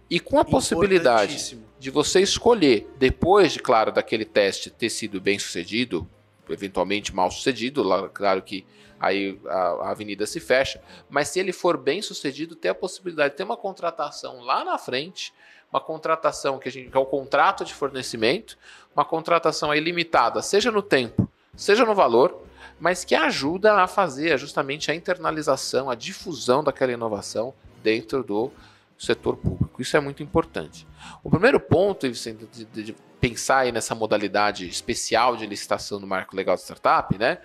e 0.09 0.19
com 0.19 0.39
a 0.39 0.45
possibilidade 0.45 1.57
de 1.79 1.89
você 1.89 2.21
escolher, 2.21 2.87
depois 2.97 3.53
de, 3.53 3.59
claro, 3.59 3.91
daquele 3.91 4.25
teste 4.25 4.69
ter 4.69 4.89
sido 4.89 5.19
bem 5.21 5.39
sucedido, 5.39 6.07
eventualmente 6.49 7.15
mal 7.15 7.31
sucedido, 7.31 7.81
lá, 7.81 8.09
claro 8.09 8.41
que 8.41 8.65
aí 8.99 9.39
a, 9.47 9.57
a 9.57 9.91
avenida 9.91 10.27
se 10.27 10.39
fecha, 10.39 10.81
mas 11.09 11.29
se 11.29 11.39
ele 11.39 11.51
for 11.51 11.77
bem 11.77 12.01
sucedido, 12.01 12.55
ter 12.55 12.69
a 12.69 12.75
possibilidade 12.75 13.31
de 13.31 13.37
ter 13.37 13.43
uma 13.43 13.57
contratação 13.57 14.41
lá 14.41 14.63
na 14.63 14.77
frente, 14.77 15.33
uma 15.71 15.79
contratação 15.79 16.59
que, 16.59 16.69
a 16.69 16.71
gente, 16.71 16.91
que 16.91 16.97
é 16.97 16.99
o 16.99 17.05
contrato 17.05 17.63
de 17.63 17.73
fornecimento, 17.73 18.57
uma 18.93 19.05
contratação 19.05 19.71
aí 19.71 19.79
limitada, 19.79 20.41
seja 20.41 20.69
no 20.69 20.81
tempo, 20.81 21.27
seja 21.55 21.85
no 21.85 21.95
valor, 21.95 22.43
mas 22.81 23.05
que 23.05 23.13
ajuda 23.13 23.75
a 23.81 23.87
fazer 23.87 24.37
justamente 24.39 24.89
a 24.91 24.95
internalização, 24.95 25.89
a 25.89 25.95
difusão 25.95 26.63
daquela 26.63 26.91
inovação 26.91 27.53
dentro 27.83 28.23
do 28.23 28.51
setor 28.97 29.37
público. 29.37 29.81
Isso 29.81 29.95
é 29.95 29.99
muito 29.99 30.21
importante. 30.23 30.85
O 31.23 31.29
primeiro 31.29 31.59
ponto 31.59 32.07
Vicente, 32.07 32.45
de, 32.51 32.65
de- 32.65 32.83
de 32.83 32.95
pensar 33.19 33.59
aí 33.59 33.71
nessa 33.71 33.93
modalidade 33.93 34.67
especial 34.67 35.37
de 35.37 35.45
licitação 35.45 35.99
do 36.01 36.07
marco 36.07 36.35
legal 36.35 36.55
de 36.55 36.63
startup, 36.63 37.15
né? 37.19 37.37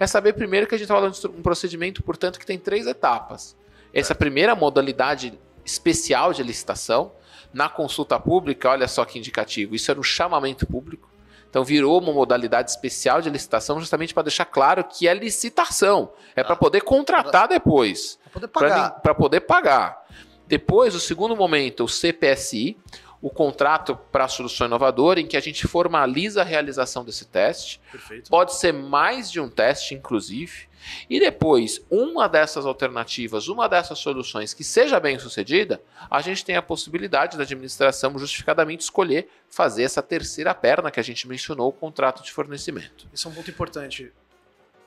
É 0.00 0.06
saber 0.06 0.32
primeiro 0.32 0.66
que 0.66 0.74
a 0.74 0.78
gente 0.78 0.86
está 0.86 0.94
falando 0.96 1.14
de 1.14 1.26
um 1.28 1.42
procedimento, 1.42 2.02
portanto, 2.02 2.40
que 2.40 2.46
tem 2.46 2.58
três 2.58 2.86
etapas. 2.88 3.56
Essa 3.94 4.16
primeira 4.16 4.56
modalidade 4.56 5.38
especial 5.64 6.32
de 6.32 6.42
licitação, 6.42 7.12
na 7.52 7.68
consulta 7.68 8.18
pública, 8.18 8.68
olha 8.70 8.88
só 8.88 9.04
que 9.04 9.16
indicativo, 9.18 9.76
isso 9.76 9.90
era 9.92 10.00
um 10.00 10.02
chamamento 10.02 10.66
público. 10.66 11.08
Então 11.52 11.62
virou 11.64 12.00
uma 12.00 12.14
modalidade 12.14 12.70
especial 12.70 13.20
de 13.20 13.28
licitação 13.28 13.78
justamente 13.78 14.14
para 14.14 14.22
deixar 14.22 14.46
claro 14.46 14.82
que 14.84 15.06
é 15.06 15.12
licitação. 15.12 16.10
É 16.34 16.42
para 16.42 16.54
Ah. 16.54 16.56
poder 16.56 16.80
contratar 16.80 17.46
depois 17.46 18.18
Pra 18.22 18.32
poder 18.32 18.48
pagar. 18.48 18.90
para 19.02 19.14
poder 19.14 19.40
pagar. 19.40 20.02
Depois, 20.46 20.94
o 20.94 21.00
segundo 21.00 21.36
momento, 21.36 21.84
o 21.84 21.88
CPSI, 21.88 22.78
o 23.22 23.30
contrato 23.30 23.96
para 24.10 24.26
solução 24.26 24.66
inovadora, 24.66 25.20
em 25.20 25.26
que 25.28 25.36
a 25.36 25.40
gente 25.40 25.68
formaliza 25.68 26.40
a 26.40 26.44
realização 26.44 27.04
desse 27.04 27.24
teste. 27.24 27.80
Perfeito. 27.92 28.28
Pode 28.28 28.52
ser 28.56 28.72
mais 28.72 29.30
de 29.30 29.38
um 29.38 29.48
teste, 29.48 29.94
inclusive. 29.94 30.68
E 31.08 31.20
depois, 31.20 31.80
uma 31.88 32.28
dessas 32.28 32.66
alternativas, 32.66 33.46
uma 33.46 33.68
dessas 33.68 34.00
soluções 34.00 34.52
que 34.52 34.64
seja 34.64 34.98
bem 34.98 35.20
sucedida, 35.20 35.80
a 36.10 36.20
gente 36.20 36.44
tem 36.44 36.56
a 36.56 36.62
possibilidade 36.62 37.36
da 37.36 37.44
administração 37.44 38.18
justificadamente 38.18 38.80
escolher 38.80 39.28
fazer 39.48 39.84
essa 39.84 40.02
terceira 40.02 40.52
perna 40.52 40.90
que 40.90 40.98
a 40.98 41.04
gente 41.04 41.28
mencionou, 41.28 41.68
o 41.68 41.72
contrato 41.72 42.24
de 42.24 42.32
fornecimento. 42.32 43.06
Isso 43.12 43.28
é 43.28 43.30
um 43.30 43.34
ponto 43.34 43.48
importante. 43.48 44.12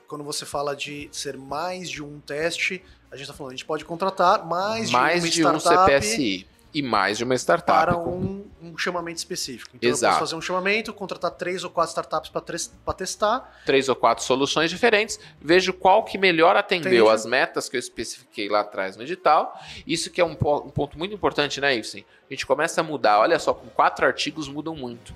Quando 0.09 0.25
você 0.25 0.45
fala 0.45 0.75
de 0.75 1.07
ser 1.09 1.37
mais 1.37 1.89
de 1.89 2.03
um 2.03 2.19
teste, 2.19 2.83
a 3.09 3.15
gente 3.15 3.23
está 3.23 3.33
falando, 3.33 3.53
a 3.53 3.55
gente 3.55 3.65
pode 3.65 3.85
contratar 3.85 4.45
mais, 4.45 4.91
mais 4.91 5.23
de 5.23 5.31
de 5.31 5.47
um 5.47 5.57
CPSI 5.57 6.54
e 6.75 6.81
mais 6.81 7.17
de 7.17 7.23
uma 7.23 7.35
startup. 7.35 7.85
para 7.85 7.97
um, 7.97 8.45
um 8.61 8.77
chamamento 8.77 9.17
específico. 9.17 9.71
Então 9.73 9.89
eu 9.89 9.93
Exato. 9.93 10.15
posso 10.15 10.25
fazer 10.25 10.35
um 10.35 10.41
chamamento, 10.41 10.93
contratar 10.93 11.31
três 11.31 11.63
ou 11.63 11.69
quatro 11.69 11.91
startups 11.91 12.29
para 12.29 12.93
testar. 12.93 13.61
três 13.65 13.87
ou 13.87 13.95
quatro 13.95 14.25
soluções 14.25 14.69
diferentes, 14.69 15.17
vejo 15.39 15.71
qual 15.71 16.03
que 16.03 16.17
melhor 16.17 16.57
atendeu 16.57 17.05
Entendi. 17.05 17.15
as 17.15 17.25
metas 17.25 17.69
que 17.69 17.77
eu 17.77 17.79
especifiquei 17.79 18.49
lá 18.49 18.59
atrás 18.59 18.97
no 18.97 19.03
edital. 19.03 19.57
Isso 19.87 20.11
que 20.11 20.19
é 20.19 20.25
um, 20.25 20.33
um 20.33 20.69
ponto 20.69 20.97
muito 20.97 21.15
importante, 21.15 21.61
né, 21.61 21.73
Ibsen? 21.77 22.05
A 22.29 22.33
gente 22.33 22.45
começa 22.45 22.81
a 22.81 22.83
mudar, 22.83 23.19
olha 23.19 23.39
só, 23.39 23.53
com 23.53 23.69
quatro 23.69 24.05
artigos 24.05 24.49
mudam 24.49 24.75
muito. 24.75 25.15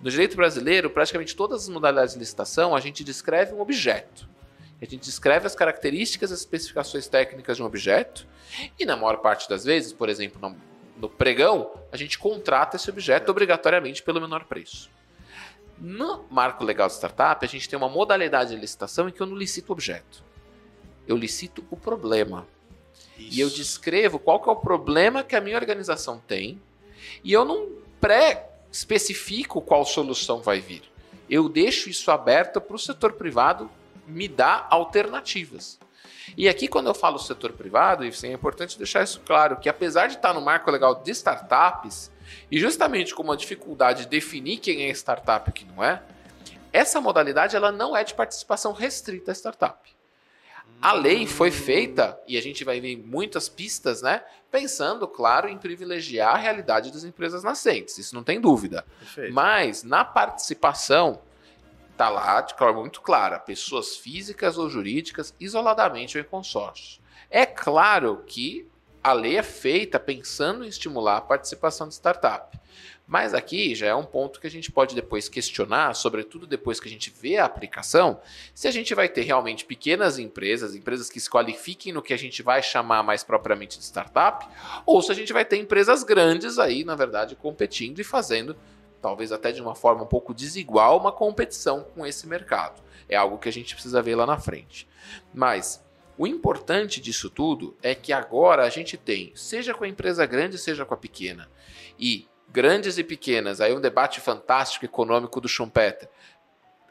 No 0.00 0.10
direito 0.12 0.36
brasileiro, 0.36 0.88
praticamente 0.90 1.34
todas 1.34 1.64
as 1.64 1.68
modalidades 1.68 2.14
de 2.14 2.20
licitação, 2.20 2.76
a 2.76 2.78
gente 2.78 3.02
descreve 3.02 3.52
um 3.52 3.60
objeto. 3.60 4.28
A 4.80 4.84
gente 4.84 4.98
descreve 4.98 5.44
as 5.44 5.56
características 5.56 6.30
e 6.30 6.34
as 6.34 6.40
especificações 6.40 7.08
técnicas 7.08 7.56
de 7.56 7.62
um 7.64 7.66
objeto, 7.66 8.26
e 8.78 8.86
na 8.86 8.96
maior 8.96 9.16
parte 9.16 9.48
das 9.48 9.64
vezes, 9.64 9.92
por 9.92 10.08
exemplo, 10.08 10.40
no, 11.00 11.08
pregão, 11.08 11.70
a 11.90 11.96
gente 11.96 12.18
contrata 12.18 12.76
esse 12.76 12.90
objeto 12.90 13.30
obrigatoriamente 13.30 14.02
pelo 14.02 14.20
menor 14.20 14.44
preço. 14.44 14.90
No 15.78 16.24
marco 16.30 16.62
legal 16.62 16.88
de 16.88 16.94
startup, 16.94 17.44
a 17.44 17.48
gente 17.48 17.68
tem 17.68 17.76
uma 17.76 17.88
modalidade 17.88 18.50
de 18.50 18.60
licitação 18.60 19.08
em 19.08 19.12
que 19.12 19.20
eu 19.20 19.26
não 19.26 19.36
licito 19.36 19.70
o 19.70 19.72
objeto. 19.72 20.22
Eu 21.08 21.16
licito 21.16 21.64
o 21.70 21.76
problema. 21.76 22.46
E 23.18 23.40
eu 23.40 23.48
descrevo 23.48 24.18
qual 24.18 24.40
que 24.40 24.48
é 24.48 24.52
o 24.52 24.56
problema 24.56 25.22
que 25.22 25.34
a 25.34 25.40
minha 25.40 25.56
organização 25.56 26.18
tem. 26.26 26.60
E 27.24 27.32
eu 27.32 27.44
não 27.44 27.68
pré-especifico 28.00 29.60
qual 29.60 29.84
solução 29.84 30.40
vai 30.40 30.60
vir. 30.60 30.82
Eu 31.28 31.48
deixo 31.48 31.88
isso 31.88 32.10
aberto 32.10 32.60
para 32.60 32.76
o 32.76 32.78
setor 32.78 33.14
privado 33.14 33.70
me 34.06 34.28
dar 34.28 34.66
alternativas. 34.70 35.78
E 36.36 36.48
aqui, 36.48 36.68
quando 36.68 36.86
eu 36.86 36.94
falo 36.94 37.18
setor 37.18 37.52
privado, 37.52 38.04
Ives, 38.04 38.22
é 38.24 38.32
importante 38.32 38.76
deixar 38.76 39.02
isso 39.02 39.20
claro, 39.24 39.56
que 39.56 39.68
apesar 39.68 40.06
de 40.06 40.16
estar 40.16 40.32
no 40.32 40.40
marco 40.40 40.70
legal 40.70 40.94
de 40.94 41.10
startups, 41.10 42.10
e 42.50 42.58
justamente 42.58 43.14
com 43.14 43.22
uma 43.22 43.36
dificuldade 43.36 44.04
de 44.04 44.08
definir 44.08 44.58
quem 44.58 44.82
é 44.84 44.90
startup 44.90 45.48
e 45.48 45.52
quem 45.52 45.68
não 45.68 45.82
é, 45.82 46.02
essa 46.72 47.00
modalidade 47.00 47.56
ela 47.56 47.72
não 47.72 47.96
é 47.96 48.04
de 48.04 48.14
participação 48.14 48.72
restrita 48.72 49.32
à 49.32 49.34
startup. 49.34 49.90
A 50.80 50.92
lei 50.92 51.26
foi 51.26 51.50
feita, 51.50 52.18
e 52.26 52.38
a 52.38 52.42
gente 52.42 52.64
vai 52.64 52.80
ver 52.80 52.96
muitas 52.96 53.48
pistas, 53.50 54.00
né? 54.00 54.22
Pensando, 54.50 55.06
claro, 55.06 55.46
em 55.46 55.58
privilegiar 55.58 56.34
a 56.34 56.38
realidade 56.38 56.90
das 56.90 57.04
empresas 57.04 57.44
nascentes, 57.44 57.98
isso 57.98 58.14
não 58.14 58.24
tem 58.24 58.40
dúvida. 58.40 58.86
Perfeito. 58.98 59.34
Mas 59.34 59.82
na 59.82 60.04
participação, 60.04 61.20
tá 62.00 62.08
lá 62.08 62.40
de 62.40 62.54
forma 62.54 62.80
muito 62.80 63.02
clara, 63.02 63.38
pessoas 63.38 63.94
físicas 63.94 64.56
ou 64.56 64.70
jurídicas, 64.70 65.34
isoladamente 65.38 66.16
ou 66.16 66.24
em 66.24 66.26
consórcio. 66.26 66.98
É 67.28 67.44
claro 67.44 68.24
que 68.26 68.66
a 69.04 69.12
lei 69.12 69.36
é 69.36 69.42
feita 69.42 70.00
pensando 70.00 70.64
em 70.64 70.68
estimular 70.68 71.18
a 71.18 71.20
participação 71.20 71.86
de 71.86 71.92
startup. 71.92 72.58
Mas 73.06 73.34
aqui 73.34 73.74
já 73.74 73.88
é 73.88 73.94
um 73.94 74.04
ponto 74.04 74.40
que 74.40 74.46
a 74.46 74.50
gente 74.50 74.72
pode 74.72 74.94
depois 74.94 75.28
questionar, 75.28 75.94
sobretudo 75.94 76.46
depois 76.46 76.80
que 76.80 76.88
a 76.88 76.90
gente 76.90 77.10
vê 77.10 77.36
a 77.36 77.44
aplicação, 77.44 78.18
se 78.54 78.66
a 78.66 78.70
gente 78.70 78.94
vai 78.94 79.08
ter 79.08 79.22
realmente 79.22 79.66
pequenas 79.66 80.18
empresas, 80.18 80.74
empresas 80.74 81.10
que 81.10 81.20
se 81.20 81.28
qualifiquem 81.28 81.92
no 81.92 82.00
que 82.00 82.14
a 82.14 82.18
gente 82.18 82.42
vai 82.42 82.62
chamar 82.62 83.02
mais 83.02 83.22
propriamente 83.22 83.78
de 83.78 83.84
startup, 83.84 84.48
ou 84.86 85.02
se 85.02 85.12
a 85.12 85.14
gente 85.14 85.34
vai 85.34 85.44
ter 85.44 85.58
empresas 85.58 86.02
grandes 86.02 86.58
aí, 86.58 86.82
na 86.82 86.94
verdade, 86.94 87.36
competindo 87.36 87.98
e 87.98 88.04
fazendo, 88.04 88.56
talvez 89.00 89.32
até 89.32 89.52
de 89.52 89.60
uma 89.60 89.74
forma 89.74 90.02
um 90.02 90.06
pouco 90.06 90.34
desigual, 90.34 90.98
uma 90.98 91.12
competição 91.12 91.84
com 91.94 92.06
esse 92.06 92.26
mercado. 92.26 92.82
É 93.08 93.16
algo 93.16 93.38
que 93.38 93.48
a 93.48 93.52
gente 93.52 93.74
precisa 93.74 94.02
ver 94.02 94.14
lá 94.14 94.26
na 94.26 94.38
frente. 94.38 94.88
Mas 95.32 95.84
o 96.16 96.26
importante 96.26 97.00
disso 97.00 97.30
tudo 97.30 97.76
é 97.82 97.94
que 97.94 98.12
agora 98.12 98.64
a 98.64 98.68
gente 98.68 98.96
tem, 98.96 99.32
seja 99.34 99.72
com 99.72 99.84
a 99.84 99.88
empresa 99.88 100.26
grande, 100.26 100.58
seja 100.58 100.84
com 100.84 100.94
a 100.94 100.96
pequena, 100.96 101.48
e 101.98 102.28
grandes 102.48 102.98
e 102.98 103.04
pequenas, 103.04 103.60
aí 103.60 103.74
um 103.74 103.80
debate 103.80 104.20
fantástico 104.20 104.84
econômico 104.84 105.40
do 105.40 105.48
Schumpeter. 105.48 106.08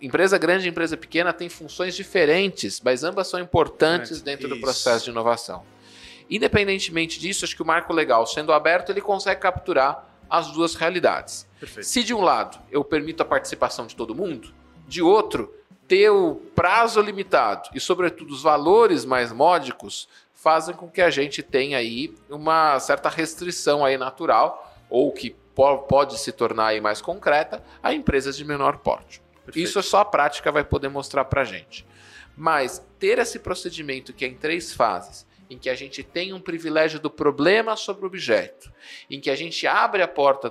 Empresa 0.02 0.38
grande 0.38 0.66
e 0.66 0.70
empresa 0.70 0.96
pequena 0.96 1.34
têm 1.34 1.50
funções 1.50 1.94
diferentes, 1.96 2.80
mas 2.82 3.04
ambas 3.04 3.28
são 3.28 3.40
importantes 3.40 4.12
Isso. 4.12 4.24
dentro 4.24 4.48
do 4.48 4.60
processo 4.60 5.06
de 5.06 5.12
inovação. 5.12 5.66
Independentemente 6.30 7.20
disso, 7.20 7.44
acho 7.44 7.56
que 7.56 7.62
o 7.62 7.66
marco 7.66 7.92
legal, 7.92 8.26
sendo 8.26 8.54
aberto, 8.54 8.92
ele 8.92 9.02
consegue 9.02 9.42
capturar 9.42 10.08
as 10.30 10.52
duas 10.52 10.76
realidades. 10.76 11.49
Perfeito. 11.60 11.86
Se 11.86 12.04
de 12.04 12.14
um 12.14 12.22
lado 12.22 12.58
eu 12.72 12.84
permito 12.84 13.22
a 13.22 13.26
participação 13.26 13.86
de 13.86 13.96
todo 13.96 14.16
mundo, 14.16 14.54
de 14.88 15.02
outro, 15.02 15.54
ter 15.88 16.10
o 16.10 16.36
prazo 16.56 17.02
limitado 17.02 17.70
e, 17.74 17.80
sobretudo, 17.80 18.32
os 18.32 18.44
valores 18.44 19.06
mais 19.06 19.32
módicos 19.32 20.08
fazem 20.34 20.74
com 20.74 20.88
que 20.90 21.02
a 21.02 21.10
gente 21.10 21.44
tenha 21.44 21.78
aí 21.78 22.16
uma 22.30 22.80
certa 22.80 23.10
restrição 23.10 23.84
aí 23.84 23.98
natural 23.98 24.74
ou 24.90 25.12
que 25.12 25.32
po- 25.54 25.80
pode 25.80 26.18
se 26.20 26.32
tornar 26.32 26.68
aí 26.68 26.80
mais 26.80 27.02
concreta 27.02 27.64
a 27.84 27.94
empresas 27.94 28.38
de 28.38 28.46
menor 28.46 28.78
porte. 28.78 29.22
Perfeito. 29.46 29.66
Isso 29.68 29.82
só 29.84 30.00
a 30.00 30.06
prática 30.06 30.52
vai 30.52 30.64
poder 30.64 30.90
mostrar 30.90 31.26
para 31.26 31.44
gente. 31.44 31.86
Mas 32.38 32.82
ter 32.98 33.20
esse 33.20 33.40
procedimento 33.40 34.14
que 34.14 34.24
é 34.24 34.28
em 34.28 34.36
três 34.36 34.74
fases, 34.74 35.28
em 35.50 35.58
que 35.58 35.70
a 35.70 35.76
gente 35.76 36.04
tem 36.04 36.32
um 36.34 36.40
privilégio 36.40 37.00
do 37.00 37.10
problema 37.10 37.76
sobre 37.76 38.04
o 38.04 38.08
objeto, 38.08 38.72
em 39.10 39.20
que 39.20 39.30
a 39.30 39.36
gente 39.36 39.66
abre 39.68 40.02
a 40.02 40.08
porta 40.08 40.50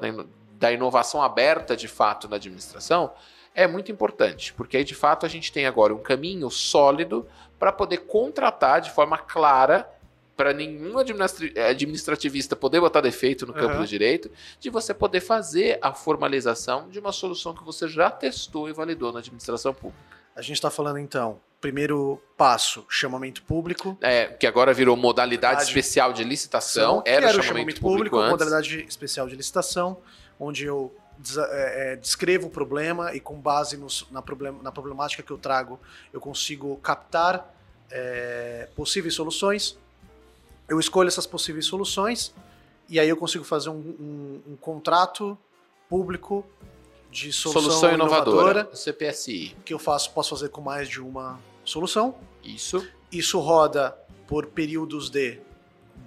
da 0.59 0.72
ino- 0.72 0.78
da 0.78 0.88
inovação 0.88 1.22
aberta 1.22 1.76
de 1.76 1.88
fato 1.88 2.28
na 2.28 2.36
administração, 2.36 3.12
é 3.54 3.66
muito 3.66 3.90
importante, 3.90 4.52
porque 4.54 4.76
aí 4.76 4.84
de 4.84 4.94
fato 4.94 5.26
a 5.26 5.28
gente 5.28 5.52
tem 5.52 5.66
agora 5.66 5.94
um 5.94 5.98
caminho 5.98 6.50
sólido 6.50 7.26
para 7.59 7.72
poder 7.72 7.98
contratar 7.98 8.80
de 8.80 8.90
forma 8.90 9.18
clara 9.18 9.88
para 10.36 10.52
nenhum 10.52 10.94
administrativista 10.98 12.54
poder 12.54 12.80
botar 12.80 13.00
defeito 13.00 13.44
no 13.44 13.52
campo 13.52 13.74
uhum. 13.74 13.80
do 13.80 13.86
direito, 13.88 14.30
de 14.61 14.70
você 14.70 14.94
poder 14.94 15.20
fazer 15.20 15.78
a 15.82 15.92
formalização 15.92 16.88
de 16.88 17.00
uma 17.00 17.11
solução 17.11 17.52
que 17.52 17.64
você 17.64 17.88
já 17.88 18.09
testou 18.09 18.68
e 18.68 18.72
validou 18.72 19.12
na 19.12 19.18
administração 19.18 19.74
pública. 19.74 20.00
A 20.36 20.40
gente 20.40 20.54
está 20.54 20.70
falando 20.70 20.98
então, 21.00 21.40
primeiro 21.61 22.22
passo, 22.36 22.86
chamamento 22.88 23.42
público. 23.42 23.98
É, 24.00 24.26
que 24.26 24.46
agora 24.46 24.72
virou 24.72 24.96
modalidade, 24.96 25.54
modalidade 25.54 25.68
especial 25.68 26.12
de 26.12 26.22
licitação. 26.22 27.02
Era, 27.04 27.16
era 27.16 27.26
o 27.26 27.30
chamamento, 27.30 27.46
chamamento 27.48 27.80
público, 27.80 28.16
público 28.16 28.30
modalidade 28.30 28.84
especial 28.88 29.26
de 29.26 29.34
licitação, 29.34 29.98
onde 30.39 30.64
eu 30.64 30.95
é, 31.51 31.93
é, 31.93 31.97
descrevo 31.97 32.47
o 32.47 32.51
problema 32.51 33.14
e 33.14 33.20
com 33.20 33.41
base 33.41 33.78
na, 34.11 34.22
problem, 34.22 34.55
na 34.62 34.70
problemática 34.70 35.22
que 35.22 35.30
eu 35.30 35.39
trago, 35.39 35.80
eu 36.12 36.20
consigo 36.20 36.76
captar 36.76 37.55
é, 37.91 38.68
possíveis 38.76 39.14
soluções 39.14 39.76
eu 40.68 40.78
escolho 40.78 41.09
essas 41.09 41.26
possíveis 41.26 41.64
soluções 41.64 42.34
e 42.89 43.01
aí 43.01 43.09
eu 43.09 43.16
consigo 43.16 43.43
fazer 43.43 43.70
um, 43.70 43.78
um, 43.78 44.53
um 44.53 44.57
contrato 44.57 45.36
público 45.89 46.45
de 47.11 47.32
solução, 47.32 47.62
solução 47.62 47.95
inovadora, 47.95 48.61
inovadora, 48.61 48.76
CPSI, 48.76 49.57
que 49.64 49.72
eu 49.72 49.78
faço, 49.78 50.12
posso 50.12 50.30
fazer 50.30 50.51
com 50.51 50.61
mais 50.61 50.89
de 50.89 51.01
uma 51.01 51.41
solução. 51.64 52.14
Isso. 52.45 52.86
Isso 53.11 53.41
roda 53.41 53.97
por 54.26 54.47
períodos 54.47 55.09
de 55.09 55.41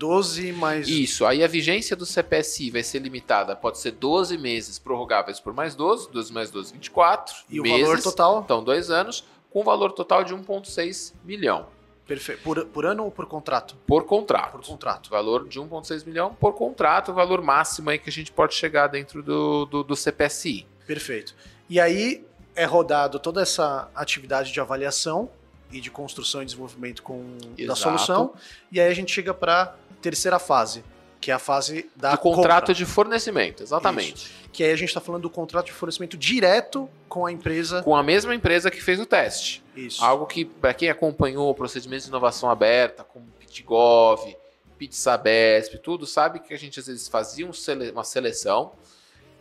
12 0.01 0.51
mais. 0.53 0.87
Isso, 0.87 1.27
aí 1.27 1.43
a 1.43 1.47
vigência 1.47 1.95
do 1.95 2.07
CPSI 2.07 2.71
vai 2.71 2.81
ser 2.81 2.97
limitada, 2.97 3.55
pode 3.55 3.77
ser 3.77 3.91
12 3.91 4.35
meses 4.35 4.79
prorrogáveis 4.79 5.39
por 5.39 5.53
mais 5.53 5.75
12, 5.75 6.09
12 6.09 6.33
mais 6.33 6.49
12, 6.49 6.73
24. 6.73 7.35
E 7.47 7.61
meses, 7.61 7.77
o 7.77 7.85
valor 7.85 8.01
total? 8.01 8.41
Então, 8.43 8.63
dois 8.63 8.89
anos, 8.89 9.23
com 9.51 9.63
valor 9.63 9.91
total 9.91 10.23
de 10.23 10.33
1,6 10.33 11.13
milhão. 11.23 11.67
Perfeito. 12.07 12.41
Por, 12.41 12.65
por 12.65 12.83
ano 12.83 13.03
ou 13.03 13.11
por 13.11 13.27
contrato? 13.27 13.75
Por 13.85 14.05
contrato. 14.05 14.53
Por 14.53 14.65
contrato. 14.65 15.09
Valor 15.11 15.47
de 15.47 15.59
1,6 15.59 16.03
milhão 16.03 16.33
por 16.33 16.53
contrato, 16.53 17.11
o 17.11 17.13
valor 17.13 17.39
máximo 17.43 17.91
aí 17.91 17.99
que 17.99 18.09
a 18.09 18.11
gente 18.11 18.31
pode 18.31 18.55
chegar 18.55 18.87
dentro 18.87 19.21
do, 19.21 19.67
do, 19.67 19.83
do 19.83 19.95
CPSI. 19.95 20.65
Perfeito. 20.87 21.35
E 21.69 21.79
aí 21.79 22.25
é 22.55 22.65
rodado 22.65 23.19
toda 23.19 23.39
essa 23.39 23.87
atividade 23.93 24.51
de 24.51 24.59
avaliação 24.59 25.29
e 25.71 25.79
de 25.79 25.91
construção 25.91 26.41
e 26.41 26.45
desenvolvimento 26.45 27.03
com, 27.03 27.37
da 27.67 27.75
solução. 27.75 28.33
E 28.71 28.81
aí 28.81 28.89
a 28.89 28.95
gente 28.95 29.11
chega 29.11 29.31
para 29.31 29.75
terceira 30.01 30.39
fase, 30.39 30.83
que 31.19 31.31
é 31.31 31.33
a 31.33 31.39
fase 31.39 31.89
da. 31.95 32.11
Do 32.11 32.17
contrato 32.17 32.67
compra. 32.67 32.73
de 32.73 32.85
fornecimento, 32.85 33.63
exatamente. 33.63 34.25
Isso. 34.25 34.41
Que 34.51 34.63
aí 34.63 34.71
a 34.71 34.75
gente 34.75 34.89
está 34.89 34.99
falando 34.99 35.21
do 35.21 35.29
contrato 35.29 35.67
de 35.67 35.71
fornecimento 35.71 36.17
direto 36.17 36.89
com 37.07 37.25
a 37.25 37.31
empresa. 37.31 37.83
Com 37.83 37.95
a 37.95 38.03
mesma 38.03 38.35
empresa 38.35 38.69
que 38.69 38.81
fez 38.81 38.99
o 38.99 39.05
teste. 39.05 39.63
Isso. 39.75 40.03
Algo 40.03 40.25
que, 40.25 40.43
para 40.43 40.73
quem 40.73 40.89
acompanhou 40.89 41.49
o 41.49 41.55
procedimento 41.55 42.03
de 42.03 42.09
inovação 42.09 42.49
aberta, 42.49 43.03
como 43.03 43.25
PitGov, 43.39 44.35
PitSabesp, 44.77 45.77
tudo, 45.77 46.07
sabe 46.07 46.39
que 46.39 46.53
a 46.53 46.57
gente 46.57 46.79
às 46.79 46.87
vezes 46.87 47.07
fazia 47.07 47.45
uma 47.45 48.03
seleção, 48.03 48.71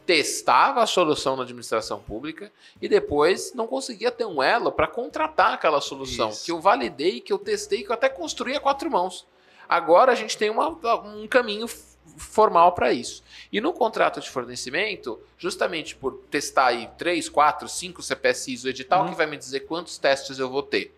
testava 0.05 0.83
a 0.83 0.87
solução 0.87 1.35
na 1.35 1.45
administração 1.45 1.99
pública 1.99 2.53
e 2.81 2.89
depois 2.89 3.55
não 3.55 3.67
conseguia 3.67 4.11
ter 4.11 4.27
um 4.27 4.43
elo 4.43 4.71
para 4.71 4.87
contratar 4.87 5.55
aquela 5.55 5.81
solução 5.81 6.29
Isso. 6.29 6.45
que 6.45 6.53
eu 6.53 6.61
validei, 6.61 7.21
que 7.21 7.33
eu 7.33 7.39
testei, 7.39 7.83
que 7.83 7.91
eu 7.91 7.95
até 7.95 8.11
construí 8.11 8.55
a 8.55 8.61
quatro 8.61 8.91
mãos. 8.91 9.27
Agora 9.71 10.11
a 10.11 10.17
gente 10.17 10.37
tem 10.37 10.51
uma, 10.51 10.69
um 11.05 11.29
caminho 11.29 11.69
formal 12.17 12.73
para 12.73 12.93
isso. 12.93 13.23
E 13.53 13.61
no 13.61 13.73
contrato 13.73 14.21
de 14.21 14.29
fornecimento, 14.29 15.17
justamente 15.39 15.95
por 15.95 16.15
testar 16.29 16.67
aí 16.67 16.91
3, 16.99 17.29
4, 17.29 17.69
5 17.69 18.03
CPSIs 18.03 18.65
o 18.65 18.69
edital, 18.69 19.05
uhum. 19.05 19.11
que 19.11 19.17
vai 19.17 19.27
me 19.27 19.37
dizer 19.37 19.61
quantos 19.61 19.97
testes 19.97 20.41
eu 20.41 20.51
vou 20.51 20.65
ter. 20.65 20.93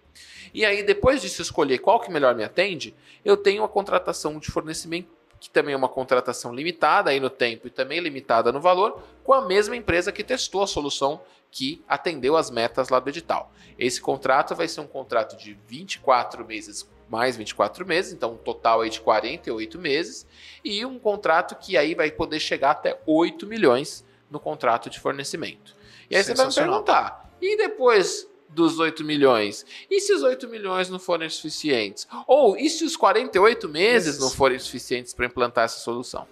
E 0.54 0.64
aí, 0.64 0.82
depois 0.82 1.20
disso, 1.20 1.42
escolher 1.42 1.80
qual 1.80 2.00
que 2.00 2.10
melhor 2.10 2.34
me 2.34 2.44
atende, 2.44 2.94
eu 3.22 3.36
tenho 3.36 3.62
a 3.62 3.68
contratação 3.68 4.38
de 4.38 4.50
fornecimento, 4.50 5.10
que 5.38 5.50
também 5.50 5.74
é 5.74 5.76
uma 5.76 5.88
contratação 5.88 6.54
limitada 6.54 7.10
aí 7.10 7.20
no 7.20 7.28
tempo 7.28 7.66
e 7.66 7.70
também 7.70 8.00
limitada 8.00 8.50
no 8.50 8.60
valor, 8.60 9.02
com 9.22 9.34
a 9.34 9.42
mesma 9.42 9.76
empresa 9.76 10.10
que 10.10 10.24
testou 10.24 10.62
a 10.62 10.66
solução 10.66 11.20
que 11.50 11.84
atendeu 11.86 12.38
as 12.38 12.50
metas 12.50 12.88
lá 12.88 12.98
do 12.98 13.10
edital. 13.10 13.52
Esse 13.78 14.00
contrato 14.00 14.54
vai 14.54 14.66
ser 14.66 14.80
um 14.80 14.86
contrato 14.86 15.36
de 15.36 15.58
24 15.66 16.42
meses 16.46 16.82
mais 17.12 17.36
24 17.36 17.86
meses, 17.86 18.14
então 18.14 18.32
um 18.32 18.36
total 18.38 18.80
aí 18.80 18.88
de 18.88 18.98
48 18.98 19.78
meses, 19.78 20.26
e 20.64 20.82
um 20.86 20.98
contrato 20.98 21.54
que 21.56 21.76
aí 21.76 21.94
vai 21.94 22.10
poder 22.10 22.40
chegar 22.40 22.70
até 22.70 22.98
8 23.04 23.46
milhões 23.46 24.02
no 24.30 24.40
contrato 24.40 24.88
de 24.88 24.98
fornecimento. 24.98 25.76
E 26.08 26.16
aí 26.16 26.24
você 26.24 26.32
vai 26.32 26.46
me 26.46 26.54
perguntar, 26.54 27.30
e 27.38 27.54
depois 27.58 28.26
dos 28.48 28.78
8 28.78 29.04
milhões? 29.04 29.66
E 29.90 30.00
se 30.00 30.14
os 30.14 30.22
8 30.22 30.48
milhões 30.48 30.88
não 30.88 30.98
forem 30.98 31.28
suficientes? 31.28 32.08
Ou 32.26 32.56
e 32.56 32.70
se 32.70 32.82
os 32.82 32.96
48 32.96 33.68
meses 33.68 34.18
não 34.18 34.30
forem 34.30 34.58
suficientes 34.58 35.12
para 35.12 35.26
implantar 35.26 35.64
essa 35.64 35.80
solução? 35.80 36.26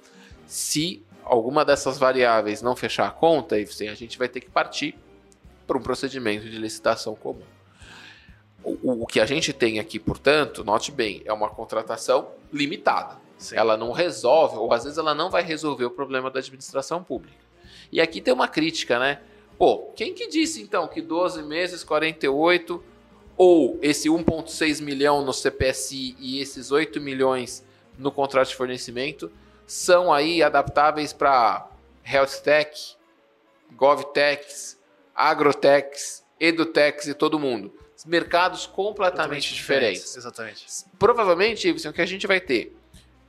Se 0.47 1.03
alguma 1.23 1.63
dessas 1.63 1.99
variáveis 1.99 2.63
não 2.63 2.75
fechar 2.75 3.07
a 3.07 3.11
conta, 3.11 3.57
a 3.57 3.95
gente 3.95 4.19
vai 4.19 4.29
ter 4.29 4.41
que 4.41 4.51
partir 4.51 4.97
para 5.67 5.77
um 5.77 5.83
procedimento 5.83 6.49
de 6.49 6.57
licitação 6.57 7.15
comum. 7.15 7.45
O, 8.63 9.03
o, 9.03 9.07
que 9.07 9.21
a 9.21 9.27
gente 9.27 9.53
tem 9.53 9.79
aqui, 9.79 9.99
portanto, 9.99 10.63
note 10.65 10.93
bem, 10.93 11.23
é 11.25 11.33
uma 11.33 11.49
contratação 11.49 12.29
limitada. 12.53 13.19
Sim. 13.39 13.57
Ela 13.57 13.77
não 13.77 13.91
resolve, 13.93 14.57
ou 14.57 14.73
às 14.73 14.85
vezes 14.85 14.99
ela 14.99 15.15
não 15.15 15.31
vai 15.31 15.43
resolver 15.43 15.87
o 15.87 15.91
problema 15.91 16.31
da 16.31 16.41
administração 16.41 17.03
pública. 17.03 17.39
E 17.91 18.01
aqui 18.01 18.21
tem 18.21 18.35
uma 18.35 18.47
crítica, 18.47 18.99
né? 18.99 19.21
Pô, 19.59 19.91
quem 19.97 20.15
que 20.15 20.29
disse 20.29 20.63
então 20.63 20.87
que 20.87 21.01
12 21.01 21.43
meses, 21.43 21.83
48, 21.83 22.83
ou 23.37 23.79
esse 23.81 24.09
1,6 24.09 24.83
milhão 24.83 25.25
no 25.25 25.33
CPSI 25.33 26.15
e 26.19 26.41
esses 26.41 26.71
8 26.71 27.01
milhões 27.01 27.65
no 27.99 28.13
contrato 28.13 28.49
de 28.49 28.57
fornecimento 28.57 29.31
são 29.67 30.13
aí 30.13 30.43
adaptáveis 30.43 31.13
para 31.13 31.69
health 32.05 32.43
tech, 32.43 32.97
govtechs, 33.73 34.79
agrotechs, 35.15 36.25
edutechs 36.39 37.07
e 37.07 37.15
todo 37.15 37.39
mundo? 37.39 37.73
Mercados 38.05 38.67
completamente 38.67 39.55
diferentes. 39.55 40.01
diferentes. 40.01 40.17
Exatamente. 40.17 40.67
Provavelmente, 40.99 41.71
o 41.71 41.93
que 41.93 42.01
a 42.01 42.07
gente 42.07 42.27
vai 42.27 42.41
ter 42.41 42.77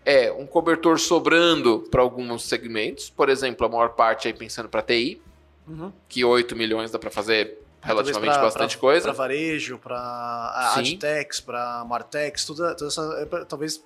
é 0.06 0.32
um 0.32 0.46
cobertor 0.46 1.00
sobrando 1.00 1.88
para 1.92 2.02
alguns 2.02 2.44
segmentos, 2.44 3.10
por 3.10 3.30
exemplo, 3.30 3.66
a 3.66 3.70
maior 3.70 3.90
parte 3.90 4.28
aí 4.28 4.34
pensando 4.34 4.68
para 4.68 4.82
TI, 4.82 5.22
uhum. 5.68 5.92
que 6.10 6.26
8 6.26 6.56
milhões 6.56 6.92
dá 6.92 6.98
para 6.98 7.12
fazer 7.12 7.60
relativamente 7.82 8.34
pra, 8.34 8.42
bastante 8.42 8.78
pra, 8.78 8.82
coisa. 8.82 9.04
Para 9.04 9.14
varejo, 9.14 9.78
para 9.78 10.74
Adtex, 10.76 11.40
para 11.40 11.86
Martex, 11.86 12.46
tudo, 12.46 12.76
tudo 12.76 12.88
essa, 12.88 13.28
é, 13.32 13.46
talvez 13.46 13.84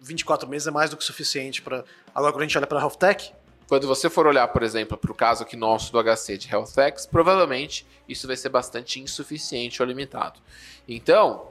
24 0.00 0.48
meses 0.48 0.68
é 0.68 0.70
mais 0.70 0.90
do 0.90 0.96
que 0.96 1.04
suficiente 1.04 1.62
para. 1.62 1.84
Agora, 2.14 2.32
quando 2.32 2.42
a 2.42 2.46
gente 2.46 2.56
olha 2.58 2.66
para 2.66 2.78
a 2.78 2.82
Health 2.82 2.96
Tech, 2.98 3.32
quando 3.68 3.86
você 3.86 4.08
for 4.08 4.26
olhar, 4.26 4.46
por 4.48 4.62
exemplo, 4.62 4.96
para 4.96 5.10
o 5.10 5.14
caso 5.14 5.42
aqui 5.42 5.56
nosso 5.56 5.92
do 5.92 6.02
HC 6.02 6.38
de 6.38 6.48
HealthX, 6.48 7.06
provavelmente 7.06 7.86
isso 8.08 8.26
vai 8.26 8.36
ser 8.36 8.48
bastante 8.48 9.00
insuficiente 9.00 9.82
ou 9.82 9.88
limitado. 9.88 10.40
Então, 10.88 11.48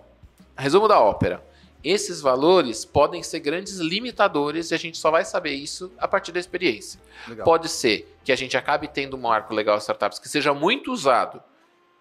resumo 0.57 0.88
da 0.88 0.99
ópera. 0.99 1.43
Esses 1.84 2.20
valores 2.20 2.84
podem 2.84 3.22
ser 3.22 3.41
grandes 3.41 3.78
limitadores 3.78 4.72
e 4.72 4.74
a 4.74 4.78
gente 4.78 4.97
só 4.97 5.11
vai 5.11 5.24
saber 5.24 5.51
isso 5.51 5.91
a 5.99 6.07
partir 6.07 6.32
da 6.32 6.39
experiência. 6.39 6.99
Legal. 7.28 7.45
Pode 7.45 7.70
ser 7.70 8.18
que 8.24 8.32
a 8.32 8.36
gente 8.36 8.57
acabe 8.57 8.88
tendo 8.88 9.16
um 9.16 9.22
marco 9.22 9.53
legal 9.53 9.78
de 9.78 9.84
startups 9.84 10.18
que 10.18 10.28
seja 10.28 10.51
muito 10.51 10.91
usado 10.91 11.43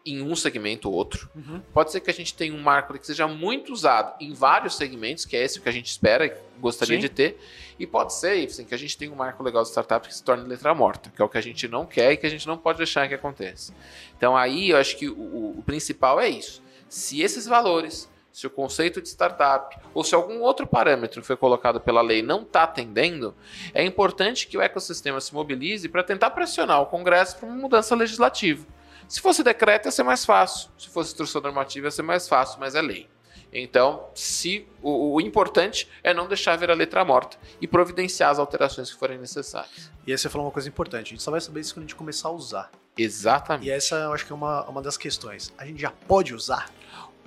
em 0.05 0.21
um 0.21 0.37
segmento 0.37 0.89
ou 0.89 0.95
outro. 0.95 1.31
Uhum. 1.35 1.61
Pode 1.73 1.91
ser 1.91 2.01
que 2.01 2.11
a 2.11 2.15
gente 2.15 2.35
tenha 2.35 2.53
um 2.53 2.61
marco 2.61 2.93
que 2.99 3.07
seja 3.07 3.27
muito 3.27 3.73
usado 3.73 4.15
em 4.21 4.35
vários 4.35 4.77
segmentos, 4.77 5.25
que 5.25 5.35
é 5.35 5.43
esse 5.43 5.61
que 5.61 5.69
a 5.69 5.73
gente 5.73 5.87
espera 5.87 6.27
e 6.27 6.61
gostaria 6.61 6.97
Sim. 6.97 7.01
de 7.01 7.09
ter. 7.09 7.41
E 7.79 7.87
pode 7.87 8.13
ser 8.13 8.45
assim, 8.47 8.65
que 8.65 8.75
a 8.75 8.79
gente 8.79 8.99
tenha 8.99 9.11
um 9.11 9.17
marco 9.17 9.43
legal 9.43 9.63
de 9.63 9.71
startup 9.71 10.07
que 10.07 10.15
se 10.15 10.23
torne 10.23 10.47
letra 10.47 10.75
morta, 10.75 11.11
que 11.11 11.23
é 11.23 11.25
o 11.25 11.29
que 11.29 11.39
a 11.39 11.41
gente 11.41 11.67
não 11.69 11.87
quer 11.87 12.13
e 12.13 12.17
que 12.19 12.27
a 12.27 12.31
gente 12.31 12.47
não 12.47 12.59
pode 12.59 12.79
deixar 12.79 13.09
que 13.09 13.15
aconteça. 13.15 13.73
Então 14.17 14.37
aí 14.37 14.71
eu 14.71 14.77
acho 14.77 14.97
que 14.99 15.09
o, 15.09 15.59
o 15.59 15.63
principal 15.65 16.21
é 16.21 16.29
isso. 16.29 16.63
Se 16.87 17.23
esses 17.23 17.47
valores, 17.47 18.09
se 18.31 18.47
o 18.47 18.51
conceito 18.51 19.01
de 19.01 19.09
startup 19.09 19.75
ou 19.95 20.05
se 20.05 20.15
algum 20.15 20.41
outro 20.41 20.67
parâmetro 20.67 21.23
foi 21.23 21.37
colocado 21.37 21.81
pela 21.81 22.03
lei 22.03 22.21
não 22.21 22.43
está 22.43 22.65
atendendo, 22.65 23.35
é 23.73 23.83
importante 23.83 24.47
que 24.47 24.59
o 24.59 24.61
ecossistema 24.61 25.21
se 25.21 25.33
mobilize 25.33 25.89
para 25.89 26.03
tentar 26.03 26.31
pressionar 26.31 26.83
o 26.83 26.87
Congresso 26.87 27.39
para 27.39 27.49
uma 27.49 27.57
mudança 27.57 27.95
legislativa. 27.95 28.67
Se 29.09 29.21
fosse 29.21 29.43
decreto, 29.43 29.87
ia 29.87 29.93
ser 29.93 30.03
mais 30.03 30.25
fácil. 30.25 30.71
Se 30.79 30.89
fosse 30.89 31.11
instrução 31.11 31.41
normativa, 31.41 31.87
ia 31.87 31.91
ser 31.91 32.03
mais 32.03 32.29
fácil, 32.29 32.59
mas 32.61 32.75
é 32.75 32.83
lei. 32.83 33.09
Então, 33.53 34.09
se 34.15 34.67
o, 34.83 35.15
o, 35.15 35.21
importante 35.21 35.89
é 36.03 36.13
não 36.13 36.27
deixar 36.27 36.57
ver 36.57 36.73
a 36.73 36.75
letra 36.75 37.05
morta 37.05 37.37
e 37.61 37.69
providenciar 37.69 38.31
as 38.31 38.41
alterações 38.41 38.93
que 38.93 38.99
forem 38.99 39.17
necessárias. 39.17 39.93
E 40.05 40.11
aí 40.11 40.19
você 40.19 40.29
falou 40.29 40.47
uma 40.47 40.53
coisa 40.53 40.69
importante, 40.69 41.07
a 41.07 41.11
gente 41.11 41.23
só 41.23 41.31
vai 41.31 41.41
saber 41.41 41.61
isso 41.61 41.73
quando 41.73 41.85
a 41.85 41.87
gente 41.87 41.95
começar 41.95 42.29
a 42.29 42.33
usar. 42.33 42.71
Exatamente. 42.99 43.69
E 43.69 43.71
essa 43.71 43.95
eu 43.95 44.13
acho 44.13 44.27
que 44.27 44.33
é 44.33 44.35
uma, 44.35 44.65
uma 44.65 44.83
das 44.83 44.97
questões. 44.97 45.53
A 45.57 45.65
gente 45.65 45.81
já 45.81 45.93
pode 45.93 46.35
usar? 46.35 46.69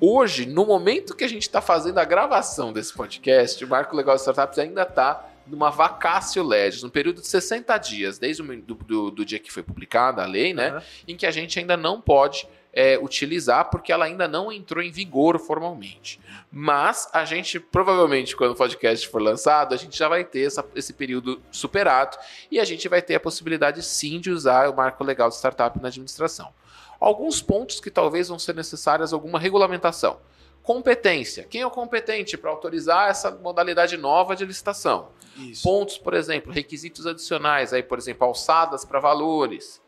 Hoje, 0.02 0.46
no 0.46 0.66
momento 0.66 1.16
que 1.16 1.24
a 1.24 1.30
gente 1.30 1.44
está 1.44 1.62
fazendo 1.62 1.98
a 1.98 2.06
gravação 2.06 2.74
desse 2.74 2.94
podcast, 2.94 3.64
o 3.64 3.68
Marco 3.68 3.96
Legal 3.96 4.16
de 4.16 4.22
Startups 4.22 4.60
ainda 4.60 4.84
está 4.84 5.26
numa 5.50 5.70
vacácio 5.70 6.44
legis, 6.44 6.84
no 6.84 6.90
período 6.90 7.22
de 7.22 7.28
60 7.28 7.78
dias, 7.78 8.18
desde 8.20 8.42
o 8.42 8.62
do, 8.62 8.76
do, 8.76 9.12
do 9.12 9.26
dia 9.26 9.40
que 9.40 9.52
foi 9.52 9.64
publicada 9.64 10.24
a 10.24 10.26
lei, 10.26 10.54
né? 10.54 10.74
Uhum. 10.74 10.82
Em 11.10 11.16
que 11.16 11.26
a 11.26 11.32
gente 11.32 11.58
ainda 11.60 11.76
não 11.76 12.02
pode 12.02 12.48
é, 12.74 12.96
utilizar 13.00 13.72
porque 13.72 13.92
ela 13.92 14.06
ainda 14.06 14.28
não 14.28 14.52
entrou 14.52 14.84
em 14.84 14.92
vigor 14.92 15.40
formalmente. 15.40 16.20
Mas 16.52 17.10
a 17.12 17.26
gente, 17.26 17.60
provavelmente, 17.60 18.36
quando 18.36 18.52
o 18.52 18.56
podcast 18.56 19.08
for 19.08 19.20
lançado, 19.20 19.74
a 19.74 19.78
gente 19.78 19.98
já 19.98 20.08
vai 20.08 20.24
ter 20.24 20.46
essa, 20.46 20.64
esse 20.76 20.94
período 20.94 21.42
superado 21.52 22.18
e 22.52 22.60
a 22.60 22.66
gente 22.66 22.88
vai 22.88 23.02
ter 23.02 23.16
a 23.16 23.20
possibilidade 23.20 23.82
sim 23.82 24.20
de 24.20 24.30
usar 24.30 24.70
o 24.70 24.76
marco 24.76 25.04
legal 25.04 25.28
de 25.28 25.36
startup 25.36 25.82
na 25.82 25.88
administração. 25.88 26.54
Alguns 27.00 27.42
pontos 27.42 27.80
que 27.80 27.90
talvez 27.90 28.28
vão 28.28 28.38
ser 28.38 28.54
necessárias 28.54 29.12
alguma 29.12 29.40
regulamentação. 29.40 30.20
Competência. 30.62 31.46
Quem 31.46 31.62
é 31.62 31.66
o 31.66 31.72
competente 31.72 32.38
para 32.38 32.52
autorizar 32.52 33.10
essa 33.10 33.32
modalidade 33.32 33.98
nova 33.98 34.36
de 34.36 34.46
licitação? 34.46 35.10
Isso. 35.38 35.64
Pontos, 35.64 35.98
por 35.98 36.14
exemplo, 36.14 36.52
requisitos 36.52 37.06
adicionais, 37.06 37.74
aí, 37.74 37.84
por 37.84 37.98
exemplo, 37.98 38.28
alçadas 38.28 38.84
para 38.84 39.00
valores. 39.00 39.82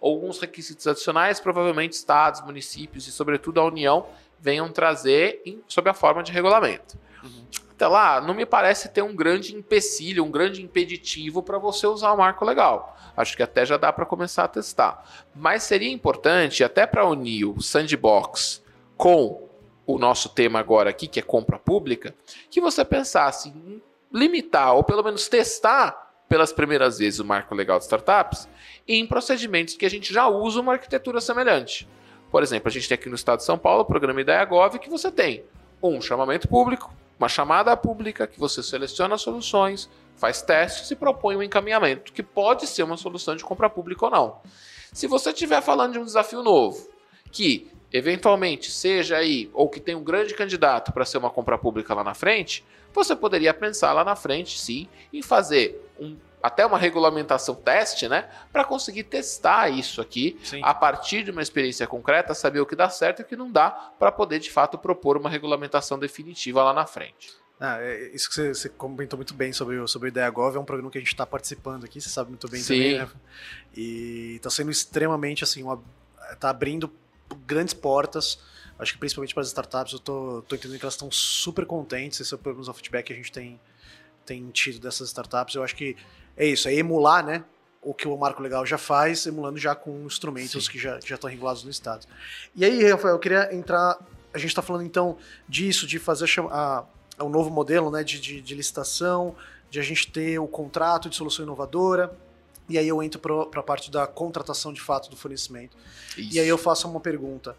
Alguns 0.00 0.38
requisitos 0.38 0.86
adicionais, 0.86 1.40
provavelmente 1.40 1.92
estados, 1.92 2.42
municípios 2.42 3.06
e, 3.06 3.12
sobretudo, 3.12 3.60
a 3.60 3.64
União 3.64 4.06
venham 4.38 4.70
trazer 4.70 5.40
em, 5.44 5.62
sob 5.66 5.88
a 5.88 5.94
forma 5.94 6.22
de 6.22 6.32
regulamento. 6.32 6.98
Uhum. 7.22 7.46
Até 7.70 7.86
lá, 7.86 8.20
não 8.22 8.32
me 8.32 8.46
parece 8.46 8.88
ter 8.88 9.02
um 9.02 9.14
grande 9.14 9.54
empecilho, 9.54 10.24
um 10.24 10.30
grande 10.30 10.62
impeditivo 10.62 11.42
para 11.42 11.58
você 11.58 11.86
usar 11.86 12.12
o 12.12 12.16
marco 12.16 12.44
legal. 12.44 12.96
Acho 13.14 13.36
que 13.36 13.42
até 13.42 13.66
já 13.66 13.76
dá 13.76 13.92
para 13.92 14.06
começar 14.06 14.44
a 14.44 14.48
testar. 14.48 15.04
Mas 15.34 15.62
seria 15.62 15.90
importante, 15.90 16.64
até 16.64 16.86
para 16.86 17.06
unir 17.06 17.44
o 17.44 17.60
sandbox 17.60 18.62
com 18.96 19.46
o 19.86 19.98
nosso 19.98 20.30
tema 20.30 20.58
agora 20.58 20.90
aqui, 20.90 21.06
que 21.06 21.20
é 21.20 21.22
compra 21.22 21.58
pública, 21.58 22.14
que 22.50 22.60
você 22.60 22.84
pensasse 22.84 23.50
em 23.50 23.82
limitar 24.12 24.74
ou 24.74 24.84
pelo 24.84 25.02
menos 25.02 25.28
testar 25.28 26.06
pelas 26.28 26.52
primeiras 26.52 26.98
vezes 26.98 27.20
o 27.20 27.24
marco 27.24 27.54
legal 27.54 27.78
de 27.78 27.84
startups 27.84 28.48
em 28.86 29.06
procedimentos 29.06 29.76
que 29.76 29.86
a 29.86 29.90
gente 29.90 30.12
já 30.12 30.26
usa 30.28 30.60
uma 30.60 30.72
arquitetura 30.72 31.20
semelhante. 31.20 31.88
Por 32.30 32.42
exemplo, 32.42 32.68
a 32.68 32.72
gente 32.72 32.88
tem 32.88 32.96
aqui 32.96 33.08
no 33.08 33.14
estado 33.14 33.38
de 33.38 33.44
São 33.44 33.58
Paulo 33.58 33.82
o 33.82 33.84
programa 33.84 34.20
IdeaGov 34.20 34.78
que 34.78 34.90
você 34.90 35.10
tem 35.10 35.44
um 35.82 36.00
chamamento 36.00 36.48
público, 36.48 36.92
uma 37.18 37.28
chamada 37.28 37.76
pública 37.76 38.26
que 38.26 38.38
você 38.38 38.62
seleciona 38.62 39.16
soluções, 39.16 39.88
faz 40.16 40.42
testes 40.42 40.90
e 40.90 40.96
propõe 40.96 41.36
um 41.36 41.42
encaminhamento, 41.42 42.12
que 42.12 42.22
pode 42.22 42.66
ser 42.66 42.82
uma 42.82 42.96
solução 42.96 43.36
de 43.36 43.44
compra 43.44 43.70
pública 43.70 44.06
ou 44.06 44.10
não. 44.10 44.40
Se 44.92 45.06
você 45.06 45.30
estiver 45.30 45.60
falando 45.62 45.92
de 45.92 45.98
um 45.98 46.04
desafio 46.04 46.42
novo, 46.42 46.88
que 47.30 47.70
eventualmente 47.92 48.70
seja 48.70 49.16
aí, 49.16 49.50
ou 49.52 49.68
que 49.68 49.80
tem 49.80 49.94
um 49.94 50.02
grande 50.02 50.34
candidato 50.34 50.92
para 50.92 51.04
ser 51.04 51.18
uma 51.18 51.30
compra 51.30 51.56
pública 51.56 51.94
lá 51.94 52.04
na 52.04 52.14
frente, 52.14 52.64
você 52.92 53.14
poderia 53.14 53.52
pensar 53.52 53.92
lá 53.92 54.04
na 54.04 54.16
frente, 54.16 54.58
sim, 54.58 54.88
em 55.12 55.22
fazer 55.22 55.80
um, 55.98 56.16
até 56.42 56.64
uma 56.64 56.78
regulamentação 56.78 57.54
teste, 57.54 58.08
né, 58.08 58.28
para 58.52 58.64
conseguir 58.64 59.04
testar 59.04 59.68
isso 59.68 60.00
aqui 60.00 60.38
sim. 60.42 60.60
a 60.62 60.72
partir 60.72 61.22
de 61.22 61.30
uma 61.30 61.42
experiência 61.42 61.86
concreta, 61.86 62.34
saber 62.34 62.60
o 62.60 62.66
que 62.66 62.76
dá 62.76 62.88
certo 62.88 63.20
e 63.20 63.22
o 63.22 63.26
que 63.26 63.36
não 63.36 63.50
dá, 63.50 63.70
para 63.98 64.12
poder 64.12 64.38
de 64.38 64.50
fato 64.50 64.78
propor 64.78 65.16
uma 65.16 65.28
regulamentação 65.28 65.98
definitiva 65.98 66.62
lá 66.62 66.72
na 66.72 66.86
frente. 66.86 67.34
Ah, 67.58 67.78
é, 67.80 68.10
isso 68.14 68.28
que 68.28 68.34
você, 68.34 68.48
você, 68.54 68.68
comentou 68.68 69.16
muito 69.16 69.32
bem 69.32 69.52
sobre, 69.52 69.78
o, 69.78 69.88
sobre 69.88 70.08
o 70.08 70.10
IdeaGov, 70.10 70.56
é 70.56 70.60
um 70.60 70.64
programa 70.64 70.90
que 70.90 70.98
a 70.98 71.00
gente 71.00 71.12
está 71.12 71.24
participando 71.24 71.84
aqui, 71.84 72.00
você 72.00 72.10
sabe 72.10 72.28
muito 72.28 72.48
bem 72.48 72.60
Sim. 72.60 72.74
também, 72.74 72.98
né? 72.98 73.08
E 73.74 74.34
está 74.36 74.50
sendo 74.50 74.70
extremamente, 74.70 75.42
assim, 75.42 75.64
está 76.32 76.50
abrindo 76.50 76.92
grandes 77.46 77.74
portas, 77.74 78.38
acho 78.78 78.92
que 78.92 78.98
principalmente 78.98 79.34
para 79.34 79.42
as 79.42 79.48
startups, 79.48 79.92
eu 79.92 79.98
tô, 79.98 80.42
tô 80.46 80.56
entendendo 80.56 80.78
que 80.78 80.84
elas 80.84 80.94
estão 80.94 81.10
super 81.10 81.66
contentes, 81.66 82.20
esse 82.20 82.32
é 82.32 82.36
o 82.36 82.38
pelo 82.38 82.56
menos 82.56 82.68
o 82.68 82.74
feedback 82.74 83.06
que 83.06 83.12
a 83.12 83.16
gente 83.16 83.32
tem, 83.32 83.60
tem 84.24 84.50
tido 84.50 84.80
dessas 84.80 85.08
startups, 85.08 85.54
eu 85.54 85.62
acho 85.62 85.74
que 85.74 85.96
é 86.36 86.46
isso, 86.46 86.68
é 86.68 86.74
emular, 86.74 87.24
né? 87.24 87.44
o 87.86 87.94
que 87.94 88.08
o 88.08 88.16
Marco 88.16 88.42
Legal 88.42 88.66
já 88.66 88.76
faz, 88.76 89.26
emulando 89.26 89.58
já 89.58 89.72
com 89.72 90.04
instrumentos 90.04 90.64
Sim. 90.64 90.72
que 90.72 90.78
já 90.78 90.98
estão 90.98 91.30
regulados 91.30 91.62
no 91.62 91.70
Estado. 91.70 92.04
E 92.52 92.64
aí, 92.64 92.90
Rafael, 92.90 93.14
eu 93.14 93.18
queria 93.20 93.54
entrar. 93.54 93.96
A 94.34 94.38
gente 94.38 94.48
está 94.48 94.60
falando 94.60 94.84
então 94.84 95.16
disso, 95.48 95.86
de 95.86 96.00
fazer 96.00 96.28
a, 96.50 96.84
é 97.16 97.22
um 97.22 97.28
novo 97.28 97.48
modelo 97.48 97.88
né, 97.88 98.02
de, 98.02 98.20
de, 98.20 98.40
de, 98.40 98.54
licitação, 98.56 99.36
de 99.70 99.78
a 99.78 99.82
gente 99.84 100.10
ter 100.10 100.36
o 100.40 100.48
contrato 100.48 101.08
de 101.08 101.14
solução 101.14 101.44
inovadora, 101.44 102.12
e 102.68 102.78
aí 102.78 102.88
eu 102.88 103.02
entro 103.02 103.20
para 103.20 103.60
a 103.60 103.62
parte 103.62 103.90
da 103.90 104.06
contratação 104.06 104.72
de 104.72 104.80
fato 104.80 105.08
do 105.08 105.16
fornecimento. 105.16 105.76
Isso. 106.16 106.36
E 106.36 106.40
aí 106.40 106.48
eu 106.48 106.58
faço 106.58 106.88
uma 106.88 107.00
pergunta. 107.00 107.56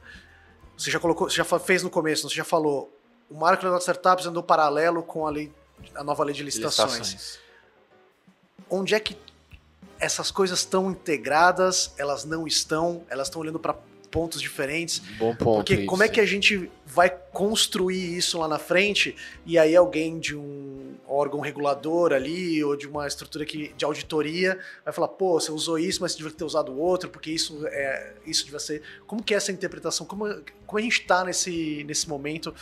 Você 0.78 0.92
já 0.92 1.00
colocou, 1.00 1.30
você 1.30 1.38
já 1.38 1.46
fez 1.60 1.82
no 1.82 1.90
começo, 1.90 2.30
você 2.30 2.36
já 2.36 2.44
falou, 2.44 2.94
o 3.30 3.36
marco 3.36 3.64
das 3.64 3.82
startups 3.82 4.26
andou 4.26 4.44
paralelo 4.44 5.02
com 5.02 5.26
a 5.26 5.30
lei, 5.30 5.52
a 5.96 6.04
nova 6.04 6.24
lei 6.24 6.36
de 6.36 6.44
licitações. 6.44 7.00
licitações. 7.00 7.40
Onde 8.70 8.94
é 8.94 9.00
que 9.00 9.18
essas 10.00 10.30
coisas 10.30 10.60
estão 10.60 10.92
integradas? 10.92 11.94
Elas 11.98 12.26
não 12.26 12.46
estão? 12.46 13.04
Elas 13.10 13.28
estão 13.28 13.42
olhando 13.42 13.60
para 13.60 13.76
pontos 14.12 14.42
diferentes. 14.42 15.00
Bom 15.18 15.36
ponto. 15.36 15.58
Porque 15.58 15.86
como 15.86 16.04
é 16.04 16.08
que 16.08 16.20
a 16.20 16.26
gente 16.26 16.70
vai 16.86 17.10
construir 17.10 18.18
isso 18.18 18.40
lá 18.40 18.48
na 18.48 18.58
frente 18.58 19.16
e 19.46 19.58
aí 19.58 19.76
alguém 19.76 20.20
de 20.20 20.36
um 20.36 20.96
órgão 21.08 21.40
regulador 21.40 22.14
ali 22.14 22.64
ou 22.64 22.76
de 22.76 22.88
uma 22.88 23.08
estrutura 23.08 23.46
que, 23.46 23.74
de 23.78 23.86
auditoria 23.86 24.58
vai 24.84 24.94
falar, 24.94 25.10
pô, 25.10 25.40
você 25.40 25.52
usou 25.52 25.78
isso, 25.78 26.02
mas 26.02 26.14
você 26.14 26.18
devia 26.18 26.34
ter 26.34 26.44
usado 26.44 26.78
outro, 26.78 27.10
porque 27.10 27.32
isso 27.32 27.66
é 27.68 28.14
isso 28.26 28.44
devia 28.46 28.60
ser. 28.60 28.82
Como 29.06 29.24
que 29.24 29.34
é 29.34 29.38
essa 29.38 29.52
interpretação? 29.52 30.06
Como, 30.06 30.26
como 30.66 30.80
a 30.80 30.82
gente 30.82 31.02
está 31.02 31.24
nesse, 31.24 31.84
nesse 31.86 32.10
momento 32.10 32.54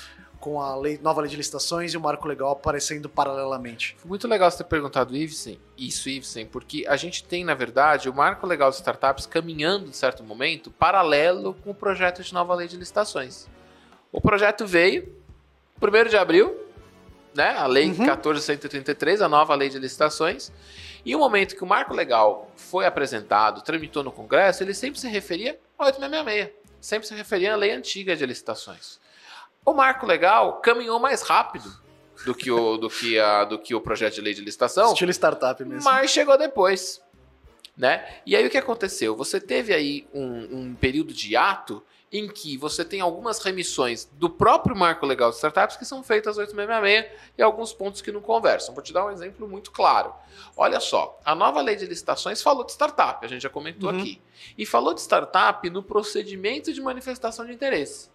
com 0.46 0.62
a 0.62 0.76
lei, 0.76 1.00
nova 1.02 1.22
lei 1.22 1.30
de 1.32 1.36
licitações 1.36 1.96
e 1.96 1.98
o 1.98 2.00
marco 2.00 2.28
legal 2.28 2.52
aparecendo 2.52 3.10
paralelamente. 3.10 3.96
Foi 3.98 4.08
muito 4.08 4.28
legal 4.28 4.52
você 4.52 4.60
ter 4.60 4.66
perguntado 4.66 5.16
Ivesen, 5.18 5.60
isso, 5.76 6.08
Ivesen, 6.08 6.46
porque 6.46 6.86
a 6.88 6.96
gente 6.96 7.24
tem, 7.24 7.44
na 7.44 7.56
verdade, 7.56 8.08
o 8.08 8.14
marco 8.14 8.46
legal 8.46 8.70
de 8.70 8.76
startups 8.76 9.26
caminhando, 9.26 9.90
de 9.90 9.98
certo 9.98 10.24
momento, 10.24 10.70
paralelo 10.70 11.56
com 11.64 11.72
o 11.72 11.74
projeto 11.74 12.22
de 12.22 12.32
nova 12.32 12.54
lei 12.54 12.68
de 12.68 12.78
licitações. 12.78 13.48
O 14.12 14.22
projeto 14.22 14.68
veio, 14.68 15.12
1 15.82 16.10
de 16.10 16.16
abril, 16.16 16.56
né, 17.34 17.58
a 17.58 17.66
lei 17.66 17.90
uhum. 17.90 17.98
1433, 17.98 19.24
a 19.24 19.28
nova 19.28 19.56
lei 19.56 19.70
de 19.70 19.80
licitações, 19.80 20.52
e 21.04 21.16
o 21.16 21.20
momento 21.20 21.56
que 21.56 21.64
o 21.64 21.68
marco 21.68 21.92
legal 21.92 22.52
foi 22.56 22.86
apresentado, 22.86 23.64
tramitou 23.64 24.04
no 24.04 24.12
Congresso, 24.12 24.62
ele 24.62 24.76
sempre 24.76 25.00
se 25.00 25.08
referia 25.08 25.60
ao 25.76 25.88
866, 25.88 26.52
sempre 26.80 27.08
se 27.08 27.16
referia 27.16 27.54
à 27.54 27.56
lei 27.56 27.72
antiga 27.72 28.16
de 28.16 28.24
licitações. 28.28 29.04
O 29.66 29.74
marco 29.74 30.06
legal 30.06 30.62
caminhou 30.62 31.00
mais 31.00 31.24
rápido 31.24 31.70
do 32.24 32.34
que 32.34 32.52
o, 32.52 32.78
do 32.78 32.90
que 32.90 33.20
a, 33.20 33.44
do 33.44 33.60
que 33.60 33.74
o 33.74 33.82
projeto 33.82 34.16
de 34.16 34.22
lei 34.22 34.34
de 34.34 34.42
licitação. 34.42 34.94
Estilo 34.94 35.12
startup 35.12 35.64
mesmo. 35.66 35.84
Mas 35.84 36.12
chegou 36.12 36.38
depois. 36.38 37.02
Né? 37.76 38.22
E 38.26 38.36
aí 38.36 38.46
o 38.46 38.50
que 38.50 38.58
aconteceu? 38.58 39.16
Você 39.18 39.42
teve 39.42 39.74
aí 39.74 40.08
um, 40.14 40.60
um 40.60 40.76
período 40.76 41.14
de 41.14 41.36
ato 41.36 41.84
em 42.12 42.30
que 42.30 42.56
você 42.56 42.86
tem 42.86 43.02
algumas 43.02 43.40
remissões 43.40 44.10
do 44.14 44.30
próprio 44.30 44.74
marco 44.74 45.06
legal 45.06 45.30
de 45.30 45.36
startups 45.36 45.76
que 45.76 45.84
são 45.84 46.02
feitas 46.02 46.38
866 46.38 47.12
e 47.38 47.42
alguns 47.42 47.74
pontos 47.74 48.02
que 48.02 48.12
não 48.12 48.22
conversam. 48.22 48.74
Vou 48.74 48.82
te 48.82 48.94
dar 48.94 49.06
um 49.06 49.12
exemplo 49.12 49.46
muito 49.50 49.72
claro. 49.72 50.14
Olha 50.56 50.80
só, 50.80 51.20
a 51.26 51.36
nova 51.36 51.62
lei 51.62 51.76
de 51.76 51.86
licitações 51.86 52.42
falou 52.42 52.64
de 52.64 52.72
startup, 52.72 53.26
a 53.26 53.28
gente 53.28 53.42
já 53.42 53.50
comentou 53.50 53.92
uhum. 53.92 54.00
aqui. 54.00 54.22
E 54.58 54.66
falou 54.66 54.94
de 54.94 55.02
startup 55.02 55.70
no 55.70 55.84
procedimento 55.84 56.72
de 56.72 56.80
manifestação 56.80 57.46
de 57.46 57.52
interesse. 57.52 58.15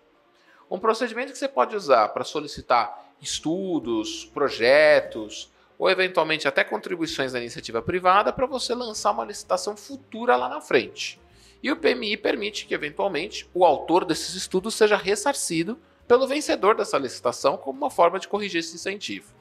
Um 0.71 0.79
procedimento 0.79 1.33
que 1.33 1.39
você 1.39 1.49
pode 1.49 1.75
usar 1.75 2.09
para 2.11 2.23
solicitar 2.23 3.13
estudos, 3.21 4.25
projetos 4.27 5.51
ou 5.77 5.91
eventualmente 5.91 6.47
até 6.47 6.63
contribuições 6.63 7.33
da 7.33 7.41
iniciativa 7.41 7.83
privada 7.83 8.33
para 8.33 8.47
você 8.47 8.73
lançar 8.73 9.11
uma 9.11 9.25
licitação 9.25 9.77
futura 9.77 10.37
lá 10.37 10.49
na 10.49 10.61
frente. 10.61 11.21
E 11.61 11.73
o 11.73 11.77
PMI 11.77 12.17
permite 12.17 12.67
que, 12.67 12.75
eventualmente, 12.75 13.51
o 13.53 13.65
autor 13.65 14.05
desses 14.05 14.35
estudos 14.35 14.75
seja 14.75 14.97
ressarcido 14.97 15.79
pelo 16.07 16.27
vencedor 16.27 16.77
dessa 16.77 16.99
licitação 16.99 17.57
como 17.57 17.79
uma 17.79 17.91
forma 17.91 18.21
de 18.21 18.29
corrigir 18.29 18.61
esse 18.61 18.77
incentivo. 18.77 19.35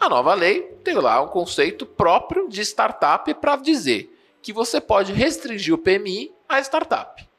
A 0.00 0.08
nova 0.08 0.34
lei 0.34 0.62
tem 0.82 0.94
lá 0.94 1.20
um 1.20 1.28
conceito 1.28 1.84
próprio 1.84 2.48
de 2.48 2.62
startup 2.62 3.32
para 3.34 3.56
dizer 3.56 4.10
que 4.40 4.52
você 4.52 4.80
pode 4.80 5.12
restringir 5.12 5.74
o 5.74 5.78
PMI 5.78 6.34
à 6.48 6.60
startup 6.60 7.33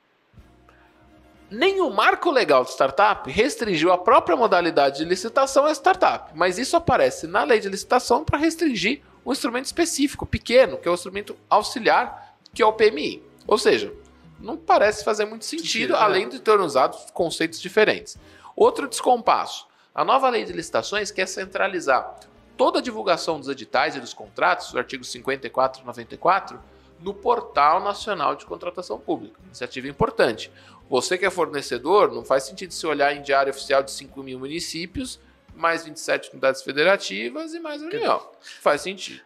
nem 1.56 1.80
o 1.80 1.90
marco 1.90 2.30
legal 2.30 2.66
de 2.66 2.72
startup 2.72 3.32
restringiu 3.32 3.92
a 3.94 3.98
própria 3.98 4.36
modalidade 4.36 4.98
de 4.98 5.06
licitação 5.06 5.66
à 5.66 5.72
startup, 5.72 6.32
mas 6.36 6.58
isso 6.58 6.76
aparece 6.76 7.28
na 7.28 7.44
lei 7.44 7.62
de 7.62 7.70
licitação 7.70 8.26
para 8.26 8.38
restringir 8.38 9.02
um 9.26 9.32
instrumento 9.32 9.66
específico, 9.66 10.26
pequeno, 10.26 10.78
que 10.78 10.88
é 10.88 10.92
o 10.92 10.94
instrumento 10.94 11.36
auxiliar, 11.50 12.36
que 12.54 12.62
é 12.62 12.66
o 12.66 12.74
PMI. 12.74 13.24
Ou 13.48 13.58
seja, 13.58 13.94
não 14.38 14.58
parece 14.58 15.04
fazer 15.06 15.24
muito 15.26 15.46
sentido, 15.46 15.94
né? 15.94 16.00
além 16.00 16.28
de 16.28 16.40
ter 16.40 16.60
usado 16.60 16.98
conceitos 17.14 17.62
diferentes. 17.62 18.18
Outro 18.54 18.88
descompasso. 18.88 19.66
A 19.94 20.04
nova 20.04 20.30
lei 20.30 20.44
de 20.44 20.52
licitações 20.52 21.10
quer 21.10 21.26
centralizar 21.26 22.20
toda 22.58 22.80
a 22.80 22.82
divulgação 22.82 23.40
dos 23.40 23.48
editais 23.48 23.96
e 23.96 24.02
dos 24.02 24.14
contratos, 24.14 24.74
o 24.74 24.78
artigo 24.78 25.06
54 25.06 25.82
e 25.82 25.86
94, 25.86 26.60
no 27.00 27.14
Portal 27.14 27.82
Nacional 27.82 28.36
de 28.36 28.46
Contratação 28.46 29.00
Pública. 29.00 29.40
Iniciativa 29.46 29.88
importante. 29.88 30.52
Você 30.90 31.18
que 31.18 31.26
é 31.26 31.30
fornecedor, 31.30 32.12
não 32.12 32.24
faz 32.24 32.44
sentido 32.44 32.74
se 32.74 32.86
olhar 32.86 33.16
em 33.16 33.22
diário 33.22 33.52
oficial 33.52 33.82
de 33.82 33.92
5 33.92 34.22
mil 34.22 34.40
municípios 34.40 35.20
mais 35.56 35.86
27 35.86 36.32
unidades 36.32 36.62
federativas 36.62 37.54
e 37.54 37.60
mais 37.60 37.82
a 37.82 37.86
União. 37.86 38.30
Faz 38.62 38.82
sentido. 38.82 39.22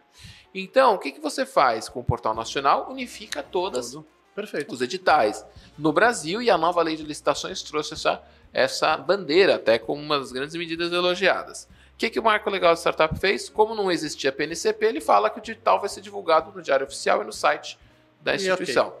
Então, 0.54 0.94
o 0.94 0.98
que, 0.98 1.12
que 1.12 1.20
você 1.20 1.44
faz 1.44 1.88
com 1.88 2.00
o 2.00 2.04
Portal 2.04 2.34
Nacional? 2.34 2.90
Unifica 2.90 3.42
todas. 3.42 3.96
Perfeito. 4.34 4.72
os 4.72 4.80
editais 4.80 5.44
no 5.76 5.92
Brasil 5.92 6.40
e 6.40 6.48
a 6.48 6.56
nova 6.56 6.80
lei 6.82 6.96
de 6.96 7.02
licitações 7.02 7.62
trouxe 7.62 7.94
essa, 7.94 8.22
essa 8.52 8.96
bandeira, 8.96 9.56
até 9.56 9.76
como 9.78 10.00
uma 10.00 10.18
das 10.18 10.30
grandes 10.30 10.54
medidas 10.54 10.92
elogiadas. 10.92 11.68
O 11.94 11.98
que, 11.98 12.08
que 12.08 12.18
o 12.18 12.22
Marco 12.22 12.48
Legal 12.48 12.72
de 12.72 12.78
Startup 12.78 13.18
fez? 13.18 13.50
Como 13.50 13.74
não 13.74 13.90
existia 13.90 14.32
PNCP, 14.32 14.86
ele 14.86 15.00
fala 15.00 15.28
que 15.28 15.40
o 15.40 15.42
digital 15.42 15.80
vai 15.80 15.88
ser 15.88 16.00
divulgado 16.00 16.52
no 16.52 16.62
Diário 16.62 16.86
Oficial 16.86 17.22
e 17.22 17.24
no 17.24 17.32
site 17.32 17.76
da 18.22 18.32
E 18.32 18.36
instituição. 18.36 18.94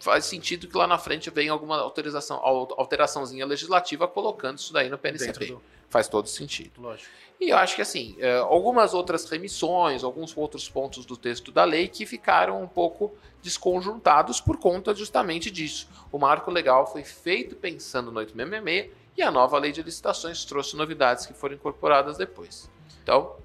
Faz 0.00 0.24
sentido 0.26 0.66
que 0.68 0.76
lá 0.76 0.86
na 0.86 0.98
frente 0.98 1.30
venha 1.30 1.52
alguma 1.52 1.78
autorização, 1.78 2.36
al- 2.42 2.74
alteraçãozinha 2.76 3.46
legislativa 3.46 4.06
colocando 4.06 4.58
isso 4.58 4.72
daí 4.72 4.88
no 4.88 4.98
PNCP. 4.98 5.38
Dentro 5.38 5.62
Faz 5.88 6.08
todo 6.08 6.26
sentido. 6.28 6.72
do. 6.74 6.82
Lógico. 6.82 7.08
E 7.40 7.50
eu 7.50 7.56
acho 7.56 7.76
que 7.76 7.82
assim, 7.82 8.16
é, 8.18 8.38
algumas 8.38 8.92
outras 8.94 9.28
remissões, 9.28 10.02
alguns 10.02 10.36
outros 10.36 10.68
pontos 10.68 11.04
do 11.06 11.16
texto 11.16 11.52
da 11.52 11.64
lei 11.64 11.88
que 11.88 12.04
ficaram 12.04 12.60
um 12.62 12.66
pouco 12.66 13.14
desconjuntados 13.42 14.40
por 14.40 14.56
conta 14.58 14.94
justamente 14.94 15.50
disso. 15.50 15.88
O 16.10 16.18
marco 16.18 16.50
legal 16.50 16.90
foi 16.90 17.04
feito 17.04 17.54
pensando 17.54 18.10
no 18.10 18.18
866 18.18 18.90
e 19.16 19.22
a 19.22 19.30
nova 19.30 19.58
lei 19.58 19.70
de 19.72 19.82
licitações 19.82 20.44
trouxe 20.44 20.76
novidades 20.76 21.24
que 21.26 21.32
foram 21.32 21.54
incorporadas 21.54 22.16
depois. 22.16 22.68
Então, 23.02 23.36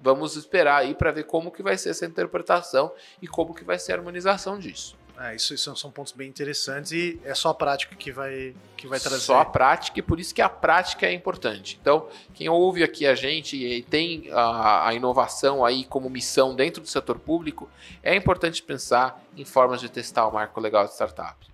vamos 0.00 0.34
esperar 0.36 0.78
aí 0.78 0.94
para 0.94 1.12
ver 1.12 1.24
como 1.24 1.50
que 1.52 1.62
vai 1.62 1.78
ser 1.78 1.90
essa 1.90 2.04
interpretação 2.04 2.92
e 3.20 3.28
como 3.28 3.54
que 3.54 3.62
vai 3.64 3.78
ser 3.78 3.92
a 3.92 3.96
harmonização 3.96 4.58
disso. 4.58 4.96
É, 5.22 5.36
isso, 5.36 5.54
isso 5.54 5.76
são 5.76 5.88
pontos 5.88 6.12
bem 6.12 6.28
interessantes 6.28 6.90
e 6.90 7.20
é 7.24 7.32
só 7.32 7.50
a 7.50 7.54
prática 7.54 7.94
que 7.94 8.10
vai, 8.10 8.56
que 8.76 8.88
vai 8.88 8.98
trazer. 8.98 9.20
Só 9.20 9.38
a 9.38 9.44
prática, 9.44 10.00
e 10.00 10.02
por 10.02 10.18
isso 10.18 10.34
que 10.34 10.42
a 10.42 10.48
prática 10.48 11.06
é 11.06 11.12
importante. 11.12 11.78
Então, 11.80 12.08
quem 12.34 12.48
ouve 12.48 12.82
aqui 12.82 13.06
a 13.06 13.14
gente 13.14 13.56
e 13.56 13.84
tem 13.84 14.28
a, 14.32 14.88
a 14.88 14.94
inovação 14.94 15.64
aí 15.64 15.84
como 15.84 16.10
missão 16.10 16.56
dentro 16.56 16.82
do 16.82 16.88
setor 16.88 17.20
público, 17.20 17.70
é 18.02 18.16
importante 18.16 18.60
pensar 18.64 19.22
em 19.36 19.44
formas 19.44 19.80
de 19.80 19.88
testar 19.88 20.26
o 20.26 20.32
marco 20.32 20.60
legal 20.60 20.84
de 20.86 20.92
startup. 20.92 21.46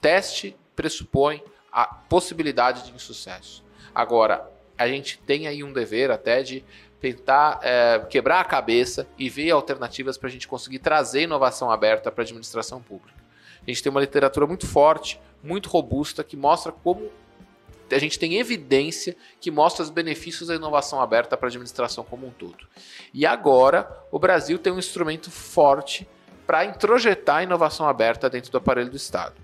Teste 0.00 0.56
pressupõe 0.74 1.44
a 1.70 1.84
possibilidade 1.86 2.84
de 2.84 2.94
insucesso. 2.94 3.62
Agora, 3.94 4.50
a 4.78 4.88
gente 4.88 5.18
tem 5.18 5.46
aí 5.46 5.62
um 5.62 5.72
dever 5.72 6.10
até 6.10 6.42
de 6.42 6.64
tentar 7.02 7.58
é, 7.64 7.98
quebrar 8.08 8.38
a 8.38 8.44
cabeça 8.44 9.08
e 9.18 9.28
ver 9.28 9.50
alternativas 9.50 10.16
para 10.16 10.28
a 10.28 10.30
gente 10.30 10.46
conseguir 10.46 10.78
trazer 10.78 11.22
inovação 11.22 11.68
aberta 11.68 12.12
para 12.12 12.22
a 12.22 12.24
administração 12.24 12.80
pública. 12.80 13.20
A 13.60 13.68
gente 13.68 13.82
tem 13.82 13.90
uma 13.90 14.00
literatura 14.00 14.46
muito 14.46 14.68
forte, 14.68 15.20
muito 15.42 15.68
robusta, 15.68 16.22
que 16.22 16.36
mostra 16.36 16.70
como 16.70 17.10
a 17.90 17.98
gente 17.98 18.18
tem 18.18 18.36
evidência 18.38 19.16
que 19.40 19.50
mostra 19.50 19.82
os 19.82 19.90
benefícios 19.90 20.48
da 20.48 20.54
inovação 20.54 21.00
aberta 21.00 21.36
para 21.36 21.48
a 21.48 21.50
administração 21.50 22.04
como 22.04 22.26
um 22.26 22.30
todo. 22.30 22.66
E 23.12 23.26
agora, 23.26 23.90
o 24.10 24.18
Brasil 24.18 24.58
tem 24.58 24.72
um 24.72 24.78
instrumento 24.78 25.30
forte 25.30 26.08
para 26.46 26.64
introjetar 26.64 27.38
a 27.38 27.42
inovação 27.42 27.86
aberta 27.86 28.30
dentro 28.30 28.50
do 28.50 28.58
aparelho 28.58 28.88
do 28.88 28.96
Estado. 28.96 29.34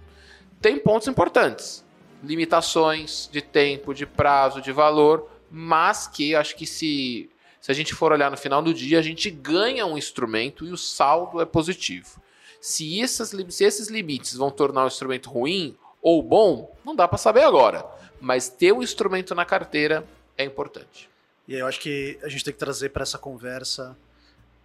Tem 0.63 0.79
pontos 0.79 1.09
importantes, 1.09 1.85
limitações 2.23 3.29
de 3.31 3.43
tempo, 3.43 3.93
de 3.93 4.07
prazo, 4.07 4.63
de 4.63 4.73
valor, 4.73 5.29
mas 5.51 6.07
que 6.07 6.35
acho 6.35 6.57
que 6.57 6.67
se, 6.67 7.29
se 7.69 7.73
a 7.73 7.75
gente 7.75 7.95
for 7.95 8.13
olhar 8.13 8.31
no 8.31 8.37
final 8.39 8.63
do 8.63 8.73
dia, 8.73 8.99
a 8.99 9.03
gente 9.03 9.31
ganha 9.31 9.85
um 9.85 9.99
instrumento 9.99 10.65
e 10.65 10.73
o 10.73 10.77
saldo 10.79 11.39
é 11.39 11.45
positivo. 11.45 12.19
Se, 12.63 12.99
essas, 13.03 13.29
se 13.51 13.63
esses 13.63 13.89
limites 13.89 14.33
vão 14.35 14.51
tornar 14.51 14.85
o 14.85 14.87
instrumento 14.87 15.29
ruim 15.29 15.77
ou 16.01 16.23
bom, 16.23 16.75
não 16.83 16.97
dá 16.97 17.07
para 17.07 17.19
saber 17.19 17.43
agora. 17.43 17.85
Mas 18.23 18.49
ter 18.49 18.73
o 18.73 18.83
instrumento 18.83 19.35
na 19.35 19.45
carteira 19.45 20.03
é 20.39 20.45
importante. 20.45 21.11
E 21.47 21.53
aí 21.55 21.61
eu 21.61 21.67
acho 21.67 21.79
que 21.79 22.19
a 22.23 22.29
gente 22.31 22.43
tem 22.43 22.55
que 22.55 22.59
trazer 22.59 22.89
para 22.89 23.03
essa 23.03 23.19
conversa 23.19 23.95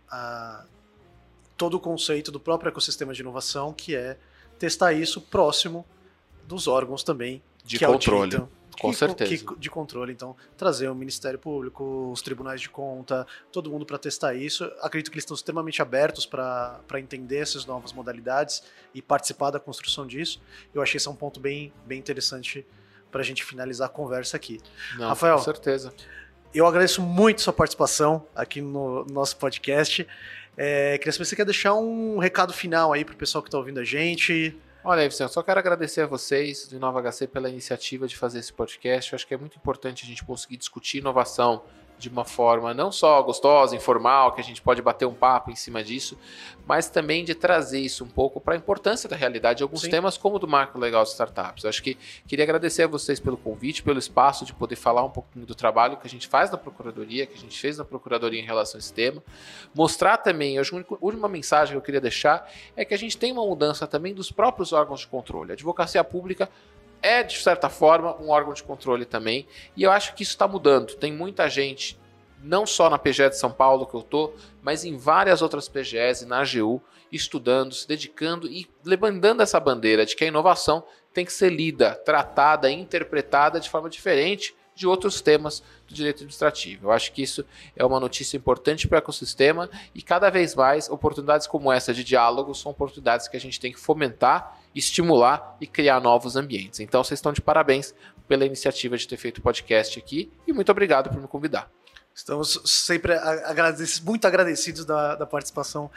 a- 0.10 0.64
todo 1.58 1.74
o 1.76 1.82
conceito 1.82 2.32
do 2.32 2.40
próprio 2.40 2.70
ecossistema 2.70 3.14
de 3.14 3.20
inovação, 3.20 3.74
que 3.74 3.98
é 3.98 4.18
testar 4.58 4.94
isso 4.94 5.20
próximo 5.20 5.86
dos 6.48 6.70
órgãos 6.70 7.04
também 7.04 7.42
De 7.66 7.78
que 7.78 7.86
controle. 7.86 8.22
auditam. 8.38 8.50
Com 8.80 8.92
que- 8.92 8.98
certeza. 8.98 9.46
que- 9.46 9.56
de 9.60 9.70
controle, 9.70 10.12
então, 10.12 10.36
trazer 10.58 10.88
o 10.90 10.96
Ministério 10.96 11.38
Público, 11.40 12.12
os 12.12 12.22
tribunais 12.22 12.62
de 12.62 12.70
conta, 12.70 13.26
todo 13.52 13.70
mundo 13.70 13.86
para 13.86 13.98
testar 13.98 14.34
isso. 14.34 14.64
Acredito 14.82 15.10
que 15.12 15.16
eles 15.16 15.24
estão 15.24 15.36
extremamente 15.36 15.82
abertos 15.82 16.26
para 16.26 16.82
entender 16.96 17.38
essas 17.38 17.66
novas 17.66 17.94
modalidades 17.94 18.64
e 18.94 19.02
participar 19.02 19.52
da 19.52 19.60
construção 19.60 20.06
disso. 20.08 20.42
Eu 20.74 20.82
achei 20.82 20.98
esse 20.98 21.08
é 21.08 21.12
um 21.12 21.16
ponto 21.16 21.40
bem, 21.40 21.72
bem 21.86 22.00
interessante 22.00 22.66
para 23.12 23.22
a 23.22 23.24
gente 23.24 23.44
finalizar 23.44 23.88
a 23.88 23.90
conversa 23.92 24.38
aqui. 24.38 24.60
Não, 24.98 25.08
Rafael. 25.10 25.38
Com 25.38 25.44
certeza. 25.44 25.94
Eu 26.54 26.66
agradeço 26.68 27.02
muito 27.02 27.42
sua 27.42 27.54
participação 27.54 28.28
aqui 28.36 28.62
no 28.62 29.06
nosso 29.06 29.38
podcast. 29.38 30.08
É, 30.56 30.98
queria 31.00 31.12
saber 31.12 31.26
se 31.26 31.30
você 31.32 31.36
quer 31.36 31.46
deixar 31.46 31.74
um 31.74 32.20
recado 32.20 32.54
final 32.54 32.94
aí 32.94 33.04
pro 33.04 33.16
pessoal 33.16 33.42
que 33.42 33.48
está 33.48 33.58
ouvindo 33.58 33.80
a 33.80 33.84
gente. 33.84 34.56
Olha, 34.86 35.02
eu 35.06 35.30
só 35.30 35.42
quero 35.42 35.60
agradecer 35.60 36.02
a 36.02 36.06
vocês 36.06 36.68
do 36.68 36.76
Inova 36.76 37.02
HC 37.02 37.28
pela 37.28 37.50
iniciativa 37.50 38.06
de 38.06 38.18
fazer 38.18 38.40
esse 38.40 38.52
podcast. 38.52 39.14
Eu 39.14 39.16
acho 39.16 39.26
que 39.26 39.34
é 39.34 39.38
muito 39.38 39.56
importante 39.56 40.04
a 40.04 40.06
gente 40.06 40.26
conseguir 40.26 40.58
discutir 40.58 40.98
inovação 40.98 41.64
de 41.98 42.10
uma 42.10 42.26
forma 42.26 42.74
não 42.74 42.92
só 42.92 43.22
gostosa, 43.22 43.76
informal, 43.76 44.34
que 44.34 44.42
a 44.42 44.44
gente 44.44 44.62
pode 44.62 44.82
bater 44.82 45.06
um 45.06 45.14
papo 45.14 45.52
em 45.52 45.56
cima 45.56 45.84
disso, 45.84 46.18
mas 46.66 46.90
também 46.90 47.24
de 47.24 47.36
trazer 47.36 47.80
isso 47.80 48.04
um 48.04 48.08
pouco 48.08 48.40
para 48.40 48.54
a 48.54 48.58
importância 48.58 49.08
da 49.10 49.16
realidade 49.16 49.58
de 49.58 49.64
alguns 49.64 49.82
Sim. 49.82 49.90
temas 49.90 50.18
como 50.18 50.38
o 50.38 50.40
do 50.40 50.48
marco 50.48 50.80
legal 50.80 51.04
de 51.04 51.10
startups. 51.10 51.64
Eu 51.64 51.70
acho 51.70 51.84
que 51.84 51.98
queria 52.28 52.44
agradecer 52.44 52.84
a 52.84 52.88
vocês 52.88 53.20
pelo 53.20 53.38
convite, 53.38 53.84
pelo 53.84 54.00
espaço 54.00 54.46
de 54.46 54.54
poder 54.54 54.76
falar 54.76 55.04
um 55.04 55.10
pouquinho 55.10 55.46
do 55.46 55.56
trabalho 55.56 55.98
que 55.98 56.08
a 56.08 56.10
gente 56.10 56.28
faz 56.28 56.52
na 56.52 56.58
Procuradoria, 56.58 57.26
que 57.26 57.36
a 57.36 57.40
gente 57.40 57.60
fez 57.60 57.78
na 57.78 57.86
Procuradoria 57.86 58.40
em 58.40 58.46
relação 58.46 58.78
a 58.78 58.80
esse 58.80 58.94
tema. 58.94 59.22
Mostrar 59.74 60.18
também, 60.18 60.58
acho 60.60 60.72
que 60.84 60.94
a 60.94 60.98
última 61.02 61.28
mensagem 61.28 61.74
que 61.74 61.78
eu 61.78 61.82
queria 61.82 62.02
deixar 62.02 62.50
é 62.76 62.86
que 62.86 62.94
a 62.94 62.98
gente 62.98 63.18
tem 63.18 63.32
uma 63.32 63.46
mudança 63.46 63.86
também 63.86 64.14
dos 64.14 64.32
próprios 64.32 64.72
órgãos 64.74 65.02
de 65.02 65.08
controle. 65.08 65.52
A 65.52 65.54
advocacia 65.54 66.04
pública 66.04 66.50
é, 67.04 67.22
de 67.22 67.38
certa 67.38 67.70
forma, 67.70 68.16
um 68.20 68.30
órgão 68.30 68.54
de 68.54 68.64
controle 68.64 69.06
também, 69.06 69.46
e 69.76 69.84
eu 69.84 69.92
acho 69.92 70.16
que 70.16 70.24
isso 70.24 70.32
está 70.32 70.48
mudando. 70.48 70.96
Tem 70.96 71.12
muita 71.12 71.50
gente, 71.50 72.00
não 72.42 72.66
só 72.66 72.90
na 72.90 72.98
PGE 72.98 73.30
de 73.30 73.38
São 73.38 73.52
Paulo 73.52 73.86
que 73.86 73.94
eu 73.94 74.00
estou, 74.00 74.36
mas 74.62 74.86
em 74.86 74.98
várias 74.98 75.42
outras 75.42 75.68
PGEs 75.68 76.22
e 76.22 76.26
na 76.26 76.40
AGU, 76.40 76.82
estudando, 77.12 77.76
se 77.76 77.88
dedicando 77.88 78.48
e 78.48 78.68
levantando 78.84 79.44
essa 79.44 79.60
bandeira 79.60 80.06
de 80.06 80.16
que 80.16 80.24
a 80.24 80.28
inovação 80.28 80.84
tem 81.14 81.24
que 81.26 81.34
ser 81.34 81.50
lida, 81.50 81.94
tratada 81.94 82.72
interpretada 82.72 83.60
de 83.60 83.70
forma 83.70 83.90
diferente 83.90 84.56
de 84.76 84.88
outros 84.88 85.22
temas 85.22 85.64
do 85.88 85.94
direito 85.94 86.18
administrativo. 86.18 86.88
Eu 86.88 86.92
acho 86.92 87.12
que 87.12 87.22
isso 87.22 87.46
é 87.76 87.86
uma 87.86 88.00
notícia 88.00 88.38
importante 88.38 88.88
para 88.88 88.96
o 88.96 89.00
ecossistema 89.00 89.70
e 89.94 90.02
cada 90.02 90.30
vez 90.30 90.56
mais 90.56 90.90
oportunidades 90.90 91.48
como 91.48 91.72
essa 91.72 91.94
de 91.94 92.04
diálogo 92.04 92.54
são 92.54 92.72
oportunidades 92.72 93.28
que 93.28 93.38
a 93.38 93.40
gente 93.40 93.60
tem 93.60 93.72
que 93.72 93.80
fomentar, 93.80 94.60
estimular 94.74 95.58
e 95.62 95.68
criar 95.68 96.00
novos 96.00 96.36
ambientes. 96.36 96.80
Então 96.80 97.04
vocês 97.04 97.20
estão 97.20 97.34
de 97.34 97.42
parabéns 97.42 97.94
pela 98.28 98.46
iniciativa 98.46 98.98
de 98.98 99.08
ter 99.08 99.18
feito 99.18 99.38
o 99.40 99.42
podcast 99.42 100.00
aqui 100.00 100.32
e 100.48 100.54
muito 100.54 100.72
obrigado 100.72 101.10
por 101.10 101.22
me 101.22 101.28
convidar. 101.28 101.70
Estamos 102.16 102.62
sempre 102.66 103.14
a- 103.14 103.50
agradecidos, 103.50 104.00
muito 104.02 104.26
agradecidos 104.28 104.86
da, 104.86 105.16
da 105.16 105.26
participação, 105.26 105.90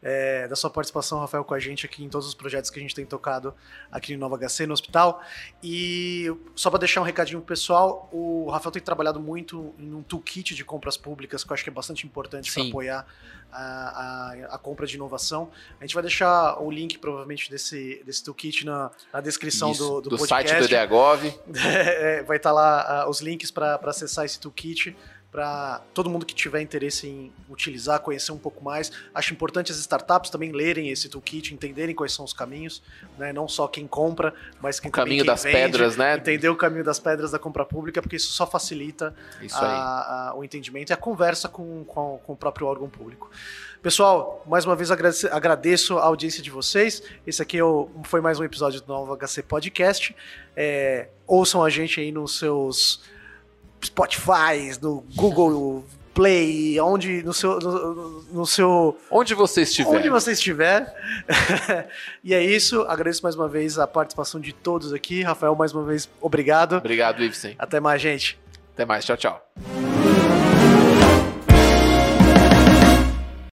é, 0.00 0.46
da 0.46 0.54
sua 0.54 0.70
participação, 0.70 1.18
Rafael, 1.18 1.42
com 1.44 1.54
a 1.54 1.58
gente 1.58 1.84
aqui 1.86 2.04
em 2.04 2.08
todos 2.08 2.28
os 2.28 2.34
projetos 2.34 2.70
que 2.70 2.78
a 2.78 2.82
gente 2.82 2.94
tem 2.94 3.04
tocado 3.04 3.54
aqui 3.90 4.12
no 4.14 4.20
Nova 4.20 4.36
HC, 4.36 4.66
no 4.66 4.72
hospital. 4.74 5.22
E 5.62 6.30
só 6.54 6.70
para 6.70 6.80
deixar 6.80 7.00
um 7.00 7.04
recadinho 7.04 7.40
pro 7.40 7.48
pessoal, 7.48 8.08
o 8.12 8.48
Rafael 8.50 8.70
tem 8.70 8.82
trabalhado 8.82 9.18
muito 9.18 9.74
em 9.78 9.92
um 9.94 10.02
toolkit 10.02 10.54
de 10.54 10.64
compras 10.64 10.96
públicas, 10.96 11.42
que 11.42 11.50
eu 11.50 11.54
acho 11.54 11.64
que 11.64 11.70
é 11.70 11.72
bastante 11.72 12.06
importante 12.06 12.52
para 12.52 12.64
apoiar 12.68 13.06
a, 13.50 13.62
a, 13.62 14.54
a 14.54 14.58
compra 14.58 14.86
de 14.86 14.96
inovação. 14.96 15.50
A 15.80 15.84
gente 15.84 15.94
vai 15.94 16.02
deixar 16.02 16.60
o 16.60 16.70
link, 16.70 16.98
provavelmente, 16.98 17.50
desse, 17.50 18.02
desse 18.04 18.22
toolkit 18.22 18.66
na, 18.66 18.90
na 19.12 19.20
descrição 19.20 19.72
Isso, 19.72 20.00
do, 20.02 20.10
do, 20.10 20.18
site 20.18 20.50
podcast. 20.50 20.68
do 20.68 20.74
EDAGOV. 20.74 21.34
É, 21.64 22.22
vai 22.24 22.36
estar 22.36 22.52
lá 22.52 23.02
ah, 23.02 23.08
os 23.08 23.20
links 23.20 23.50
para 23.50 23.80
acessar 23.84 24.24
esse 24.24 24.38
toolkit 24.38 24.96
para 25.34 25.80
todo 25.92 26.08
mundo 26.08 26.24
que 26.24 26.32
tiver 26.32 26.60
interesse 26.60 27.08
em 27.08 27.32
utilizar, 27.50 27.98
conhecer 27.98 28.30
um 28.30 28.38
pouco 28.38 28.62
mais. 28.62 28.92
Acho 29.12 29.32
importante 29.34 29.72
as 29.72 29.78
startups 29.78 30.30
também 30.30 30.52
lerem 30.52 30.90
esse 30.90 31.08
toolkit, 31.08 31.52
entenderem 31.52 31.92
quais 31.92 32.12
são 32.12 32.24
os 32.24 32.32
caminhos, 32.32 32.80
né? 33.18 33.32
não 33.32 33.48
só 33.48 33.66
quem 33.66 33.84
compra, 33.84 34.32
mas 34.62 34.78
quem 34.78 34.90
O 34.90 34.92
caminho 34.92 35.24
quem 35.24 35.26
das 35.32 35.42
vende, 35.42 35.56
pedras, 35.56 35.96
né? 35.96 36.14
Entender 36.16 36.48
o 36.48 36.54
caminho 36.54 36.84
das 36.84 37.00
pedras 37.00 37.32
da 37.32 37.38
compra 37.40 37.64
pública, 37.64 38.00
porque 38.00 38.14
isso 38.14 38.30
só 38.32 38.46
facilita 38.46 39.12
Isso 39.42 39.56
a- 39.56 40.28
a- 40.30 40.34
o 40.36 40.44
entendimento 40.44 40.90
e 40.90 40.92
a 40.92 40.96
conversa 40.96 41.48
com, 41.48 41.82
com, 41.84 42.20
com 42.24 42.32
o 42.34 42.36
próprio 42.36 42.68
órgão 42.68 42.88
público. 42.88 43.28
Pessoal, 43.82 44.40
mais 44.46 44.64
uma 44.64 44.76
vez 44.76 44.88
agradeço 44.92 45.98
a 45.98 46.04
audiência 46.04 46.44
de 46.44 46.48
vocês. 46.50 47.02
Esse 47.26 47.42
aqui 47.42 47.58
é 47.58 47.62
foi 48.04 48.20
mais 48.20 48.38
um 48.38 48.44
episódio 48.44 48.80
do 48.80 48.86
Novo 48.86 49.16
HC 49.16 49.42
Podcast. 49.42 50.14
É, 50.56 51.08
ouçam 51.26 51.60
a 51.60 51.68
gente 51.68 51.98
aí 51.98 52.12
nos 52.12 52.38
seus 52.38 53.02
Spotify, 53.86 54.76
no 54.80 55.04
Google 55.14 55.84
Play, 56.14 56.78
onde 56.80 57.22
no 57.22 57.34
seu, 57.34 57.58
no, 57.58 58.22
no 58.32 58.46
seu 58.46 58.96
Onde 59.10 59.34
você 59.34 59.62
estiver. 59.62 59.88
onde 59.90 60.08
você 60.08 60.32
estiver. 60.32 60.94
e 62.22 62.32
é 62.32 62.42
isso. 62.42 62.82
Agradeço 62.82 63.22
mais 63.22 63.34
uma 63.34 63.48
vez 63.48 63.78
a 63.78 63.86
participação 63.86 64.40
de 64.40 64.52
todos 64.52 64.92
aqui. 64.92 65.22
Rafael, 65.22 65.56
mais 65.56 65.72
uma 65.72 65.82
vez, 65.82 66.08
obrigado. 66.20 66.76
Obrigado, 66.76 67.22
Ivsen. 67.22 67.56
Até 67.58 67.80
mais, 67.80 68.00
gente. 68.00 68.38
Até 68.74 68.84
mais. 68.84 69.04
Tchau, 69.04 69.16
tchau. 69.16 69.93